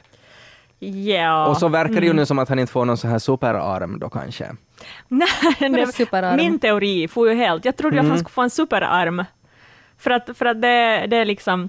Ja. 0.90 1.46
Och 1.46 1.56
så 1.56 1.68
verkar 1.68 2.00
det 2.00 2.06
ju 2.06 2.12
nu 2.12 2.26
som 2.26 2.38
att 2.38 2.48
han 2.48 2.58
inte 2.58 2.72
får 2.72 2.84
någon 2.84 2.96
så 2.96 3.08
här 3.08 3.18
superarm 3.18 3.98
då 3.98 4.08
kanske. 4.08 4.46
Nej, 5.08 5.86
superarm? 5.92 6.36
Min 6.36 6.58
teori 6.58 7.08
får 7.08 7.28
ju 7.28 7.34
helt. 7.34 7.64
Jag 7.64 7.76
trodde 7.76 7.96
ju 7.96 8.00
att 8.00 8.04
Mm. 8.04 8.10
han 8.10 8.18
skulle 8.18 8.32
få 8.32 8.42
en 8.42 8.50
superarm. 8.50 9.24
För 9.98 10.10
att, 10.10 10.30
för 10.38 10.46
att 10.46 10.62
det, 10.62 11.06
det 11.10 11.16
är 11.16 11.24
liksom 11.24 11.68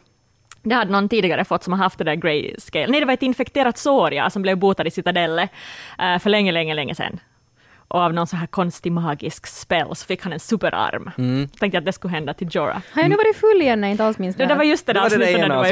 det 0.62 0.76
hade 0.76 0.91
någon 0.91 1.10
tidigare 1.10 1.45
fått 1.45 1.63
som 1.63 1.73
har 1.73 1.78
haft 1.80 1.97
det 1.97 2.04
där 2.04 2.15
grayscale. 2.15 2.88
Nej, 2.88 2.99
det 2.99 3.06
var 3.06 3.13
ett 3.13 3.23
infekterat 3.23 3.78
sår 3.78 4.13
ja, 4.13 4.30
som 4.30 4.41
blev 4.41 4.58
botad 4.58 4.88
i 4.88 4.91
Citadelle 4.91 5.47
eh, 5.99 6.19
för 6.19 6.30
länge, 6.30 6.52
länge, 6.52 6.73
länge 6.73 6.95
sedan. 6.95 7.19
Och 7.93 7.99
av 8.01 8.13
någon 8.13 8.27
så 8.27 8.36
här 8.36 8.47
konstig 8.47 8.91
magisk 8.91 9.47
spell 9.47 9.95
så 9.95 10.06
fick 10.06 10.21
han 10.23 10.34
en 10.34 10.39
superarm. 10.39 11.12
Mm. 11.17 11.47
Tänkte 11.47 11.77
att 11.77 11.86
det 11.86 11.91
skulle 11.93 12.12
hända 12.13 12.34
till 12.34 12.47
Jorah. 12.51 12.82
Har 12.93 13.01
jag 13.01 13.10
nu 13.10 13.15
varit 13.15 13.36
full 13.36 13.62
igen 13.62 13.82
när 13.82 13.88
jag 13.88 13.93
inte 13.93 14.06
alls 14.06 14.17
minns 14.17 14.36
Det, 14.36 14.45
det 14.45 14.56
var 14.56 14.63
just 14.63 14.86
det 14.86 14.93
Det 14.93 14.99
var 14.99 15.06
avsnittet 15.06 15.39
när 15.39 15.49
du 15.49 15.56
var 15.56 15.67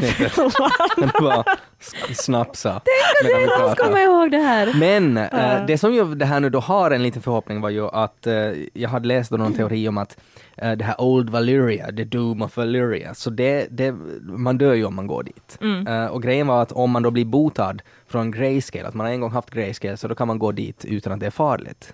i 1.07 1.11
var 1.23 1.45
s- 1.79 2.23
snapsa. 2.25 2.81
medan 3.23 3.37
vi 3.39 3.43
Jag 3.45 3.57
pratade. 3.59 3.75
kommer 3.89 4.03
ihåg 4.03 4.31
det 4.31 4.37
här. 4.37 4.73
Men 4.79 5.17
eh, 5.17 5.65
det 5.67 5.77
som 5.77 5.93
ju 5.93 6.15
det 6.15 6.25
här 6.25 6.39
nu 6.39 6.49
då 6.49 6.59
har 6.59 6.91
en 6.91 7.03
liten 7.03 7.21
förhoppning 7.21 7.61
var 7.61 7.69
ju 7.69 7.87
att 7.87 8.27
eh, 8.27 8.33
jag 8.73 8.89
hade 8.89 9.07
läst 9.07 9.31
någon 9.31 9.53
teori 9.53 9.87
om 9.87 9.97
att 9.97 10.17
eh, 10.57 10.71
det 10.71 10.83
här 10.85 11.01
Old 11.01 11.29
Valyria, 11.29 11.87
the 11.87 12.03
Doom 12.03 12.41
of 12.41 12.57
Valyria, 12.57 13.13
så 13.13 13.29
det, 13.29 13.67
det, 13.69 13.91
man 14.21 14.57
dör 14.57 14.73
ju 14.73 14.85
om 14.85 14.95
man 14.95 15.07
går 15.07 15.23
dit. 15.23 15.57
Eh, 15.87 16.05
och 16.05 16.23
grejen 16.23 16.47
var 16.47 16.61
att 16.61 16.71
om 16.71 16.91
man 16.91 17.03
då 17.03 17.11
blir 17.11 17.25
botad 17.25 17.81
från 18.07 18.31
grayscale, 18.31 18.87
att 18.87 18.93
man 18.93 19.05
har 19.05 19.13
en 19.13 19.21
gång 19.21 19.31
haft 19.31 19.49
grayscale, 19.49 19.97
så 19.97 20.07
då 20.07 20.15
kan 20.15 20.27
man 20.27 20.39
gå 20.39 20.51
dit 20.51 20.85
utan 20.85 21.13
att 21.13 21.19
det 21.19 21.25
är 21.25 21.29
farligt. 21.31 21.93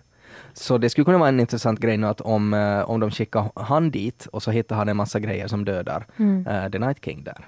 Så 0.58 0.78
det 0.78 0.90
skulle 0.90 1.06
kunna 1.06 1.18
vara 1.18 1.30
en 1.30 1.40
intressant 1.40 1.80
grej 1.80 1.98
nu 1.98 2.08
att 2.08 2.22
om, 2.22 2.54
eh, 2.54 2.90
om 2.90 3.00
de 3.00 3.12
skickar 3.12 3.52
han 3.56 3.92
dit 3.92 4.28
och 4.32 4.44
så 4.44 4.52
hittar 4.52 4.76
han 4.76 4.90
en 4.90 4.98
massa 4.98 5.20
grejer 5.20 5.48
som 5.48 5.66
dödar 5.66 6.08
eh, 6.48 6.72
The 6.72 6.80
Night 6.80 7.06
King 7.06 7.24
där. 7.24 7.48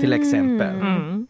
Till 0.00 0.12
exempel. 0.12 0.80
Mm. 0.80 1.26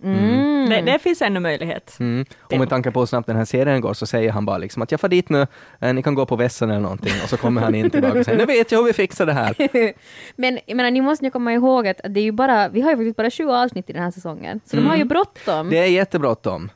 Det, 0.71 0.81
det 0.81 0.99
finns 0.99 1.23
ännu 1.23 1.41
möjlighet. 1.41 1.97
Mm. 2.01 2.25
Och 2.41 2.59
med 2.59 2.69
tanke 2.69 2.91
på 2.91 3.01
hur 3.01 3.07
snabbt 3.07 3.27
den 3.27 3.37
här 3.37 3.45
serien 3.45 3.81
går 3.81 3.95
så 3.95 4.07
säger 4.07 4.33
han 4.33 4.47
bara 4.47 4.59
liksom 4.59 4.83
att 4.83 4.91
jag 4.91 5.01
får 5.01 5.09
dit 5.09 5.29
nu, 5.29 5.47
eh, 5.81 5.95
ni 5.95 6.03
kan 6.03 6.15
gå 6.15 6.27
på 6.27 6.37
vässan 6.37 6.71
eller 6.71 6.81
någonting 6.81 7.13
och 7.23 7.29
så 7.29 7.37
kommer 7.37 7.61
han 7.61 7.75
in 7.75 7.91
tillbaka 7.91 8.19
och 8.19 8.25
säger 8.25 8.39
nu 8.39 8.47
vet 8.47 8.73
jag 8.73 8.79
hur 8.79 8.87
vi 8.87 8.93
fixar 8.93 9.27
det 9.27 9.33
här. 9.33 9.55
Men 10.37 10.59
jag 10.67 10.77
menar, 10.77 10.91
ni 10.91 11.01
måste 11.01 11.25
ju 11.25 11.31
komma 11.31 11.53
ihåg 11.53 11.89
att 11.89 12.01
det 12.09 12.21
är 12.21 12.25
ju 12.25 12.33
bara, 12.33 12.69
vi 12.69 12.81
har 12.81 12.91
ju 12.91 12.97
faktiskt 12.97 13.17
bara 13.17 13.31
20 13.31 13.53
avsnitt 13.53 13.91
i 13.91 13.93
den 13.93 14.03
här 14.03 14.11
säsongen, 14.11 14.61
så 14.65 14.77
de 14.77 14.87
har 14.87 14.97
ju 14.97 15.05
bråttom. 15.05 15.71
Det 15.71 15.79
är 15.79 15.87
jättebråttom. 15.87 16.71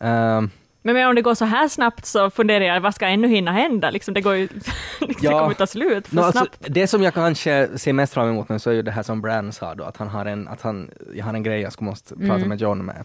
Ehm, 0.00 0.50
Men, 0.82 1.08
om 1.08 1.14
det 1.14 1.22
går 1.22 1.34
så 1.34 1.44
här 1.44 1.68
snabbt 1.68 2.06
så 2.06 2.30
funderar 2.30 2.64
jag, 2.64 2.80
vad 2.80 2.94
ska 2.94 3.06
ännu 3.06 3.28
hinna 3.28 3.52
hända? 3.52 3.90
Liksom, 3.90 4.14
det 4.14 4.20
går 4.20 4.34
ju, 4.34 4.46
det 5.00 5.14
Ja. 5.20 5.40
kommer 5.40 5.54
ta 5.54 5.66
slut 5.66 6.08
för 6.08 6.16
nå, 6.16 6.22
alltså, 6.22 6.38
snabbt. 6.38 6.66
det 6.68 6.86
som 6.86 7.02
jag 7.02 7.14
kanske 7.14 7.78
ser 7.78 7.92
mest 7.92 8.14
fram 8.14 8.28
emot 8.28 8.48
nu 8.48 8.58
så 8.58 8.70
är 8.70 8.74
ju 8.74 8.82
det 8.82 8.90
här 8.90 9.02
som 9.02 9.20
Bran 9.22 9.52
sa 9.52 9.74
då, 9.74 9.84
att 9.84 9.96
han 9.96 10.08
har 10.08 10.26
en, 10.26 10.48
att 10.48 10.62
han, 10.62 10.90
jag 11.14 11.24
har 11.24 11.34
en 11.34 11.42
grej 11.42 11.60
jag 11.60 11.72
skulle 11.72 11.90
måste 11.90 12.16
prata 12.16 12.44
med 12.44 12.60
John 12.60 12.84
med. 12.84 13.04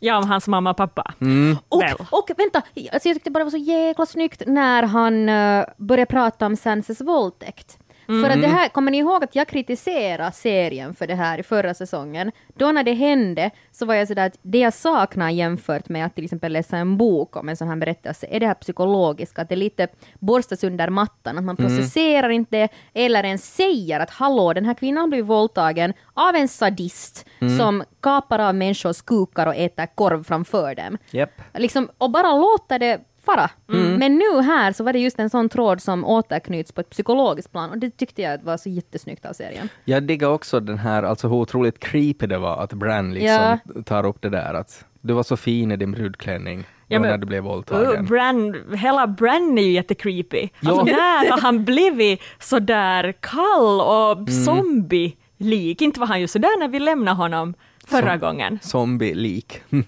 Ja, 0.00 0.18
om 0.18 0.28
hans 0.28 0.48
mamma 0.48 0.70
och 0.70 0.76
pappa. 0.76 1.14
Och, 1.68 1.82
Väl. 1.82 1.96
och 2.10 2.30
vänta, 2.36 2.62
alltså 2.92 3.08
jag 3.08 3.14
tyckte 3.14 3.30
bara 3.30 3.38
det 3.38 3.44
var 3.44 3.50
så 3.50 3.56
jäkla 3.56 4.06
snyggt 4.06 4.42
när 4.46 4.82
han 4.82 5.28
uh, 5.28 5.64
började 5.76 6.10
prata 6.10 6.46
om 6.46 6.56
Sanses 6.56 7.00
våldtäkt. 7.00 7.78
För 8.08 8.30
att 8.30 8.42
det 8.42 8.48
här, 8.48 8.68
kommer 8.68 8.90
ni 8.90 8.98
ihåg 8.98 9.24
att 9.24 9.34
jag 9.34 9.48
kritiserade 9.48 10.32
serien 10.32 10.94
för 10.94 11.06
det 11.06 11.14
här 11.14 11.38
i 11.38 11.42
förra 11.42 11.74
säsongen? 11.74 12.32
Då 12.56 12.72
när 12.72 12.84
det 12.84 12.92
hände 12.92 13.50
så 13.72 13.86
var 13.86 13.94
jag 13.94 14.08
sådär 14.08 14.26
att 14.26 14.38
det 14.42 14.58
jag 14.58 14.72
saknar 14.72 15.30
jämfört 15.30 15.88
med 15.88 16.06
att 16.06 16.14
till 16.14 16.24
exempel 16.24 16.52
läsa 16.52 16.76
en 16.76 16.96
bok 16.96 17.36
om 17.36 17.48
en 17.48 17.56
sån 17.56 17.68
här 17.68 17.76
berättelse 17.76 18.26
är 18.30 18.40
det 18.40 18.46
här 18.46 18.54
psykologiska, 18.54 19.42
att 19.42 19.48
det 19.48 19.56
lite 19.56 19.88
borstas 20.18 20.64
under 20.64 20.88
mattan, 20.90 21.38
att 21.38 21.44
man 21.44 21.56
processerar 21.56 22.28
inte 22.28 22.68
eller 22.94 23.24
ens 23.24 23.54
säger 23.54 24.00
att 24.00 24.10
hallå, 24.10 24.52
den 24.52 24.64
här 24.64 24.74
kvinnan 24.74 25.00
har 25.00 25.08
blivit 25.08 25.26
våldtagen 25.26 25.92
av 26.14 26.34
en 26.34 26.48
sadist 26.48 27.26
som 27.58 27.84
kapar 28.00 28.38
av 28.38 28.54
människors 28.54 29.02
kukar 29.02 29.46
och 29.46 29.56
äter 29.56 29.86
korv 29.94 30.24
framför 30.24 30.74
dem. 30.74 30.98
Japp. 31.10 31.40
Liksom, 31.54 31.88
och 31.98 32.10
bara 32.10 32.36
låta 32.36 32.78
det 32.78 33.00
fara. 33.34 33.50
Men 33.98 34.14
nu 34.14 34.40
här 34.42 34.72
så 34.72 34.84
var 34.84 34.92
det 34.92 34.98
just 34.98 35.18
en 35.18 35.30
sån 35.30 35.48
tråd 35.48 35.82
som 35.82 36.04
återknyts 36.04 36.72
på 36.72 36.80
ett 36.80 36.90
psykologiskt 36.90 37.52
plan 37.52 37.70
och 37.70 37.78
det 37.78 37.90
tyckte 37.90 38.22
jag 38.22 38.42
var 38.42 38.56
så 38.56 38.68
jättesnyggt 38.68 39.26
av 39.26 39.32
serien. 39.32 39.68
Jag 39.84 40.02
diggar 40.02 40.28
också 40.28 40.60
den 40.60 40.78
här, 40.78 41.02
alltså 41.02 41.28
hur 41.28 41.36
otroligt 41.36 41.78
creepy 41.78 42.26
det 42.26 42.38
var 42.38 42.56
att 42.62 42.72
Bran 42.72 43.14
liksom 43.14 43.58
Ja. 43.74 43.82
tar 43.84 44.06
upp 44.06 44.22
det 44.22 44.28
där 44.28 44.54
att 44.54 44.84
du 45.00 45.12
var 45.14 45.22
så 45.22 45.36
fin 45.36 45.72
i 45.72 45.76
din 45.76 45.92
brudklänning 45.92 46.64
Ja, 46.90 47.00
men- 47.00 47.10
när 47.10 47.18
du 47.18 47.26
blev 47.26 47.44
Uh, 47.44 47.50
våldtagen. 47.50 48.04
Bran, 48.06 48.56
hela 48.76 49.06
Bran 49.06 49.58
är 49.58 49.62
ju 49.62 49.72
jättecreepy. 49.72 50.48
Alltså, 50.66 50.84
när 50.84 51.30
har 51.30 51.40
han 51.40 51.64
blivit 51.64 52.20
sådär 52.40 53.14
kall 53.20 53.80
och 53.80 54.12
Mm. 54.18 54.26
zombie-lik? 54.44 55.80
Inte 55.82 56.00
var 56.00 56.06
han 56.06 56.20
ju 56.20 56.26
sådär 56.28 56.58
när 56.58 56.68
vi 56.68 56.78
lämnade 56.80 57.16
honom. 57.16 57.54
Förra 57.88 58.10
Som- 58.10 58.20
gången. 58.20 58.58
Zombie-lik. 58.62 59.60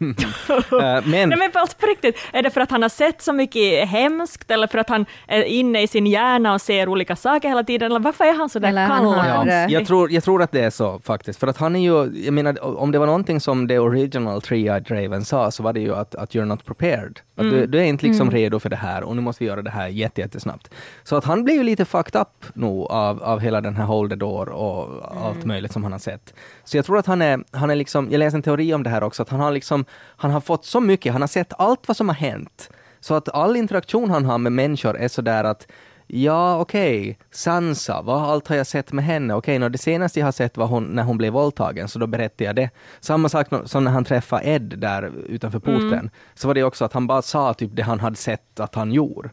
Eh, 0.73 1.07
men, 1.07 1.29
Nej 1.29 1.39
men 1.39 1.51
alltså, 1.55 1.77
på 1.79 1.87
riktigt, 1.87 2.19
är 2.33 2.43
det 2.43 2.51
för 2.51 2.61
att 2.61 2.71
han 2.71 2.83
har 2.83 2.89
sett 2.89 3.23
så 3.23 3.33
mycket 3.33 3.89
hemskt 3.89 4.51
eller 4.51 4.67
för 4.67 4.79
att 4.79 4.89
han 4.89 5.07
är 5.27 5.43
inne 5.43 5.83
i 5.83 5.87
sin 5.87 6.07
hjärna 6.07 6.55
och 6.55 6.61
ser 6.61 6.89
olika 6.89 7.17
saker 7.17 7.49
hela 7.49 7.65
tiden, 7.65 7.91
eller 7.91 8.01
varför 8.01 8.25
är 8.25 8.35
han 8.35 8.49
så 8.49 8.59
där 8.59 8.87
kall? 8.89 9.05
Ja. 9.05 9.45
Ja, 9.47 9.69
jag, 9.69 9.87
tror, 9.87 10.13
jag 10.13 10.25
tror 10.25 10.43
att 10.43 10.53
det 10.53 10.61
är 10.61 10.71
så 10.71 10.99
faktiskt. 11.05 11.41
För 11.41 11.47
att 11.47 11.57
han 11.57 11.77
är 11.77 11.81
ju, 11.81 12.25
jag 12.25 12.35
menar, 12.35 12.65
om 12.79 12.93
det 12.93 12.99
var 12.99 13.07
någonting 13.07 13.41
som 13.41 13.69
the 13.69 13.79
original 13.79 14.41
Three-Eyed 14.41 15.03
Raven 15.03 15.25
sa, 15.25 15.51
så 15.51 15.63
var 15.63 15.73
det 15.73 15.81
ju 15.81 15.95
att, 15.95 16.15
att 16.15 16.35
you're 16.35 16.45
not 16.45 16.65
prepared. 16.65 17.21
Att 17.37 17.51
du, 17.51 17.67
du 17.67 17.79
är 17.79 17.85
inte 17.85 18.07
liksom 18.07 18.31
redo 18.31 18.59
för 18.59 18.69
det 18.69 18.77
här 18.77 19.03
och 19.03 19.17
nu 19.17 19.23
måste 19.23 19.45
vi 19.45 19.49
göra 19.51 19.63
det 19.63 19.71
här 19.71 19.89
jätte, 19.89 20.21
jättesnabbt. 20.21 20.71
Så 21.03 21.17
att 21.17 21.25
han 21.25 21.45
blir 21.45 21.55
ju 21.55 21.63
lite 21.63 21.85
fucked 21.85 22.21
up 22.21 22.45
nog 22.55 22.87
av, 22.91 23.23
av 23.23 23.41
hela 23.41 23.61
den 23.61 23.77
här 23.77 23.85
Hold 23.85 24.11
the 24.11 24.17
Door 24.17 24.49
och 24.49 24.89
allt 25.27 25.45
möjligt 25.45 25.73
som 25.73 25.83
han 25.83 25.93
har 25.93 25.99
sett. 25.99 26.35
Så 26.71 26.77
jag 26.77 26.85
tror 26.85 26.99
att 26.99 27.07
han 27.07 27.23
är, 27.23 27.45
han 27.51 27.71
är 27.71 27.75
liksom, 27.75 28.11
jag 28.11 28.19
läste 28.19 28.37
en 28.37 28.43
teori 28.43 28.75
om 28.75 28.83
det 28.83 28.91
här 28.91 29.03
också, 29.03 29.23
att 29.23 29.29
han 29.29 29.41
har 29.41 29.51
liksom, 29.51 29.85
han 30.17 30.31
har 30.31 30.41
fått 30.41 30.65
så 30.65 30.81
mycket, 30.81 31.13
han 31.13 31.23
har 31.23 31.29
sett 31.29 31.53
allt 31.59 31.89
vad 31.89 31.97
som 31.97 32.09
har 32.09 32.17
hänt. 32.17 32.71
Så 33.01 33.15
att 33.15 33.29
all 33.29 33.57
interaktion 33.57 34.11
han 34.11 34.25
har 34.25 34.39
med 34.39 34.53
människor 34.53 34.97
är 34.97 35.09
sådär 35.09 35.45
att 35.45 35.67
Ja, 36.07 36.61
okej. 36.61 37.19
Sansa, 37.31 38.03
vad 38.03 38.23
allt 38.23 38.49
har 38.49 38.57
jag 38.57 38.67
sett 38.67 38.93
med 38.93 39.05
henne? 39.05 39.35
Okej, 39.35 39.59
nå, 39.59 39.69
det 39.69 39.79
senaste 39.79 40.19
jag 40.21 40.27
har 40.27 40.33
sett 40.33 40.57
var 40.57 40.67
hon, 40.67 40.85
när 40.85 41.03
hon 41.03 41.19
blev 41.19 41.33
våldtagen, 41.33 41.89
så 41.89 41.99
då 41.99 42.07
berättade 42.07 42.45
jag 42.45 42.57
det. 42.57 42.71
Samma 43.01 43.29
sak 43.29 43.47
som 43.65 43.85
när 43.85 43.91
han 43.91 44.05
träffade 44.05 44.45
Ed 44.45 44.75
där 44.79 45.13
utanför 45.27 45.59
porten, 45.59 46.11
så 46.35 46.49
var 46.49 46.55
det 46.55 46.65
också 46.65 46.85
att 46.85 46.93
han 46.93 47.07
bara 47.07 47.23
sa 47.23 47.55
typ 47.55 47.71
det 47.77 47.83
han 47.83 48.01
hade 48.01 48.17
sett 48.17 48.61
att 48.61 48.75
han 48.75 48.93
gjorde. 48.93 49.31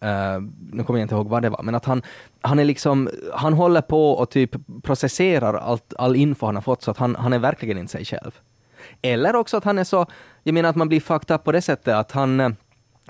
Eh, 0.00 0.40
nu 0.72 0.84
kommer 0.84 1.00
jag 1.00 1.04
inte 1.04 1.14
ihåg 1.14 1.28
vad 1.28 1.42
det 1.42 1.50
var, 1.50 1.62
men 1.62 1.74
att 1.74 1.84
han, 1.84 2.02
han 2.40 2.58
är 2.58 2.64
liksom, 2.64 3.10
han 3.32 3.52
håller 3.52 3.80
på 3.80 4.10
och 4.10 4.30
typ 4.30 4.50
processerar 4.82 5.54
allt, 5.54 5.94
all 5.98 6.16
info 6.16 6.46
han 6.46 6.54
har 6.54 6.62
fått, 6.62 6.82
så 6.82 6.90
att 6.90 6.98
han, 6.98 7.16
han 7.16 7.32
är 7.32 7.38
verkligen 7.38 7.78
inte 7.78 7.92
sig 7.92 8.04
själv. 8.04 8.40
Eller 9.02 9.36
också 9.36 9.56
att 9.56 9.64
han 9.64 9.78
är 9.78 9.84
så, 9.84 10.06
jag 10.42 10.52
menar 10.52 10.68
att 10.68 10.76
man 10.76 10.88
blir 10.88 11.00
fucked 11.00 11.34
up 11.34 11.44
på 11.44 11.52
det 11.52 11.62
sättet 11.62 11.94
att 11.94 12.12
han 12.12 12.40
eh, 12.40 12.50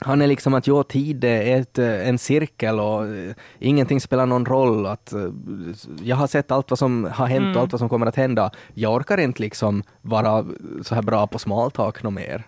han 0.02 0.22
är 0.22 0.26
liksom 0.26 0.54
att 0.54 0.66
ja, 0.66 0.82
tid 0.82 1.24
är 1.24 1.60
ett, 1.60 1.78
eh, 1.78 2.08
en 2.08 2.18
cirkel 2.18 2.80
och 2.80 3.04
ingenting 3.58 4.00
spelar 4.00 4.26
någon 4.26 4.46
roll. 4.46 4.86
Att, 4.86 5.14
jag 6.02 6.16
har 6.16 6.26
sett 6.26 6.50
allt 6.50 6.70
vad 6.70 6.78
som 6.78 7.08
har 7.12 7.26
hänt 7.26 7.56
och 7.56 7.62
allt 7.62 7.72
vad 7.72 7.78
som 7.78 7.88
kommer 7.88 8.06
att 8.06 8.16
hända. 8.16 8.50
Jag 8.74 8.94
orkar 8.94 9.18
inte 9.18 9.42
liksom 9.42 9.82
vara 10.02 10.44
så 10.82 10.94
här 10.94 11.02
bra 11.02 11.26
på 11.26 11.38
small 11.38 11.70
talk 11.70 12.02
något 12.02 12.12
mer. 12.12 12.44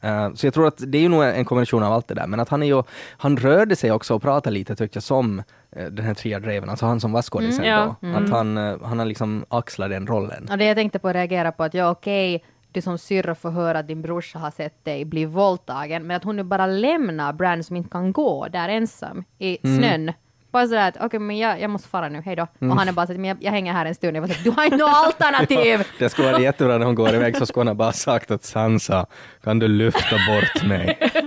Eh, 0.00 0.34
så 0.34 0.46
jag 0.46 0.54
tror 0.54 0.66
att 0.66 0.82
det 0.86 0.98
är 0.98 1.02
ju 1.02 1.08
nog 1.08 1.24
en 1.24 1.44
kombination 1.44 1.82
av 1.82 1.92
allt 1.92 2.08
det 2.08 2.14
där, 2.14 2.26
men 2.26 2.40
att 2.40 2.48
han 2.48 2.62
är 2.62 2.66
ju, 2.66 2.82
han 3.16 3.36
rörde 3.36 3.76
sig 3.76 3.92
också 3.92 4.14
och 4.14 4.22
pratade 4.22 4.54
lite 4.54 4.76
tyckte 4.76 4.96
jag 4.96 5.02
som 5.02 5.42
eh, 5.72 5.86
den 5.86 6.04
här 6.04 6.14
Triad 6.14 6.46
Raven, 6.46 6.70
alltså 6.70 6.86
han 6.86 7.00
som 7.00 7.12
var 7.12 7.22
skådisen 7.22 7.64
ja. 7.64 7.96
då. 8.00 8.08
Att 8.08 8.30
han, 8.30 8.58
eh, 8.58 8.76
han 8.82 8.98
har 8.98 9.06
liksom 9.06 9.44
axlat 9.48 9.90
den 9.90 10.06
rollen. 10.06 10.48
Och 10.50 10.58
det 10.58 10.64
jag 10.64 10.76
tänkte 10.76 10.98
på 10.98 11.08
att 11.08 11.14
reagera 11.14 11.52
på 11.52 11.64
att 11.64 11.74
ja 11.74 11.90
okej, 11.90 12.44
du 12.72 12.82
som 12.82 12.98
syrra 12.98 13.34
får 13.34 13.50
höra 13.50 13.78
att 13.78 13.88
din 13.88 14.02
brorsa 14.02 14.38
har 14.38 14.50
sett 14.50 14.84
dig 14.84 15.04
bli 15.04 15.24
våldtagen, 15.24 16.06
men 16.06 16.16
att 16.16 16.24
hon 16.24 16.36
nu 16.36 16.42
bara 16.42 16.66
lämnar 16.66 17.32
Bran 17.32 17.64
som 17.64 17.76
inte 17.76 17.90
kan 17.90 18.12
gå 18.12 18.48
där 18.48 18.68
ensam 18.68 19.24
i 19.38 19.58
Mm. 19.62 20.12
Bara 20.50 20.66
sådär 20.66 20.88
att 20.88 20.96
okej 21.00 21.20
men 21.20 21.38
jag, 21.38 21.60
jag 21.60 21.70
måste 21.70 21.88
fara 21.88 22.08
nu, 22.08 22.22
hej 22.24 22.36
då. 22.36 22.46
Mm. 22.60 22.72
Och 22.72 22.78
han 22.78 22.88
är 22.88 22.92
bara 22.92 23.06
såhär, 23.06 23.18
men 23.20 23.28
jag, 23.28 23.36
jag 23.40 23.50
hänger 23.52 23.72
här 23.72 23.86
en 23.86 23.94
stund. 23.94 24.16
Jag 24.16 24.20
var 24.20 24.28
såhär, 24.28 24.44
du 24.44 24.50
har 24.50 24.64
inte 24.64 24.76
något 24.76 24.90
alternativ! 25.06 25.86
Det 25.98 26.08
skulle 26.08 26.32
vara 26.32 26.42
jättebra 26.42 26.78
när 26.78 26.86
hon 26.86 26.94
går 26.94 27.14
iväg 27.14 27.36
så 27.36 27.46
skulle 27.46 27.70
hon 27.70 27.76
bara 27.76 27.92
sagt 27.92 28.30
att 28.30 28.44
Sansa, 28.44 29.06
kan 29.44 29.58
du 29.58 29.68
lyfta 29.68 30.16
bort 30.28 30.64
mig? 30.66 30.98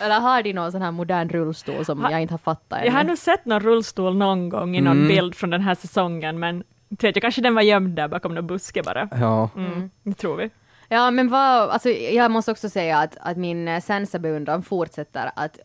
Eller- 0.00 0.20
har 0.20 0.42
de 0.42 0.52
någon 0.52 0.72
sån 0.72 0.82
här 0.82 0.90
modern 0.90 1.28
rullstol 1.28 1.84
som 1.84 2.02
Ha- 2.02 2.10
jag 2.10 2.22
inte 2.22 2.34
har 2.34 2.38
fattat 2.38 2.80
Jag 2.84 2.92
har 2.92 3.00
ännu? 3.00 3.08
nog 3.08 3.18
sett 3.18 3.44
någon 3.44 3.60
rullstol 3.60 4.16
någon 4.16 4.48
gång 4.48 4.76
i 4.76 4.80
någon 4.80 4.96
Mm. 4.96 5.08
bild 5.08 5.34
från 5.34 5.50
den 5.50 5.60
här 5.60 5.74
säsongen, 5.74 6.38
men 6.38 6.62
inte 6.88 7.06
vet 7.06 7.16
jag, 7.16 7.22
kanske 7.22 7.40
den 7.42 7.54
var 7.54 7.62
gömd 7.62 7.96
där 7.96 8.08
bakom 8.08 8.34
någon 8.34 8.46
buske 8.46 8.82
bara. 8.82 9.08
Ja. 9.20 9.50
Mm, 9.56 9.90
det 10.02 10.14
tror 10.14 10.36
vi. 10.36 10.50
Ja 10.88 11.10
men 11.10 11.28
vad, 11.28 11.70
alltså 11.70 11.88
jag 11.90 12.30
måste 12.30 12.50
också 12.50 12.68
säga 12.68 12.98
att, 12.98 13.16
att 13.20 13.36
min 13.36 13.80
Sansa-beundran 13.82 14.62
fortsätter 14.62 15.30
att 15.36 15.58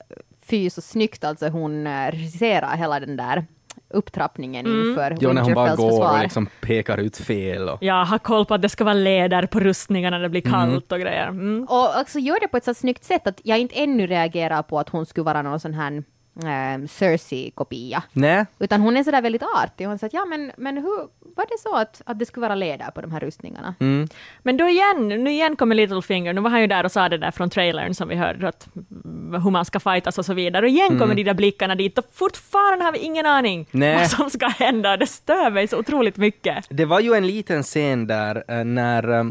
fy 0.50 0.70
så 0.70 0.82
snyggt 0.82 1.24
alltså 1.24 1.48
hon 1.50 1.88
eh, 1.88 2.12
regisserar 2.12 2.78
hela 2.78 3.00
den 3.00 3.18
där 3.18 3.46
upptrappningen 3.94 4.66
inför 4.68 5.18
Jo, 5.22 5.34
när 5.34 5.42
hon 5.42 5.54
bara 5.54 5.76
går 5.76 5.86
och 5.86 5.92
försvar. 5.92 6.24
liksom 6.24 6.48
pekar 6.62 6.98
ut 6.98 7.18
fel. 7.18 7.70
Och, 7.70 7.78
Jag 7.84 8.06
har 8.06 8.18
koll 8.18 8.46
på 8.46 8.54
att 8.54 8.62
det 8.62 8.70
ska 8.70 8.84
vara 8.84 8.94
läder 8.94 9.46
på 9.46 9.60
rustningarna 9.60 10.18
när 10.18 10.24
det 10.24 10.30
blir 10.30 10.42
kallt 10.42 10.92
och 10.92 11.00
grejer. 11.00 11.28
Mm. 11.28 11.64
Och 11.70 12.00
också 12.02 12.20
gör 12.20 12.40
det 12.40 12.48
på 12.48 12.58
ett 12.58 12.64
så 12.66 12.74
snyggt 12.74 13.04
sätt 13.04 13.28
att 13.28 13.42
jag 13.44 13.60
inte 13.60 13.76
ännu 13.76 14.08
reagerar 14.08 14.62
på 14.64 14.80
att 14.80 14.90
hon 14.90 15.06
skulle 15.06 15.26
vara 15.26 15.42
någon 15.42 15.60
sån 15.60 15.74
här 15.74 16.04
eh, 16.44 16.88
Cersei-kopia. 16.88 18.04
Nej, 18.14 18.46
Utan 18.60 18.82
hon 18.82 18.98
är 18.98 19.04
sådär 19.04 19.22
väldigt 19.22 19.44
artig. 19.44 19.86
Hon 19.88 20.00
säger 20.00 20.10
att 20.10 20.14
ja 20.14 20.26
men, 20.26 20.52
men 20.58 20.78
hur, 20.78 20.98
var 21.36 21.46
det 21.46 21.60
så 21.60 21.76
att, 21.76 22.02
att 22.06 22.20
det 22.20 22.26
skulle 22.26 22.42
vara 22.42 22.56
läder 22.56 22.92
på 22.92 23.02
de 23.02 23.12
här 23.12 23.20
rustningarna? 23.20 23.76
mm. 23.80 24.08
Men 24.44 24.58
då 24.58 24.68
igen, 24.68 25.08
nu 25.08 25.32
igen 25.32 25.56
kommer 25.56 25.76
Littlefinger, 25.76 26.34
nu 26.34 26.42
var 26.42 26.50
han 26.50 26.62
ju 26.62 26.68
där 26.68 26.84
och 26.84 26.92
sa 26.92 27.10
det 27.10 27.18
där 27.18 27.32
från 27.32 27.50
trailern 27.50 27.94
som 27.94 28.10
vi 28.10 28.16
hörde, 28.16 28.48
att, 28.48 28.68
mm, 29.06 29.42
hur 29.44 29.52
man 29.52 29.66
ska 29.66 29.80
fightas 29.80 30.18
och 30.18 30.26
så 30.26 30.34
vidare, 30.34 30.66
och 30.66 30.70
igen 30.70 31.00
kommer 31.00 31.16
de 31.16 31.24
där 31.24 31.34
blickarna 31.34 31.76
dit, 31.76 31.98
och 31.98 32.06
fortfarande 32.14 32.86
har 32.86 32.92
vi 32.92 33.00
ingen 33.00 33.26
aning 33.26 33.68
Nej. 33.72 33.98
vad 33.98 34.10
som 34.10 34.30
ska 34.30 34.48
hända, 34.48 34.98
det 34.98 35.08
stör 35.08 35.52
mig 35.52 35.68
så 35.68 35.78
otroligt 35.78 36.18
mycket. 36.18 36.66
Det 36.70 36.86
var 36.86 37.00
ju 37.00 37.14
en 37.14 37.28
liten 37.28 37.64
scen 37.64 38.08
där 38.08 38.44
eh, 38.48 38.64
när 38.64 39.20
eh, 39.20 39.24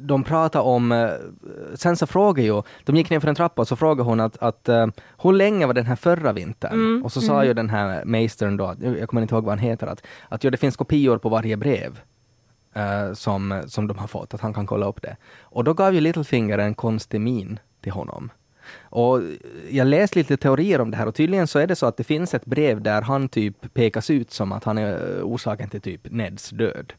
de 0.00 0.24
pratade 0.24 0.64
om, 0.64 0.92
eh, 0.92 1.08
Sansa 1.74 2.06
frågade 2.06 2.42
ju, 2.48 2.62
de 2.84 2.96
gick 2.96 3.10
ner 3.10 3.20
för 3.20 3.28
en 3.28 3.34
trappa 3.34 3.62
och 3.62 3.68
så 3.68 3.76
frågade 3.76 4.02
hon 4.08 4.20
att, 4.20 4.36
att 4.42 4.68
eh, 4.68 4.86
hur 5.22 5.32
länge 5.32 5.66
var 5.66 5.74
den 5.74 5.86
här 5.86 5.96
förra 5.96 6.32
vintern? 6.32 7.02
Och 7.04 7.12
så 7.12 7.20
sa 7.20 7.44
ju 7.44 7.54
den 7.54 7.70
här 7.70 8.04
meistern 8.04 8.56
då, 8.56 8.64
att- 8.64 8.82
jag 8.82 9.08
kommer 9.08 9.22
inte 9.22 9.34
ihåg 9.34 9.44
vad 9.44 9.52
han 9.58 9.58
heter, 9.68 9.86
att, 9.86 10.02
att 10.28 10.44
ja, 10.44 10.50
det 10.50 10.56
finns 10.56 10.76
kopior 10.76 11.18
på 11.18 11.28
varje 11.28 11.56
brev. 11.56 12.00
eh, 12.74 13.12
som, 13.12 13.62
som 13.66 13.86
de 13.86 13.98
har 13.98 14.06
fått, 14.06 14.34
att 14.34 14.40
han 14.40 14.54
kan 14.54 14.66
kolla 14.66 14.86
upp 14.86 15.02
det. 15.02 15.16
Och 15.42 15.64
då 15.64 15.74
gav 15.74 15.94
ju 15.94 16.00
Littlefinger 16.00 16.58
en 16.58 16.74
konstig 16.74 17.20
min 17.20 17.58
till 17.82 17.92
honom. 17.92 18.30
Och 18.80 19.20
jag 19.70 19.86
läste 19.86 20.18
lite 20.18 20.36
teorier 20.36 20.80
om 20.80 20.90
det 20.90 20.96
här 20.96 21.06
och 21.06 21.14
tydligen 21.14 21.46
så 21.46 21.58
är 21.58 21.66
det 21.66 21.76
så 21.76 21.86
att 21.86 21.96
det 21.96 22.04
finns 22.04 22.34
ett 22.34 22.44
brev 22.46 22.82
där 22.82 23.02
han 23.02 23.28
typ 23.28 23.74
pekas 23.74 24.10
ut 24.10 24.30
som 24.30 24.52
att 24.52 24.64
han 24.64 24.78
är 24.78 25.20
orsaken 25.22 25.68
till 25.68 25.80
typ 25.80 26.00
Neds 26.10 26.50
död. 26.50 26.92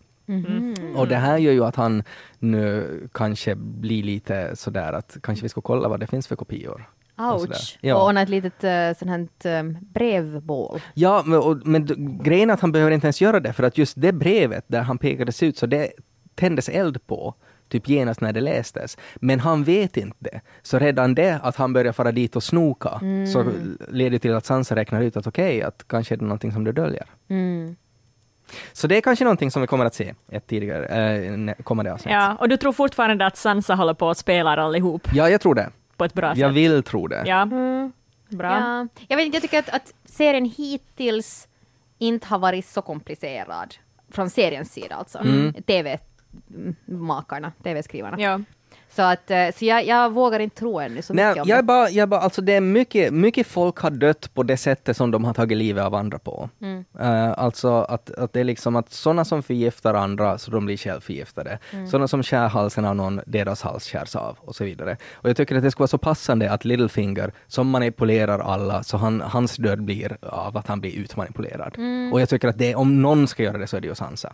Och 0.96 1.08
det 1.08 1.15
här 1.15 1.38
gör 1.38 1.54
ju 1.54 1.63
att 1.63 1.76
han 1.76 2.04
nu 2.39 2.88
kanske 3.13 3.56
blir 3.56 4.04
lite 4.04 4.56
sådär 4.56 4.94
att 4.94 5.18
kanske 5.24 5.44
vi 5.44 5.50
ska 5.50 5.62
kolla 5.62 5.89
vad 5.89 6.00
det 6.00 6.08
finns 6.08 6.28
för 6.28 6.36
kopior. 6.36 6.89
Och. 7.15 7.42
Ouch! 7.42 7.78
Ja. 7.82 7.96
Och 7.96 8.02
hon 8.02 8.15
har 8.15 8.24
ett 8.24 8.30
litet 8.30 8.63
uh, 8.63 8.98
sånt 9.00 9.44
här 9.44 9.63
uh, 9.63 9.78
brevbål. 9.82 10.82
Ja, 10.94 11.24
men, 11.26 11.39
och, 11.39 11.68
men 11.68 11.86
grejen 12.24 12.50
är 12.50 12.54
att 12.54 12.60
han 12.60 12.72
behöver 12.72 12.92
inte 12.92 13.08
ens 13.08 13.22
göra 13.22 13.39
det, 13.39 13.54
för 13.54 13.63
att 13.63 13.78
just 13.78 14.02
det 14.02 14.13
brevet 14.13 14.65
där 14.68 14.82
han 14.82 14.98
pekades 14.98 15.44
ut, 15.44 15.58
så 15.58 15.65
det 15.65 15.92
tändes 16.36 16.70
eld 16.70 17.08
på, 17.08 17.36
typ 17.70 17.89
genast 17.89 18.22
när 18.22 18.34
det 18.34 18.42
lästes. 18.42 18.98
Men 19.15 19.39
han 19.39 19.63
vet 19.63 19.98
inte 19.98 20.15
det. 20.20 20.42
Så 20.62 20.80
redan 20.80 21.15
det, 21.15 21.39
att 21.44 21.56
han 21.56 21.74
börjar 21.74 21.94
fara 21.94 22.12
dit 22.12 22.36
och 22.36 22.44
snoka, 22.44 23.02
så 23.34 23.46
leder 23.89 24.18
till 24.18 24.34
att 24.34 24.46
Sansa 24.46 24.76
räknar 24.76 25.02
ut 25.02 25.18
att 25.18 25.28
okej, 25.28 25.63
att 25.63 25.84
kanske 25.88 26.15
är 26.15 26.18
det 26.18 26.26
någonting 26.26 26.52
som 26.52 26.63
du 26.63 26.72
döljer. 26.72 27.06
Mm. 27.30 27.76
Så 28.73 28.88
det 28.88 28.97
är 28.97 29.01
kanske 29.01 29.25
någonting 29.25 29.51
som 29.51 29.62
vi 29.62 29.67
kommer 29.67 29.85
att 29.85 29.93
se 29.95 30.13
ett 30.31 30.47
tidigare, 30.47 30.85
äh, 30.85 31.31
nä- 31.38 31.53
kommande 31.63 31.93
avsnitt. 31.93 32.13
Ja, 32.13 32.35
och 32.39 32.49
du 32.49 32.57
tror 32.57 32.71
fortfarande 32.73 33.25
att 33.25 33.38
Sansa 33.38 33.75
håller 33.75 33.93
på 33.93 34.09
att 34.09 34.17
spela 34.17 34.49
allihop 34.63 35.07
ja, 35.13 35.29
jag 35.29 35.41
tror 35.41 35.55
det. 35.55 35.69
på 35.97 36.05
ett 36.05 36.13
bra 36.13 36.27
Jag 36.27 36.38
sätt? 36.38 36.55
vill 36.55 36.83
tro 36.83 37.07
det. 37.07 37.23
Ja, 37.25 37.45
bra. 38.29 38.49
Ja. 38.59 38.88
Jag, 39.07 39.17
vet, 39.17 39.25
inte, 39.25 39.35
jag 39.35 39.41
tycker 39.41 39.59
att, 39.59 39.69
att 39.69 39.93
serien 40.05 40.45
hittills 40.57 41.47
inte 41.97 42.27
har 42.27 42.39
varit 42.39 42.65
så 42.65 42.81
komplicerad. 42.81 43.75
Från 44.12 44.29
seriens 44.29 44.73
sida 44.73 44.95
alltså. 44.95 45.17
Mm. 45.19 45.53
TV-makarna, 45.53 47.51
TV-skrivarna. 47.63 48.19
Ja. 48.19 48.39
Så, 48.95 49.02
att, 49.02 49.32
eh, 49.32 49.47
så 49.56 49.65
jag, 49.65 49.86
jag 49.86 50.13
vågar 50.13 50.39
inte 50.39 50.56
tro 50.56 50.80
ännu 50.80 51.02
så 51.02 51.13
Nej, 51.13 51.28
mycket 51.28 51.43
om 51.43 51.49
jag 51.49 51.60
det. 51.60 51.63
bara, 51.63 51.89
jag 51.89 52.10
bara, 52.10 52.19
alltså 52.21 52.41
det 52.41 52.54
är 52.54 52.62
mycket, 52.62 53.13
mycket 53.13 53.47
folk 53.47 53.78
har 53.78 53.89
dött 53.89 54.34
på 54.34 54.43
det 54.43 54.58
sättet 54.58 54.97
som 54.97 55.12
de 55.12 55.23
har 55.25 55.34
tagit 55.34 55.58
livet 55.58 55.84
av 55.84 55.95
andra 55.95 56.19
på. 56.19 56.49
Mm. 56.62 56.86
Eh, 56.99 57.39
alltså 57.39 57.73
att, 57.73 58.12
att 58.12 58.34
det 58.34 58.39
är 58.39 58.43
liksom 58.43 58.75
att 58.75 58.91
sådana 58.91 59.25
som 59.25 59.43
förgiftar 59.43 59.93
andra 59.93 60.38
så 60.38 60.52
de 60.52 60.65
blir 60.65 60.78
själv 60.78 61.02
förgiftade. 61.02 61.60
Mm. 61.71 61.88
Sådana 61.88 62.08
som 62.08 62.23
skär 62.23 62.47
halsen 62.47 62.86
av 62.86 62.95
någon, 62.95 63.21
deras 63.25 63.62
hals 63.62 63.88
skärs 63.88 64.15
av 64.15 64.38
och 64.41 64.56
så 64.56 64.63
vidare. 64.63 64.97
Och 65.13 65.30
jag 65.30 65.38
tycker 65.38 65.56
att 65.56 65.63
det 65.63 65.71
skulle 65.71 65.84
vara 65.84 65.88
så 65.88 65.97
passande 65.97 66.52
att 66.52 66.65
Littlefinger, 66.65 67.34
som 67.47 67.69
manipulerar 67.69 68.39
alla, 68.39 68.84
så 68.84 68.97
han, 68.97 69.21
hans 69.21 69.56
död 69.56 69.84
blir 69.84 70.17
av 70.21 70.58
att 70.58 70.67
han 70.67 70.82
blir 70.82 70.95
utmanipulerad. 70.95 71.73
Mm. 71.78 72.13
Och 72.13 72.21
jag 72.21 72.30
tycker 72.30 72.47
att 72.47 72.58
det, 72.58 72.75
om 72.75 73.02
någon 73.02 73.28
ska 73.28 73.43
göra 73.43 73.58
det 73.58 73.67
så 73.67 73.78
är 73.78 73.82
det 73.82 73.88
ju 73.88 73.95
Sansa. 73.95 74.34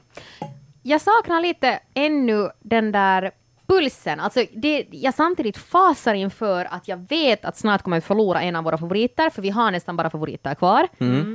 Jag 0.82 1.02
saknar 1.02 1.42
lite 1.42 1.80
ännu 1.94 2.50
den 2.60 2.92
där 2.92 3.32
pulsen. 3.68 4.20
Alltså 4.20 4.46
det, 4.54 4.86
jag 4.92 5.14
samtidigt 5.14 5.58
fasar 5.58 6.14
inför 6.14 6.68
att 6.72 6.88
jag 6.88 7.06
vet 7.10 7.46
att 7.46 7.58
snart 7.58 7.82
kommer 7.82 7.98
vi 7.98 8.02
förlora 8.02 8.42
en 8.42 8.56
av 8.56 8.64
våra 8.64 8.78
favoriter, 8.78 9.30
för 9.30 9.42
vi 9.42 9.50
har 9.50 9.72
nästan 9.72 9.96
bara 9.98 10.10
favoriter 10.10 10.56
kvar. 10.56 10.88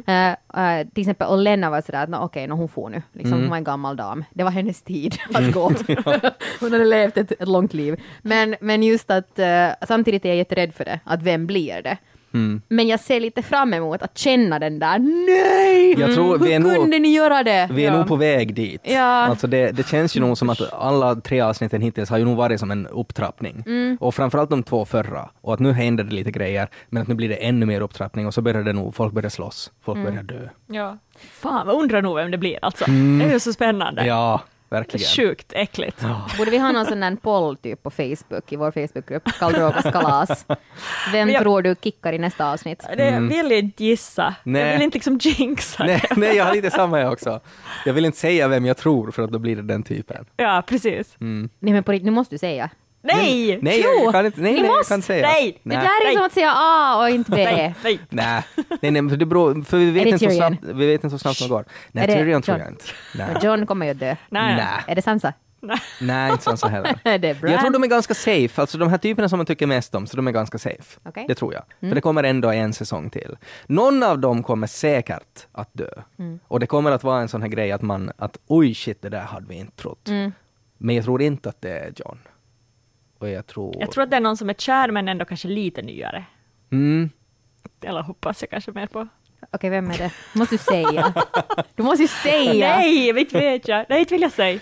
Eh, 0.06 0.28
eh, 0.80 0.86
till 0.94 1.00
exempel 1.00 1.28
Olenna 1.28 1.70
var 1.70 1.80
sådär 1.80 2.02
att 2.02 2.08
"Nå, 2.10 2.18
okej, 2.18 2.46
nå 2.46 2.54
hon 2.54 2.68
får 2.68 2.88
nu. 2.90 3.02
Liksom, 3.12 3.32
Hon 3.40 3.50
var 3.50 3.56
en 3.56 3.64
gammal 3.64 3.96
dam. 3.96 4.24
Det 4.30 4.44
var 4.44 4.50
hennes 4.50 4.82
tid 4.82 5.18
att 5.34 5.52
gå. 5.52 5.62
hon 6.60 6.72
hade 6.72 6.84
levt 6.84 7.16
ett, 7.16 7.32
ett 7.32 7.48
långt 7.48 7.74
liv. 7.74 8.00
Men, 8.22 8.56
men 8.60 8.82
just 8.82 9.10
att 9.10 9.38
eh, 9.38 9.68
samtidigt 9.88 10.24
är 10.24 10.28
jag 10.28 10.36
jätterädd 10.38 10.74
för 10.74 10.84
det, 10.84 11.00
att 11.04 11.22
vem 11.22 11.46
blir 11.46 11.82
det? 11.82 11.98
Men 12.68 12.88
jag 12.88 13.00
ser 13.00 13.20
lite 13.20 13.42
fram 13.42 13.74
emot 13.74 14.02
att 14.02 14.18
känna 14.18 14.58
den 14.58 14.78
där 14.78 14.98
nej! 14.98 16.00
Jag 16.00 16.14
tror 16.14 16.38
vi 16.38 16.52
är 16.52 16.60
Hur 16.60 16.68
nog- 16.68 16.76
kunde 16.76 16.98
ni 16.98 17.08
göra 17.08 17.42
det? 17.42 17.68
Vi 17.72 17.84
är 17.84 17.92
Ja. 17.92 17.98
nog 17.98 18.08
på 18.08 18.16
väg 18.16 18.54
dit. 18.54 18.80
Ja. 18.84 19.00
Alltså 19.02 19.46
det, 19.46 19.70
det 19.72 19.86
känns 19.88 20.16
ju 20.16 20.20
nog 20.20 20.38
som 20.38 20.50
att 20.50 20.72
alla 20.72 21.14
tre 21.14 21.40
avsnitten 21.40 21.82
hittills 21.82 22.10
har 22.10 22.18
ju 22.18 22.24
nog 22.24 22.36
varit 22.36 22.60
som 22.60 22.70
en 22.70 22.86
upptrappning. 22.86 23.62
Mm. 23.66 23.96
Och 24.00 24.14
framförallt 24.14 24.50
de 24.50 24.62
två 24.62 24.84
förra. 24.84 25.30
Och 25.40 25.54
att 25.54 25.60
nu 25.60 25.72
händer 25.72 26.04
det 26.04 26.14
lite 26.14 26.30
grejer, 26.30 26.68
men 26.88 27.02
att 27.02 27.08
nu 27.08 27.14
blir 27.14 27.28
det 27.28 27.34
ännu 27.36 27.66
mer 27.66 27.80
upptrappning 27.80 28.26
och 28.26 28.34
så 28.34 28.42
börjar 28.42 28.62
det 28.62 28.72
nog, 28.72 28.94
folk 28.94 29.12
börjar 29.14 29.30
slåss, 29.30 29.72
folk 29.84 29.96
Mm. 29.96 30.10
börjar 30.10 30.22
dö. 30.22 30.48
Ja. 30.66 30.98
Fan, 31.32 31.66
vad 31.66 31.76
undrar 31.82 32.02
nog 32.02 32.16
vem 32.16 32.30
det 32.30 32.38
blir 32.38 32.58
alltså. 32.62 32.84
Det 33.20 33.24
är 33.24 33.32
ju 33.32 33.40
så 33.40 33.52
spännande. 33.52 34.06
Ja, 34.06 34.40
verkligen. 34.70 35.06
Sjukt 35.06 35.52
äckligt. 35.52 36.04
Borde 36.38 36.50
vi 36.50 36.58
ha 36.58 36.72
någon 36.72 36.86
sån 36.86 37.00
där 37.00 37.16
poll 37.16 37.56
typ 37.56 37.82
på 37.82 37.90
Facebook, 37.90 38.52
i 38.52 38.56
vår 38.56 38.70
Facebookgrupp, 38.70 39.22
Karl 39.38 39.52
Drogas 39.52 39.82
kalas. 39.92 40.46
Vem 41.12 41.28
jag- 41.30 41.42
tror 41.42 41.62
du 41.62 41.74
kickar 41.82 42.12
i 42.12 42.18
nästa 42.18 42.52
avsnitt? 42.52 42.84
Det 42.96 43.10
jag 43.10 43.20
vill 43.20 43.52
inte 43.52 43.84
gissa. 43.84 44.22
Mm. 44.22 44.34
Nej. 44.44 44.62
Jag 44.62 44.72
vill 44.72 44.82
inte 44.82 44.96
liksom 44.96 45.18
jinxa 45.22 45.84
Nej, 45.84 46.02
det. 46.08 46.16
nej, 46.16 46.36
jag 46.36 46.44
har 46.44 46.54
lite 46.54 46.70
samma 46.70 47.00
jag 47.00 47.12
också. 47.12 47.40
Jag 47.84 47.92
vill 47.92 48.04
inte 48.04 48.18
säga 48.18 48.48
vem 48.48 48.66
jag 48.66 48.76
tror 48.76 49.10
för 49.10 49.22
att 49.22 49.30
då 49.30 49.38
blir 49.38 49.56
det 49.56 49.62
den 49.62 49.82
typen. 49.82 50.24
Ja, 50.36 50.62
precis. 50.66 51.16
Mm. 51.20 51.48
Nej 51.58 51.72
men 51.72 51.82
på 51.84 51.92
riktigt, 51.92 52.04
nu 52.06 52.10
måste 52.10 52.34
du 52.34 52.38
säga. 52.38 52.70
Nej! 53.02 53.58
Nej, 53.62 53.82
Jo, 53.84 53.90
jag 54.04 54.12
kan 54.12 54.26
inte, 54.26 54.40
nej, 54.40 54.52
ni 54.52 54.58
nej, 54.60 54.66
jag 54.70 54.76
måste- 54.76 54.90
kan 54.90 54.98
inte 54.98 55.06
säga. 55.06 55.26
nej, 55.28 55.60
Det 55.62 55.70
där 55.70 55.80
är 55.80 56.04
Nej. 56.04 56.14
som 56.16 56.24
att 56.26 56.32
säga 56.32 56.52
A 56.56 56.98
och 57.02 57.10
inte 57.10 57.30
B. 57.30 57.44
Nej, 57.44 57.74
nej. 57.82 57.98
Nej, 58.10 58.42
nej, 58.82 58.90
nej, 58.90 59.08
för 59.08 59.16
det 59.16 59.26
beror, 59.26 59.62
för 59.62 59.76
vi 59.76 59.90
vet, 59.90 60.02
det 60.04 60.08
inte 60.10 60.18
så 60.18 60.24
Tyrion? 60.30 60.56
snabbt, 60.58 60.76
vi 60.78 60.86
vet 60.86 61.04
inte 61.04 61.10
så 61.10 61.18
snabbt 61.18 61.36
som 61.36 61.48
det 61.48 61.54
går. 61.54 61.64
Nej, 61.92 62.04
Är 62.04 62.08
det 62.08 62.14
Tyrion 62.14 62.42
tror 62.42 62.56
John? 62.58 62.64
jag 62.66 62.72
inte. 62.72 62.84
Nej, 63.14 63.28
John 63.42 63.66
kommer 63.66 63.86
ju 63.86 63.94
dö. 63.94 64.16
Nej. 64.28 64.54
nej. 64.56 64.66
Är 64.86 64.94
det 64.94 65.02
Sansa? 65.02 65.32
nej 66.00 66.30
inte 66.32 66.44
Sansa 66.44 66.68
heller. 66.68 66.98
det 67.18 67.28
är 67.28 67.34
Bran. 67.34 67.52
Jag 67.52 67.60
tror 67.60 67.70
de 67.70 67.82
är 67.82 67.86
ganska 67.86 68.14
safe, 68.14 68.60
alltså 68.60 68.78
de 68.78 68.88
här 68.88 68.98
typerna 68.98 69.28
som 69.28 69.36
man 69.36 69.46
tycker 69.46 69.66
mest 69.66 69.94
om, 69.94 70.06
så 70.06 70.16
de 70.16 70.26
är 70.28 70.32
ganska 70.32 70.58
safe. 70.58 71.00
Okej. 71.02 71.24
Det 71.28 71.34
tror 71.34 71.54
jag. 71.54 71.62
För 71.88 71.94
det 71.94 72.00
kommer 72.00 72.24
ändå 72.24 72.50
en 72.50 72.72
säsong 72.72 73.10
till. 73.10 73.36
Någon 73.66 74.02
av 74.02 74.18
dem 74.18 74.42
kommer 74.42 74.66
säkert 74.66 75.46
att 75.52 75.70
dö. 75.72 75.88
Och 76.48 76.60
det 76.60 76.66
kommer 76.66 76.90
att 76.90 77.04
vara 77.04 77.20
en 77.20 77.28
sån 77.28 77.42
här 77.42 77.48
grej 77.48 77.72
att 77.72 77.82
man, 77.82 78.10
att 78.18 78.38
oj 78.46 78.74
shit, 78.74 79.02
det 79.02 79.08
där 79.08 79.20
hade 79.20 79.46
vi 79.48 79.54
inte 79.54 79.76
trott. 79.82 80.08
Men 80.78 80.96
jag 80.96 81.04
tror 81.04 81.22
inte 81.22 81.48
att 81.48 81.60
det 81.62 81.70
är 81.78 81.92
John. 81.96 82.18
Och 83.20 83.28
jag 83.28 83.46
tror... 83.46 83.76
Jag 83.78 83.90
tror 83.90 84.04
att 84.04 84.10
det 84.10 84.16
är 84.16 84.20
någon 84.20 84.36
som 84.36 84.50
är 84.50 84.54
kär 84.54 84.90
men 84.90 85.08
ändå 85.08 85.24
kanske 85.24 85.48
lite 85.48 85.82
nyare. 85.82 86.24
Mm. 86.72 87.10
Eller 87.82 88.02
hoppas 88.02 88.42
jag 88.42 88.50
kanske 88.50 88.72
mer 88.72 88.86
på. 88.86 89.08
Okej, 89.50 89.70
vem 89.70 89.90
är 89.90 89.98
det? 89.98 90.12
måste 90.34 90.54
du 90.54 90.58
säga. 90.58 91.14
Du 91.74 91.82
måste 91.82 92.02
ju 92.02 92.08
säga. 92.08 92.76
Nej, 92.76 93.20
inte 93.20 93.38
vet 93.38 93.68
jag. 93.68 93.86
Nej, 93.88 94.00
inte 94.00 94.14
vill 94.14 94.22
jag 94.22 94.32
säga. 94.32 94.60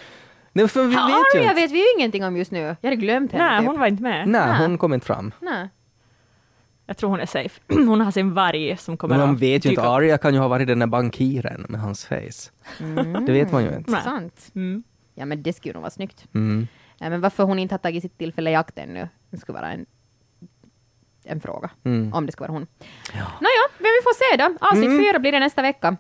Nej, 0.53 0.69
för 0.69 0.83
vi 0.83 0.95
vet 0.95 1.35
ju 1.35 1.43
inte. 1.43 1.55
vet 1.55 1.71
vi 1.71 1.79
ju 1.79 1.85
ingenting 1.99 2.25
om 2.25 2.37
just 2.37 2.51
nu. 2.51 2.59
Jag 2.59 2.91
hade 2.91 2.97
glömt 2.97 3.33
henne. 3.33 3.45
Nej, 3.45 3.61
typ. 3.61 3.69
hon 3.69 3.81
var 3.81 3.87
inte 3.87 4.03
med. 4.03 4.29
Nej, 4.29 4.47
Nej. 4.49 4.59
hon 4.59 4.79
kom 4.79 4.95
inte 4.95 5.07
fram. 5.07 5.33
Nej. 5.41 5.69
Jag 6.87 6.97
tror 6.97 7.11
hon 7.11 7.21
är 7.21 7.27
safe. 7.27 7.61
Hon 7.69 8.01
har 8.01 8.11
sin 8.11 8.35
varg 8.35 8.77
som 8.77 8.97
kommer 8.97 9.17
Men 9.17 9.27
man 9.27 9.35
att 9.35 9.43
vet 9.43 9.65
ju 9.65 9.71
inte. 9.71 9.83
Arya 9.83 10.19
kan 10.19 10.35
ju 10.35 10.41
ha 10.41 10.49
varit 10.49 10.67
den 10.67 10.79
där 10.79 10.87
bankiren 10.87 11.67
med 11.69 11.81
hans 11.81 12.07
face. 12.07 12.51
Det 13.27 13.33
vet 13.33 13.53
man 13.53 13.65
ju 13.65 13.77
inte. 13.77 13.93
Sant. 13.93 14.51
Mm. 14.55 14.83
Ja, 15.15 15.25
men 15.25 15.43
det 15.43 15.53
skulle 15.53 15.73
nog 15.75 15.83
vara 15.83 15.91
snyggt. 15.91 16.27
Mm. 16.35 16.67
Ja, 16.99 17.11
men 17.11 17.21
varför 17.21 17.45
hon 17.45 17.59
inte 17.59 17.73
har 17.73 17.79
tagit 17.79 18.03
sitt 18.03 18.19
tillfälle 18.19 18.51
i 18.51 18.55
akt 18.55 18.79
ännu, 18.79 19.09
det 19.31 19.39
skulle 19.39 19.59
vara 19.59 19.73
en, 19.73 19.87
en 21.25 21.41
fråga. 21.41 21.71
Mm. 21.85 22.13
Om 22.15 22.27
det 22.27 22.33
ska 22.33 22.45
vara 22.45 22.53
hon. 22.53 22.67
Nåja, 23.15 23.65
men 23.79 23.91
vi 23.99 24.03
får 24.03 24.15
se 24.15 24.37
då. 24.37 24.67
Avsnitt 24.67 25.07
fyra 25.07 25.19
blir 25.19 25.33
det 25.33 25.41
nästa 25.41 25.63
vecka. 25.63 25.97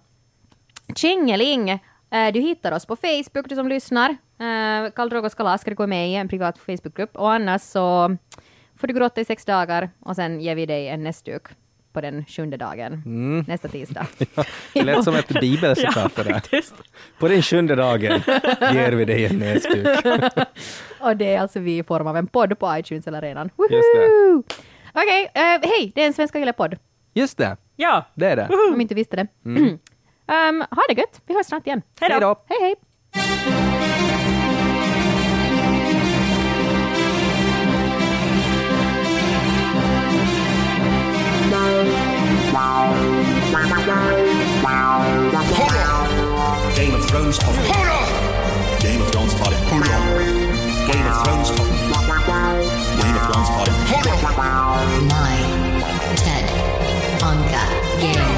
Tjingeling! 0.96 1.70
Eh, 2.10 2.32
Du 2.32 2.40
hittar 2.40 2.72
oss 2.72 2.86
på 2.86 2.96
Facebook, 2.96 3.48
du 3.48 3.54
som 3.54 3.68
lyssnar. 3.68 4.10
Eh, 4.10 4.90
Karl 4.96 5.08
Drogos 5.08 5.34
kalas 5.34 5.60
ska 5.60 5.70
du 5.70 5.74
gå 5.76 5.86
med 5.86 6.10
i 6.10 6.14
en 6.14 6.28
privat 6.28 6.58
Facebookgrupp. 6.58 7.16
Och 7.16 7.32
annars 7.32 7.62
så 7.62 8.16
får 8.76 8.86
du 8.88 8.94
gråta 8.94 9.20
i 9.20 9.24
sex 9.24 9.44
dagar 9.44 9.90
och 10.00 10.16
sen 10.16 10.40
ger 10.40 10.54
vi 10.54 10.66
dig 10.66 10.88
en 10.88 11.02
näsduk 11.04 11.42
på 11.92 12.00
den 12.00 12.24
sjunde 12.28 12.56
dagen, 12.56 13.02
Mm. 13.06 13.44
nästa 13.48 13.68
tisdag. 13.68 14.06
Det 14.74 14.82
lät 14.82 15.04
som 15.04 15.14
ett 15.14 15.26
Ja, 15.34 15.40
bibelcitat 15.40 16.16
det 16.16 16.22
där. 16.22 16.42
På 17.18 17.28
den 17.28 17.42
sjunde 17.42 17.74
dagen 17.74 18.20
ger 18.72 18.92
vi 18.92 19.04
dig 19.04 19.24
en 19.26 19.38
näsduk. 19.38 19.98
Och 21.00 21.16
det 21.16 21.34
är 21.34 21.40
alltså 21.40 21.60
vi 21.60 21.78
i 21.78 21.82
form 21.82 22.06
av 22.06 22.16
en 22.16 22.26
podd 22.26 22.58
på 22.58 22.76
iTunes 22.78 23.06
eller 23.06 23.20
redan. 23.20 23.50
Just 23.70 23.94
det. 23.94 24.08
Woho! 24.08 24.42
Okej, 24.92 25.30
eh, 25.34 25.42
hej, 25.42 25.92
det 25.94 26.02
är 26.02 26.06
en 26.06 26.12
Svenska 26.12 26.38
Yle-podd. 26.38 26.76
Just 27.14 27.38
det, 27.38 27.56
Ja, 27.76 28.04
det 28.14 28.26
är 28.26 28.36
det. 28.36 28.48
Om 28.72 28.80
inte 28.80 28.94
visste 28.94 29.16
det. 29.16 29.26
um, 29.44 30.64
ha 30.70 30.82
det 30.88 30.94
gött, 30.94 31.20
vi 31.26 31.34
hörs 31.34 31.46
snart 31.46 31.66
igen. 31.66 31.82
hej 32.00 32.10
Hej 32.48 33.67
Thrones 47.18 47.38
talk. 47.38 47.54
Hold 47.56 47.88
on! 47.88 48.80
Game 48.80 49.02
of 49.02 49.10
Thrones 49.10 49.34
party. 49.34 49.56
Hold 49.56 49.82
on. 49.82 49.88
Game 50.86 51.04
of 51.04 51.24
Thrones 51.24 51.50
talk. 51.50 51.66
Game 53.02 53.16
of 53.16 53.22
Thrones 53.26 53.50
party. 53.50 53.72
Hold 53.90 54.06
on. 54.06 55.08
My 55.08 55.34
Ted 56.14 56.46
Anka 57.20 57.64
Game. 58.00 58.37